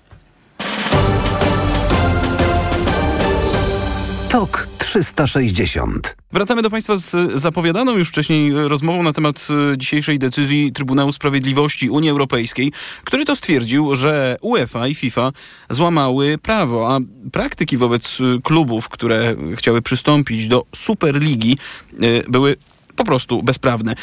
TOK 4.29 4.74
360. 4.95 6.15
Wracamy 6.31 6.61
do 6.61 6.69
Państwa 6.69 6.97
z 6.97 7.11
zapowiadaną 7.33 7.97
już 7.97 8.09
wcześniej 8.09 8.53
rozmową 8.53 9.03
na 9.03 9.13
temat 9.13 9.47
e, 9.73 9.77
dzisiejszej 9.77 10.19
decyzji 10.19 10.71
Trybunału 10.71 11.11
Sprawiedliwości 11.11 11.89
Unii 11.89 12.09
Europejskiej, 12.09 12.71
który 13.03 13.25
to 13.25 13.35
stwierdził, 13.35 13.95
że 13.95 14.37
UEFA 14.41 14.87
i 14.87 14.95
FIFA 14.95 15.31
złamały 15.69 16.37
prawo, 16.37 16.95
a 16.95 16.99
praktyki 17.31 17.77
wobec 17.77 18.17
e, 18.21 18.41
klubów, 18.41 18.89
które 18.89 19.35
chciały 19.55 19.81
przystąpić 19.81 20.47
do 20.47 20.65
Superligi, 20.75 21.57
e, 21.93 22.29
były 22.29 22.55
po 22.95 23.03
prostu 23.03 23.43
bezprawne. 23.43 23.95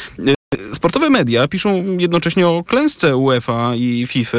Sportowe 0.73 1.09
media 1.09 1.47
piszą 1.47 1.97
jednocześnie 1.97 2.47
o 2.47 2.63
klęsce 2.63 3.17
UEFA 3.17 3.75
i 3.75 4.07
FIFA, 4.07 4.37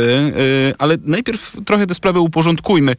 ale 0.78 0.96
najpierw 1.05 1.57
trochę 1.64 1.86
te 1.86 1.94
sprawy 1.94 2.20
uporządkujmy. 2.20 2.96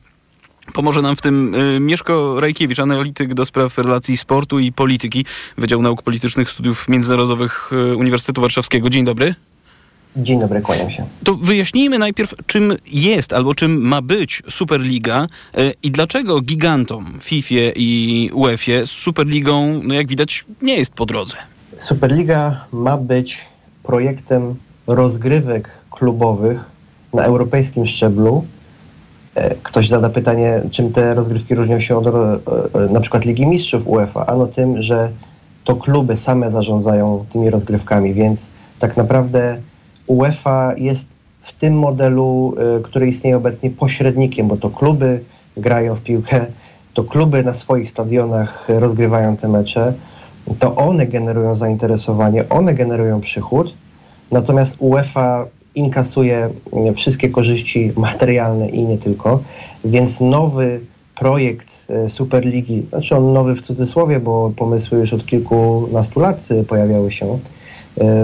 Pomoże 0.74 1.01
nam 1.01 1.16
w 1.16 1.22
tym 1.22 1.55
y, 1.55 1.80
Mieszko 1.80 2.39
Rajkiewicz, 2.39 2.80
analityk 2.80 3.34
do 3.34 3.45
spraw 3.45 3.78
relacji 3.78 4.18
sportu 4.18 4.59
i 4.59 4.72
polityki, 4.72 5.26
Wydział 5.57 5.82
Nauk 5.82 6.01
Politycznych 6.01 6.49
Studiów 6.49 6.88
Międzynarodowych 6.89 7.70
y, 7.91 7.95
Uniwersytetu 7.95 8.41
Warszawskiego. 8.41 8.89
Dzień 8.89 9.05
dobry. 9.05 9.36
Dzień 10.18 10.39
dobry, 10.39 10.61
kłaniam 10.61 10.91
się. 10.91 11.05
To 11.24 11.36
wyjaśnijmy 11.36 11.99
najpierw, 11.99 12.34
czym 12.45 12.74
jest 12.91 13.34
albo 13.34 13.55
czym 13.55 13.82
ma 13.82 14.01
być 14.01 14.43
Superliga 14.49 15.28
y, 15.57 15.74
i 15.84 15.91
dlaczego 15.91 16.41
gigantom 16.41 17.18
FIFA 17.22 17.55
i 17.76 18.30
UEFA 18.34 18.86
z 18.86 18.89
Superligą, 18.89 19.82
no 19.84 19.93
jak 19.93 20.07
widać, 20.07 20.45
nie 20.61 20.78
jest 20.78 20.93
po 20.93 21.05
drodze. 21.05 21.38
Superliga 21.78 22.66
ma 22.72 22.97
być 22.97 23.45
projektem 23.84 24.55
rozgrywek 24.88 25.70
klubowych 25.91 26.59
na 27.13 27.24
europejskim 27.24 27.88
szczeblu, 27.88 28.45
ktoś 29.63 29.89
zada 29.89 30.09
pytanie, 30.09 30.61
czym 30.71 30.91
te 30.91 31.13
rozgrywki 31.13 31.55
różnią 31.55 31.79
się 31.79 31.97
od 31.97 32.07
e, 32.07 32.11
e, 32.11 32.89
na 32.89 32.99
przykład 32.99 33.25
Ligi 33.25 33.47
Mistrzów 33.47 33.88
UEFA. 33.88 34.25
Ano 34.25 34.45
tym, 34.45 34.81
że 34.81 35.09
to 35.63 35.75
kluby 35.75 36.17
same 36.17 36.51
zarządzają 36.51 37.25
tymi 37.33 37.49
rozgrywkami, 37.49 38.13
więc 38.13 38.49
tak 38.79 38.97
naprawdę 38.97 39.57
UEFA 40.07 40.73
jest 40.77 41.07
w 41.41 41.53
tym 41.53 41.79
modelu, 41.79 42.55
który 42.83 43.07
istnieje 43.07 43.38
obecnie, 43.38 43.69
pośrednikiem, 43.69 44.47
bo 44.47 44.57
to 44.57 44.69
kluby 44.69 45.19
grają 45.57 45.95
w 45.95 46.01
piłkę, 46.01 46.45
to 46.93 47.03
kluby 47.03 47.43
na 47.43 47.53
swoich 47.53 47.89
stadionach 47.89 48.65
rozgrywają 48.67 49.38
te 49.38 49.47
mecze, 49.47 49.93
to 50.59 50.75
one 50.75 51.07
generują 51.07 51.55
zainteresowanie, 51.55 52.49
one 52.49 52.73
generują 52.73 53.21
przychód, 53.21 53.73
natomiast 54.31 54.75
UEFA 54.79 55.45
inkasuje 55.76 56.49
e, 56.73 56.93
wszystkie 56.93 57.30
korzyści 57.30 57.91
materialne 57.95 58.69
i 58.69 58.84
nie 58.84 58.97
tylko, 58.97 59.39
więc 59.86 60.21
nowy 60.21 60.80
projekt 61.15 61.86
e, 61.89 62.09
Superligi, 62.09 62.82
znaczy 62.89 63.15
on 63.15 63.34
nowy 63.34 63.55
w 63.55 63.61
cudzysłowie, 63.61 64.19
bo 64.19 64.51
pomysły 64.55 64.99
już 64.99 65.13
od 65.13 65.26
kilkunastu 65.26 66.19
lat 66.19 66.47
e, 66.51 66.63
pojawiały 66.63 67.11
się 67.11 67.39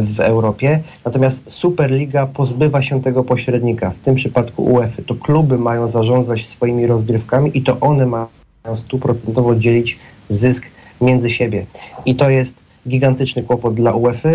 w 0.02 0.20
Europie. 0.20 0.80
Natomiast 1.06 1.52
Superliga 1.52 2.26
pozbywa 2.28 2.82
się 2.82 3.02
tego 3.02 3.24
pośrednika. 3.24 3.89
W 3.89 3.97
tym 3.97 4.16
przypadku 4.16 4.64
UEFA. 4.64 5.02
To 5.06 5.16
kluby 5.16 5.58
mają 5.58 5.89
zarządzać 5.89 6.45
swoimi 6.45 6.88
rozgrywkami 6.88 7.58
i 7.58 7.62
to 7.62 7.80
one 7.80 8.06
mają 8.06 8.28
stuprocentowo 8.76 9.56
dzielić 9.56 9.99
zysk 10.30 10.64
między 11.02 11.30
siebie. 11.30 11.66
I 12.06 12.16
to 12.16 12.30
jest 12.30 12.56
gigantyczny 12.88 13.43
kłopot 13.43 13.74
dla 13.74 13.93
UEFA. 13.93 14.30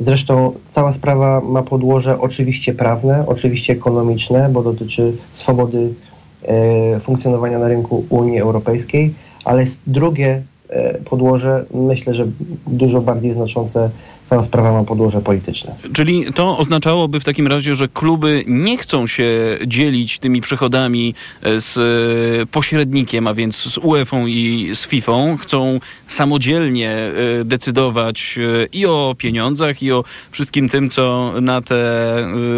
Zresztą 0.00 0.52
cała 0.72 0.92
sprawa 0.92 1.40
ma 1.40 1.62
podłoże 1.62 2.20
oczywiście 2.20 2.74
prawne, 2.74 3.24
oczywiście 3.26 3.72
ekonomiczne, 3.72 4.48
bo 4.48 4.62
dotyczy 4.62 5.12
swobody 5.32 5.94
e, 6.42 7.00
funkcjonowania 7.00 7.58
na 7.58 7.68
rynku 7.68 8.04
Unii 8.08 8.40
Europejskiej, 8.40 9.14
ale 9.44 9.64
drugie 9.86 10.42
e, 10.68 10.94
podłoże 10.98 11.64
myślę, 11.74 12.14
że 12.14 12.26
dużo 12.66 13.00
bardziej 13.00 13.32
znaczące 13.32 13.90
cała 14.26 14.42
sprawa 14.42 14.72
ma 14.72 14.84
podłoże 14.84 15.20
polityczne. 15.20 15.74
Czyli 15.92 16.32
to 16.34 16.58
oznaczałoby 16.58 17.20
w 17.20 17.24
takim 17.24 17.46
razie, 17.46 17.74
że 17.74 17.88
kluby 17.88 18.44
nie 18.46 18.76
chcą 18.76 19.06
się 19.06 19.58
dzielić 19.66 20.18
tymi 20.18 20.40
przychodami 20.40 21.14
e, 21.42 21.60
z 21.60 21.76
e, 21.76 22.46
pośrednikiem, 22.46 23.26
a 23.26 23.34
więc 23.34 23.56
z 23.56 23.78
UEFA 23.78 24.16
i 24.26 24.70
z 24.74 24.86
FIFA. 24.86 25.12
Chcą 25.40 25.80
samodzielnie 26.08 26.90
e, 26.90 27.12
decydować 27.44 28.38
i 28.72 28.86
o 28.86 29.14
pieniądzach, 29.18 29.82
i 29.82 29.92
o 29.92 30.04
wszystkim 30.30 30.68
tym, 30.68 30.90
co 30.90 31.32
na 31.40 31.62
te 31.62 31.82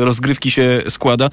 rozgrywki 0.00 0.50
się 0.50 0.82
składa. 0.88 1.30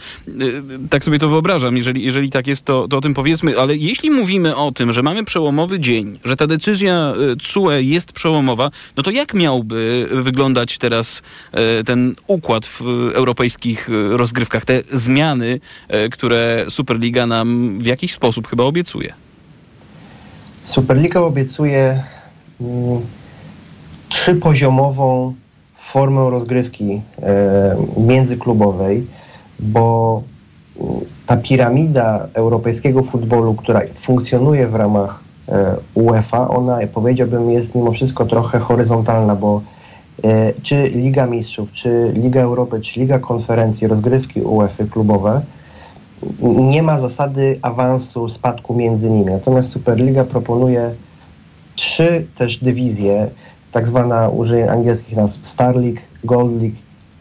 Tak 0.89 1.03
sobie 1.03 1.19
to 1.19 1.29
wyobrażam. 1.29 1.77
Jeżeli, 1.77 2.03
jeżeli 2.03 2.29
tak 2.29 2.47
jest, 2.47 2.65
to, 2.65 2.87
to 2.87 2.97
o 2.97 3.01
tym 3.01 3.13
powiedzmy. 3.13 3.59
Ale 3.59 3.77
jeśli 3.77 4.11
mówimy 4.11 4.55
o 4.55 4.71
tym, 4.71 4.93
że 4.93 5.03
mamy 5.03 5.23
przełomowy 5.23 5.79
dzień, 5.79 6.19
że 6.25 6.35
ta 6.35 6.47
decyzja 6.47 7.13
CUE 7.41 7.71
jest 7.71 8.13
przełomowa, 8.13 8.71
no 8.97 9.03
to 9.03 9.11
jak 9.11 9.33
miałby 9.33 10.07
wyglądać 10.21 10.77
teraz 10.77 11.21
e, 11.51 11.83
ten 11.83 12.15
układ 12.27 12.65
w 12.65 12.81
europejskich 13.13 13.89
e, 13.89 14.17
rozgrywkach, 14.17 14.65
te 14.65 14.81
zmiany, 14.93 15.59
e, 15.87 16.09
które 16.09 16.65
Superliga 16.69 17.25
nam 17.25 17.79
w 17.79 17.85
jakiś 17.85 18.13
sposób 18.13 18.47
chyba 18.47 18.63
obiecuje? 18.63 19.13
Superliga 20.63 21.19
obiecuje 21.19 22.03
mm, 22.61 23.01
trzypoziomową 24.09 25.35
formę 25.75 26.29
rozgrywki 26.29 27.01
międzyklubowej, 27.97 29.05
bo 29.59 30.23
mm, 30.81 30.91
ta 31.25 31.37
piramida 31.37 32.27
europejskiego 32.33 33.03
futbolu, 33.03 33.53
która 33.53 33.81
funkcjonuje 33.95 34.67
w 34.67 34.75
ramach 34.75 35.19
UEFA, 35.93 36.47
ona 36.47 36.79
powiedziałbym 36.93 37.51
jest 37.51 37.75
mimo 37.75 37.91
wszystko 37.91 38.25
trochę 38.25 38.59
horyzontalna, 38.59 39.35
bo 39.35 39.61
czy 40.63 40.89
Liga 40.89 41.25
Mistrzów, 41.27 41.71
czy 41.71 42.11
Liga 42.15 42.41
Europy, 42.41 42.81
czy 42.81 42.99
Liga 42.99 43.19
Konferencji, 43.19 43.87
rozgrywki 43.87 44.41
UEFA 44.41 44.83
klubowe, 44.83 45.41
nie 46.41 46.83
ma 46.83 46.99
zasady 46.99 47.59
awansu, 47.61 48.29
spadku 48.29 48.73
między 48.73 49.09
nimi. 49.09 49.25
Natomiast 49.25 49.69
Superliga 49.69 50.23
proponuje 50.23 50.91
trzy 51.75 52.25
też 52.35 52.57
dywizje, 52.57 53.29
tak 53.71 53.87
zwana, 53.87 54.29
użyję 54.29 54.71
angielskich 54.71 55.17
nazw, 55.17 55.47
Star 55.47 55.75
League, 55.75 55.99
Gold 56.23 56.61
League 56.61 56.75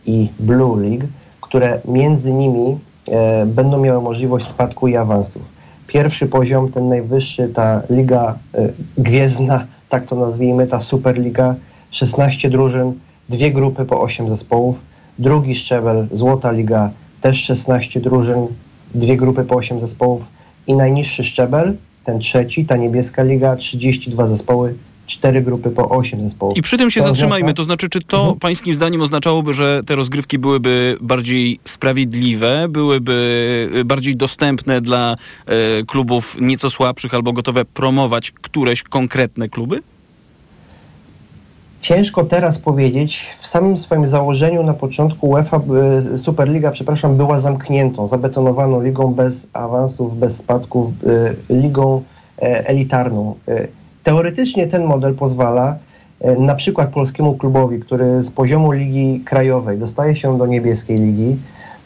i 0.07 0.29
Blue 0.39 0.81
League, 0.81 1.07
które 1.41 1.81
między 1.85 2.33
nimi 2.33 2.79
e, 3.09 3.47
będą 3.47 3.81
miały 3.81 4.03
możliwość 4.03 4.47
spadku 4.47 4.89
i 4.89 4.97
awansu. 4.97 5.41
Pierwszy 5.87 6.27
poziom, 6.27 6.73
ten 6.73 6.89
najwyższy, 6.89 7.49
ta 7.49 7.83
Liga 7.91 8.39
e, 8.55 8.69
Gwiezdna, 8.99 9.67
tak 9.89 10.07
to 10.07 10.17
nazwijmy, 10.17 10.67
ta 10.67 10.81
Superliga, 10.81 11.55
16 11.91 12.51
drużyn, 12.51 12.93
dwie 13.28 13.51
grupy 13.51 13.84
po 13.84 14.01
8 14.01 14.28
zespołów. 14.28 14.76
Drugi 15.18 15.55
szczebel, 15.55 16.07
Złota 16.12 16.53
Liga, 16.53 16.91
też 17.20 17.45
16 17.45 18.01
drużyn, 18.01 18.47
dwie 18.95 19.16
grupy 19.16 19.45
po 19.45 19.57
8 19.57 19.80
zespołów. 19.80 20.22
I 20.66 20.74
najniższy 20.74 21.24
szczebel, 21.24 21.76
ten 22.05 22.18
trzeci, 22.18 22.64
ta 22.64 22.76
niebieska 22.76 23.22
liga, 23.22 23.57
32 23.57 24.26
zespoły, 24.26 24.74
cztery 25.07 25.43
grupy 25.43 25.70
po 25.70 25.88
8 25.88 26.22
zespołów. 26.22 26.57
I 26.57 26.62
przy 26.62 26.78
tym 26.78 26.91
się 26.91 27.01
to 27.01 27.07
zatrzymajmy. 27.07 27.47
Oznacza... 27.47 27.57
To 27.57 27.64
znaczy, 27.64 27.88
czy 27.88 28.01
to 28.01 28.18
mhm. 28.18 28.38
pańskim 28.38 28.74
zdaniem 28.74 29.03
oznaczałoby, 29.03 29.55
że 29.55 29.80
te 29.86 29.97
rozgrywki 29.97 30.38
byłyby 30.38 30.97
bardziej 31.01 31.59
sprawiedliwe, 31.64 32.66
byłyby 32.68 33.82
bardziej 33.84 34.16
dostępne 34.16 34.80
dla 34.80 35.16
e, 35.47 35.55
klubów 35.84 36.36
nieco 36.41 36.70
słabszych 36.70 37.14
albo 37.14 37.32
gotowe 37.32 37.64
promować 37.64 38.30
któreś 38.30 38.82
konkretne 38.82 39.49
kluby? 39.49 39.82
Ciężko 41.81 42.24
teraz 42.24 42.59
powiedzieć. 42.59 43.37
W 43.39 43.47
samym 43.47 43.78
swoim 43.78 44.07
założeniu 44.07 44.62
na 44.62 44.74
początku 44.74 45.28
UEFA, 45.28 45.61
y, 46.14 46.18
Superliga, 46.18 46.70
przepraszam, 46.70 47.16
była 47.16 47.39
zamkniętą, 47.39 48.07
zabetonowaną 48.07 48.83
ligą 48.83 49.14
bez 49.14 49.47
awansów, 49.53 50.18
bez 50.18 50.37
spadków, 50.37 50.91
y, 51.51 51.55
ligą 51.55 52.03
e, 52.43 52.66
elitarną. 52.68 53.35
Teoretycznie 54.05 54.66
ten 54.66 54.85
model 54.85 55.14
pozwala 55.14 55.76
e, 56.20 56.37
na 56.37 56.55
przykład 56.55 56.89
polskiemu 56.89 57.35
klubowi, 57.35 57.81
który 57.81 58.22
z 58.22 58.31
poziomu 58.31 58.72
ligi 58.72 59.22
krajowej 59.24 59.78
dostaje 59.78 60.16
się 60.16 60.39
do 60.39 60.47
niebieskiej 60.47 60.99
ligi, 60.99 61.37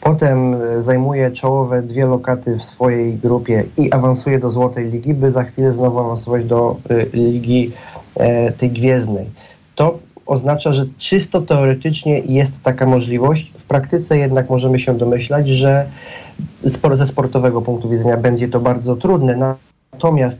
potem 0.01 0.53
e, 0.53 0.81
zajmuje 0.81 1.31
czołowe 1.31 1.81
dwie 1.81 2.05
lokaty 2.05 2.55
w 2.55 2.63
swojej 2.63 3.13
grupie 3.13 3.63
i 3.77 3.91
awansuje 3.91 4.39
do 4.39 4.49
złotej 4.49 4.91
ligi, 4.91 5.13
by 5.13 5.31
za 5.31 5.43
chwilę 5.43 5.73
znowu 5.73 5.99
awansować 5.99 6.45
do 6.45 6.75
ligi 7.13 7.71
tej 8.57 8.69
gwiezdnej 8.69 9.25
to 9.75 9.99
oznacza, 10.25 10.73
że 10.73 10.85
czysto 10.97 11.41
teoretycznie 11.41 12.19
jest 12.19 12.63
taka 12.63 12.85
możliwość. 12.85 13.51
W 13.57 13.63
praktyce 13.63 14.17
jednak 14.17 14.49
możemy 14.49 14.79
się 14.79 14.97
domyślać, 14.97 15.49
że 15.49 15.85
ze 16.93 17.07
sportowego 17.07 17.61
punktu 17.61 17.89
widzenia 17.89 18.17
będzie 18.17 18.47
to 18.47 18.59
bardzo 18.59 18.95
trudne. 18.95 19.55
Natomiast 19.93 20.39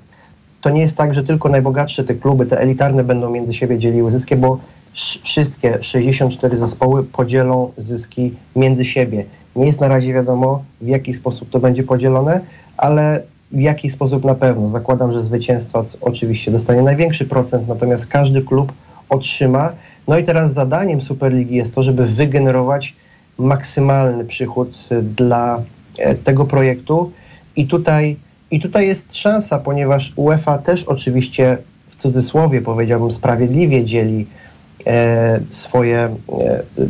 to 0.61 0.69
nie 0.69 0.81
jest 0.81 0.97
tak, 0.97 1.13
że 1.13 1.23
tylko 1.23 1.49
najbogatsze 1.49 2.03
te 2.03 2.15
kluby, 2.15 2.45
te 2.45 2.59
elitarne 2.59 3.03
będą 3.03 3.29
między 3.29 3.53
siebie 3.53 3.77
dzieliły 3.77 4.11
zyski, 4.11 4.35
bo 4.35 4.59
wszystkie 5.23 5.83
64 5.83 6.57
zespoły 6.57 7.03
podzielą 7.03 7.71
zyski 7.77 8.33
między 8.55 8.85
siebie. 8.85 9.25
Nie 9.55 9.65
jest 9.65 9.79
na 9.79 9.87
razie 9.87 10.13
wiadomo, 10.13 10.63
w 10.81 10.87
jaki 10.87 11.13
sposób 11.13 11.49
to 11.49 11.59
będzie 11.59 11.83
podzielone, 11.83 12.41
ale 12.77 13.21
w 13.51 13.59
jaki 13.59 13.89
sposób 13.89 14.23
na 14.23 14.35
pewno. 14.35 14.69
Zakładam, 14.69 15.11
że 15.13 15.23
zwycięstwo 15.23 15.85
oczywiście 16.01 16.51
dostanie 16.51 16.81
największy 16.81 17.25
procent, 17.25 17.67
natomiast 17.67 18.07
każdy 18.07 18.41
klub 18.41 18.73
otrzyma. 19.09 19.71
No 20.07 20.17
i 20.17 20.23
teraz 20.23 20.53
zadaniem 20.53 21.01
Superligi 21.01 21.55
jest 21.55 21.75
to, 21.75 21.83
żeby 21.83 22.05
wygenerować 22.05 22.93
maksymalny 23.37 24.25
przychód 24.25 24.89
dla 25.15 25.61
e, 25.97 26.15
tego 26.15 26.45
projektu 26.45 27.11
i 27.55 27.67
tutaj, 27.67 28.17
i 28.51 28.59
tutaj 28.59 28.87
jest 28.87 29.15
szansa, 29.15 29.59
ponieważ 29.59 30.13
UEFA 30.15 30.57
też 30.57 30.83
oczywiście 30.83 31.57
w 31.89 31.95
cudzysłowie 31.95 32.61
powiedziałbym 32.61 33.11
sprawiedliwie 33.11 33.85
dzieli 33.85 34.27
e, 34.87 35.39
swoje 35.49 35.99
e, 35.99 36.09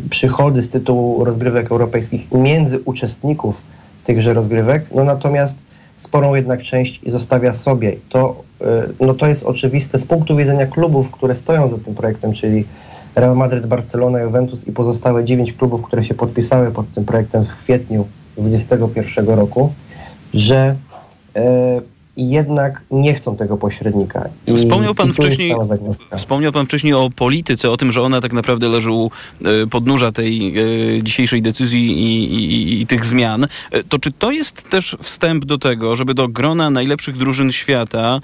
przychody 0.10 0.64
z 0.64 0.70
tytułu 0.70 1.26
rozgrywek 1.26 1.72
europejskich 1.72 2.32
między 2.32 2.80
uczestników 2.86 3.62
tychże 4.06 4.34
rozgrywek, 4.34 4.86
no 4.96 5.04
natomiast 5.04 5.65
sporą 5.98 6.36
jednak 6.36 6.62
część 6.62 7.02
zostawia 7.08 7.54
sobie. 7.54 7.96
To, 8.10 8.44
y, 8.62 8.66
no 9.06 9.14
to 9.14 9.28
jest 9.28 9.44
oczywiste 9.44 10.00
z 10.00 10.06
punktu 10.06 10.36
widzenia 10.36 10.66
klubów, 10.66 11.12
które 11.12 11.36
stoją 11.36 11.68
za 11.68 11.78
tym 11.78 11.96
projektem, 11.96 12.34
czyli 12.34 12.66
Real 13.16 13.36
Madrid, 13.36 13.66
Barcelona, 13.66 14.20
Juventus 14.20 14.68
i 14.68 14.72
pozostałe 14.72 15.24
dziewięć 15.24 15.54
klubów, 15.54 15.84
które 15.84 16.04
się 16.04 16.14
podpisały 16.14 16.72
pod 16.72 16.92
tym 16.92 17.06
projektem 17.06 17.46
w 17.46 17.56
kwietniu 17.58 18.08
2021 18.38 19.30
roku, 19.30 19.74
że 20.34 20.76
e, 22.18 22.22
jednak 22.22 22.82
nie 22.92 23.14
chcą 23.14 23.36
tego 23.36 23.58
pośrednika. 23.58 24.30
I, 24.48 24.58
wspomniał 24.58 24.96
pan 24.96 25.14
wcześniej, 25.14 25.56
wspomniał 26.18 26.52
pan 26.52 26.66
wcześniej 26.66 26.94
o 26.94 27.10
polityce, 27.16 27.72
o 27.72 27.78
tym, 27.78 27.92
że 27.92 28.02
ona 28.02 28.22
tak 28.22 28.34
naprawdę 28.34 28.70
leży 28.70 28.92
u 28.92 29.12
e, 29.46 29.68
podnóża 29.68 30.12
tej 30.12 30.54
e, 30.58 31.04
dzisiejszej 31.04 31.42
decyzji 31.42 31.92
i, 31.92 32.34
i, 32.34 32.82
i, 32.82 32.88
tych 32.88 33.06
zmian. 33.06 33.48
E, 33.72 33.84
to 33.84 34.00
czy 34.00 34.12
to 34.12 34.32
jest 34.32 34.70
też 34.70 34.98
wstęp 35.02 35.46
do 35.46 35.58
tego, 35.58 35.96
żeby 35.96 36.14
do 36.14 36.28
grona 36.28 36.70
najlepszych 36.70 37.18
drużyn 37.18 37.52
świata, 37.52 38.20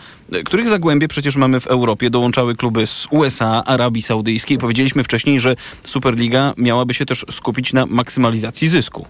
których 0.46 0.68
zagłębie 0.68 1.08
przecież 1.08 1.36
mamy 1.36 1.60
w 1.60 1.68
Europie, 1.68 2.10
dołączały 2.10 2.56
kluby 2.56 2.88
z 2.88 3.08
USA, 3.12 3.64
Arabii 3.66 4.02
Saudyjskiej. 4.02 4.58
Powiedzieliśmy 4.58 5.04
wcześniej, 5.04 5.40
że 5.40 5.56
Superliga 5.86 6.54
miałaby 6.58 6.94
się 6.94 7.06
też 7.06 7.26
skupić 7.32 7.74
na 7.74 7.86
maksymalizacji 7.86 8.68
zysku. 8.68 9.06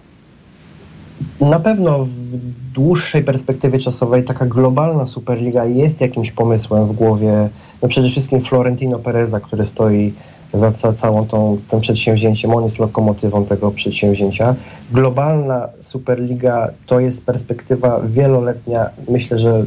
Na 1.40 1.60
pewno 1.60 2.04
w 2.04 2.72
dłuższej 2.74 3.22
perspektywie 3.22 3.78
czasowej 3.78 4.24
taka 4.24 4.46
globalna 4.46 5.06
Superliga 5.06 5.64
jest 5.64 6.00
jakimś 6.00 6.30
pomysłem 6.30 6.86
w 6.86 6.92
głowie, 6.92 7.48
no 7.82 7.88
przede 7.88 8.08
wszystkim 8.08 8.40
Florentino 8.40 8.98
Pereza, 8.98 9.40
który 9.40 9.66
stoi 9.66 10.12
za 10.54 10.72
ca 10.72 10.92
całą 10.92 11.26
tą, 11.26 11.58
tym 11.68 11.80
przedsięwzięciem. 11.80 12.54
On 12.54 12.64
jest 12.64 12.78
lokomotywą 12.78 13.44
tego 13.44 13.70
przedsięwzięcia. 13.70 14.54
Globalna 14.92 15.68
Superliga 15.80 16.68
to 16.86 17.00
jest 17.00 17.24
perspektywa 17.24 18.00
wieloletnia. 18.00 18.90
Myślę, 19.08 19.38
że 19.38 19.64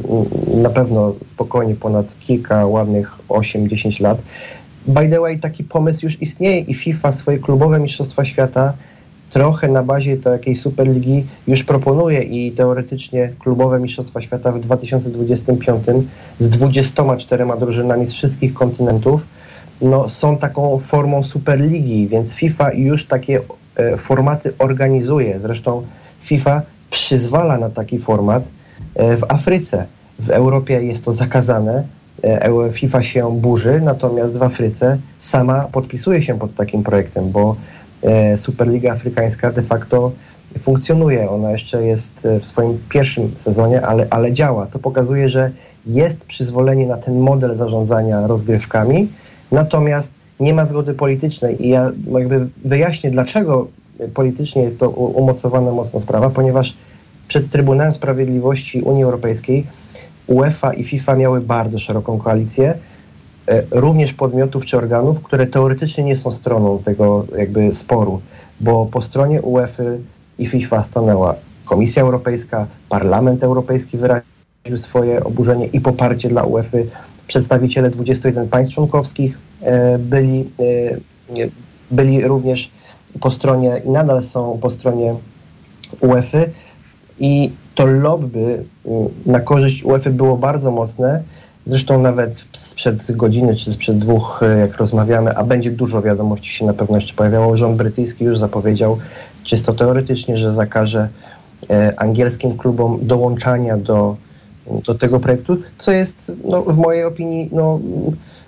na 0.54 0.70
pewno 0.70 1.12
spokojnie 1.24 1.74
ponad 1.74 2.06
kilka 2.20 2.66
ładnych 2.66 3.18
8-10 3.28 4.02
lat. 4.02 4.18
By 4.86 5.08
the 5.08 5.20
way, 5.20 5.38
taki 5.38 5.64
pomysł 5.64 6.06
już 6.06 6.22
istnieje 6.22 6.60
i 6.60 6.74
FIFA 6.74 7.12
swoje 7.12 7.38
klubowe 7.38 7.80
Mistrzostwa 7.80 8.24
Świata 8.24 8.72
trochę 9.36 9.68
na 9.68 9.82
bazie 9.82 10.16
takiej 10.16 10.54
Superligi 10.54 11.24
już 11.46 11.64
proponuje 11.64 12.22
i 12.22 12.52
teoretycznie 12.52 13.32
klubowe 13.38 13.80
Mistrzostwa 13.80 14.20
Świata 14.20 14.52
w 14.52 14.60
2025 14.60 15.86
z 16.38 16.50
24 16.50 17.44
drużynami 17.60 18.06
z 18.06 18.12
wszystkich 18.12 18.54
kontynentów 18.54 19.26
no, 19.80 20.08
są 20.08 20.36
taką 20.36 20.78
formą 20.78 21.22
Superligi, 21.22 22.08
więc 22.08 22.34
FIFA 22.34 22.72
już 22.72 23.06
takie 23.06 23.40
e, 23.76 23.96
formaty 23.96 24.52
organizuje. 24.58 25.40
Zresztą 25.40 25.82
FIFA 26.20 26.62
przyzwala 26.90 27.58
na 27.58 27.70
taki 27.70 27.98
format 27.98 28.48
e, 28.94 29.16
w 29.16 29.24
Afryce. 29.28 29.86
W 30.18 30.30
Europie 30.30 30.82
jest 30.82 31.04
to 31.04 31.12
zakazane, 31.12 31.84
e, 32.22 32.72
FIFA 32.72 33.02
się 33.02 33.40
burzy, 33.40 33.80
natomiast 33.84 34.38
w 34.38 34.42
Afryce 34.42 34.98
sama 35.18 35.64
podpisuje 35.72 36.22
się 36.22 36.38
pod 36.38 36.54
takim 36.54 36.82
projektem, 36.82 37.30
bo 37.30 37.56
Superliga 38.36 38.92
Afrykańska 38.92 39.52
de 39.52 39.62
facto 39.62 40.12
funkcjonuje. 40.58 41.30
Ona 41.30 41.52
jeszcze 41.52 41.86
jest 41.86 42.26
e, 42.26 42.40
w 42.40 42.46
swoim 42.46 42.78
pierwszym 42.88 43.32
sezonie, 43.36 43.86
ale, 43.86 44.06
ale 44.10 44.32
działa. 44.32 44.66
To 44.66 44.78
pokazuje, 44.78 45.28
że 45.28 45.50
jest 45.86 46.24
przyzwolenie 46.24 46.86
na 46.86 46.96
ten 46.96 47.20
model 47.20 47.56
zarządzania 47.56 48.26
rozgrywkami, 48.26 49.08
natomiast 49.52 50.12
nie 50.40 50.54
ma 50.54 50.66
zgody 50.66 50.94
politycznej 50.94 51.66
i 51.66 51.68
ja 51.68 51.92
jakby 52.12 52.48
wyjaśnię, 52.64 53.10
dlaczego 53.10 53.68
politycznie 54.14 54.62
jest 54.62 54.78
to 54.78 54.90
umocowana 54.90 55.70
mocno 55.72 56.00
sprawa, 56.00 56.30
ponieważ 56.30 56.76
przed 57.28 57.50
Trybunałem 57.50 57.92
Sprawiedliwości 57.92 58.80
Unii 58.80 59.04
Europejskiej 59.04 59.66
UEFA 60.26 60.74
i 60.74 60.84
FIFA 60.84 61.16
miały 61.16 61.40
bardzo 61.40 61.78
szeroką 61.78 62.18
koalicję, 62.18 62.70
e, 62.70 62.95
również 63.70 64.12
podmiotów 64.12 64.64
czy 64.64 64.76
organów, 64.76 65.22
które 65.22 65.46
teoretycznie 65.46 66.04
nie 66.04 66.16
są 66.16 66.32
stroną 66.32 66.78
tego 66.78 67.26
jakby 67.38 67.74
sporu, 67.74 68.20
bo 68.60 68.86
po 68.86 69.02
stronie 69.02 69.42
UEFA 69.42 69.82
i 70.38 70.46
FIFA 70.46 70.82
stanęła 70.82 71.34
Komisja 71.64 72.02
Europejska, 72.02 72.66
Parlament 72.88 73.42
Europejski 73.42 73.98
wyraził 73.98 74.76
swoje 74.76 75.24
oburzenie 75.24 75.66
i 75.66 75.80
poparcie 75.80 76.28
dla 76.28 76.44
UEFA, 76.44 76.78
przedstawiciele 77.26 77.90
21 77.90 78.48
państw 78.48 78.74
członkowskich 78.74 79.38
e, 79.62 79.98
byli, 79.98 80.50
e, 80.60 81.48
byli 81.90 82.28
również 82.28 82.70
po 83.20 83.30
stronie 83.30 83.82
i 83.84 83.90
nadal 83.90 84.22
są 84.22 84.58
po 84.62 84.70
stronie 84.70 85.14
UEFA 86.00 86.38
i 87.18 87.50
to 87.74 87.86
lobby 87.86 88.64
na 89.26 89.40
korzyść 89.40 89.84
UEFA 89.84 90.10
było 90.10 90.36
bardzo 90.36 90.70
mocne. 90.70 91.22
Zresztą 91.66 92.02
nawet 92.02 92.44
sprzed 92.52 93.16
godziny 93.16 93.56
czy 93.56 93.72
sprzed 93.72 93.98
dwóch, 93.98 94.42
y, 94.42 94.58
jak 94.58 94.76
rozmawiamy, 94.76 95.36
a 95.36 95.44
będzie 95.44 95.70
dużo 95.70 96.02
wiadomości 96.02 96.50
się 96.50 96.66
na 96.66 96.74
pewno 96.74 96.96
jeszcze 96.96 97.14
pojawiało, 97.14 97.56
rząd 97.56 97.76
brytyjski 97.76 98.24
już 98.24 98.38
zapowiedział 98.38 98.98
czysto 99.42 99.74
teoretycznie, 99.74 100.36
że 100.36 100.52
zakaże 100.52 101.08
e, 101.70 102.00
angielskim 102.00 102.56
klubom 102.56 102.98
dołączania 103.02 103.76
do, 103.76 104.16
do 104.86 104.94
tego 104.94 105.20
projektu, 105.20 105.56
co 105.78 105.92
jest 105.92 106.32
no, 106.44 106.62
w 106.62 106.76
mojej 106.76 107.04
opinii 107.04 107.48
no, 107.52 107.80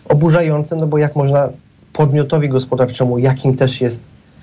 oburzające, 0.08 0.76
no 0.76 0.86
bo 0.86 0.98
jak 0.98 1.16
można 1.16 1.48
podmiotowi 1.92 2.48
gospodarczemu, 2.48 3.18
jakim 3.18 3.56
też 3.56 3.80
jest 3.80 4.00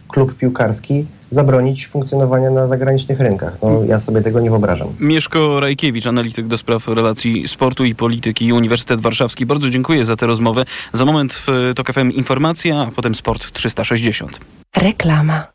klub 0.07 0.37
piłkarski, 0.37 1.05
zabronić 1.35 1.87
funkcjonowania 1.87 2.49
na 2.49 2.67
zagranicznych 2.67 3.19
rynkach. 3.19 3.53
No, 3.63 3.83
ja 3.87 3.99
sobie 3.99 4.21
tego 4.21 4.39
nie 4.39 4.49
wyobrażam. 4.49 4.87
Mieszko 4.99 5.59
Rajkiewicz, 5.59 6.07
analityk 6.07 6.47
do 6.47 6.57
spraw 6.57 6.87
relacji 6.87 7.47
sportu 7.47 7.85
i 7.85 7.95
polityki 7.95 8.53
Uniwersytet 8.53 9.01
Warszawski. 9.01 9.45
Bardzo 9.45 9.69
dziękuję 9.69 10.05
za 10.05 10.15
tę 10.15 10.27
rozmowę. 10.27 10.65
Za 10.93 11.05
moment 11.05 11.33
w 11.33 11.73
TOK 11.75 11.93
FM 11.93 12.11
informacja, 12.11 12.81
a 12.81 12.91
potem 12.91 13.15
Sport 13.15 13.51
360. 13.51 14.39
Reklama. 14.77 15.54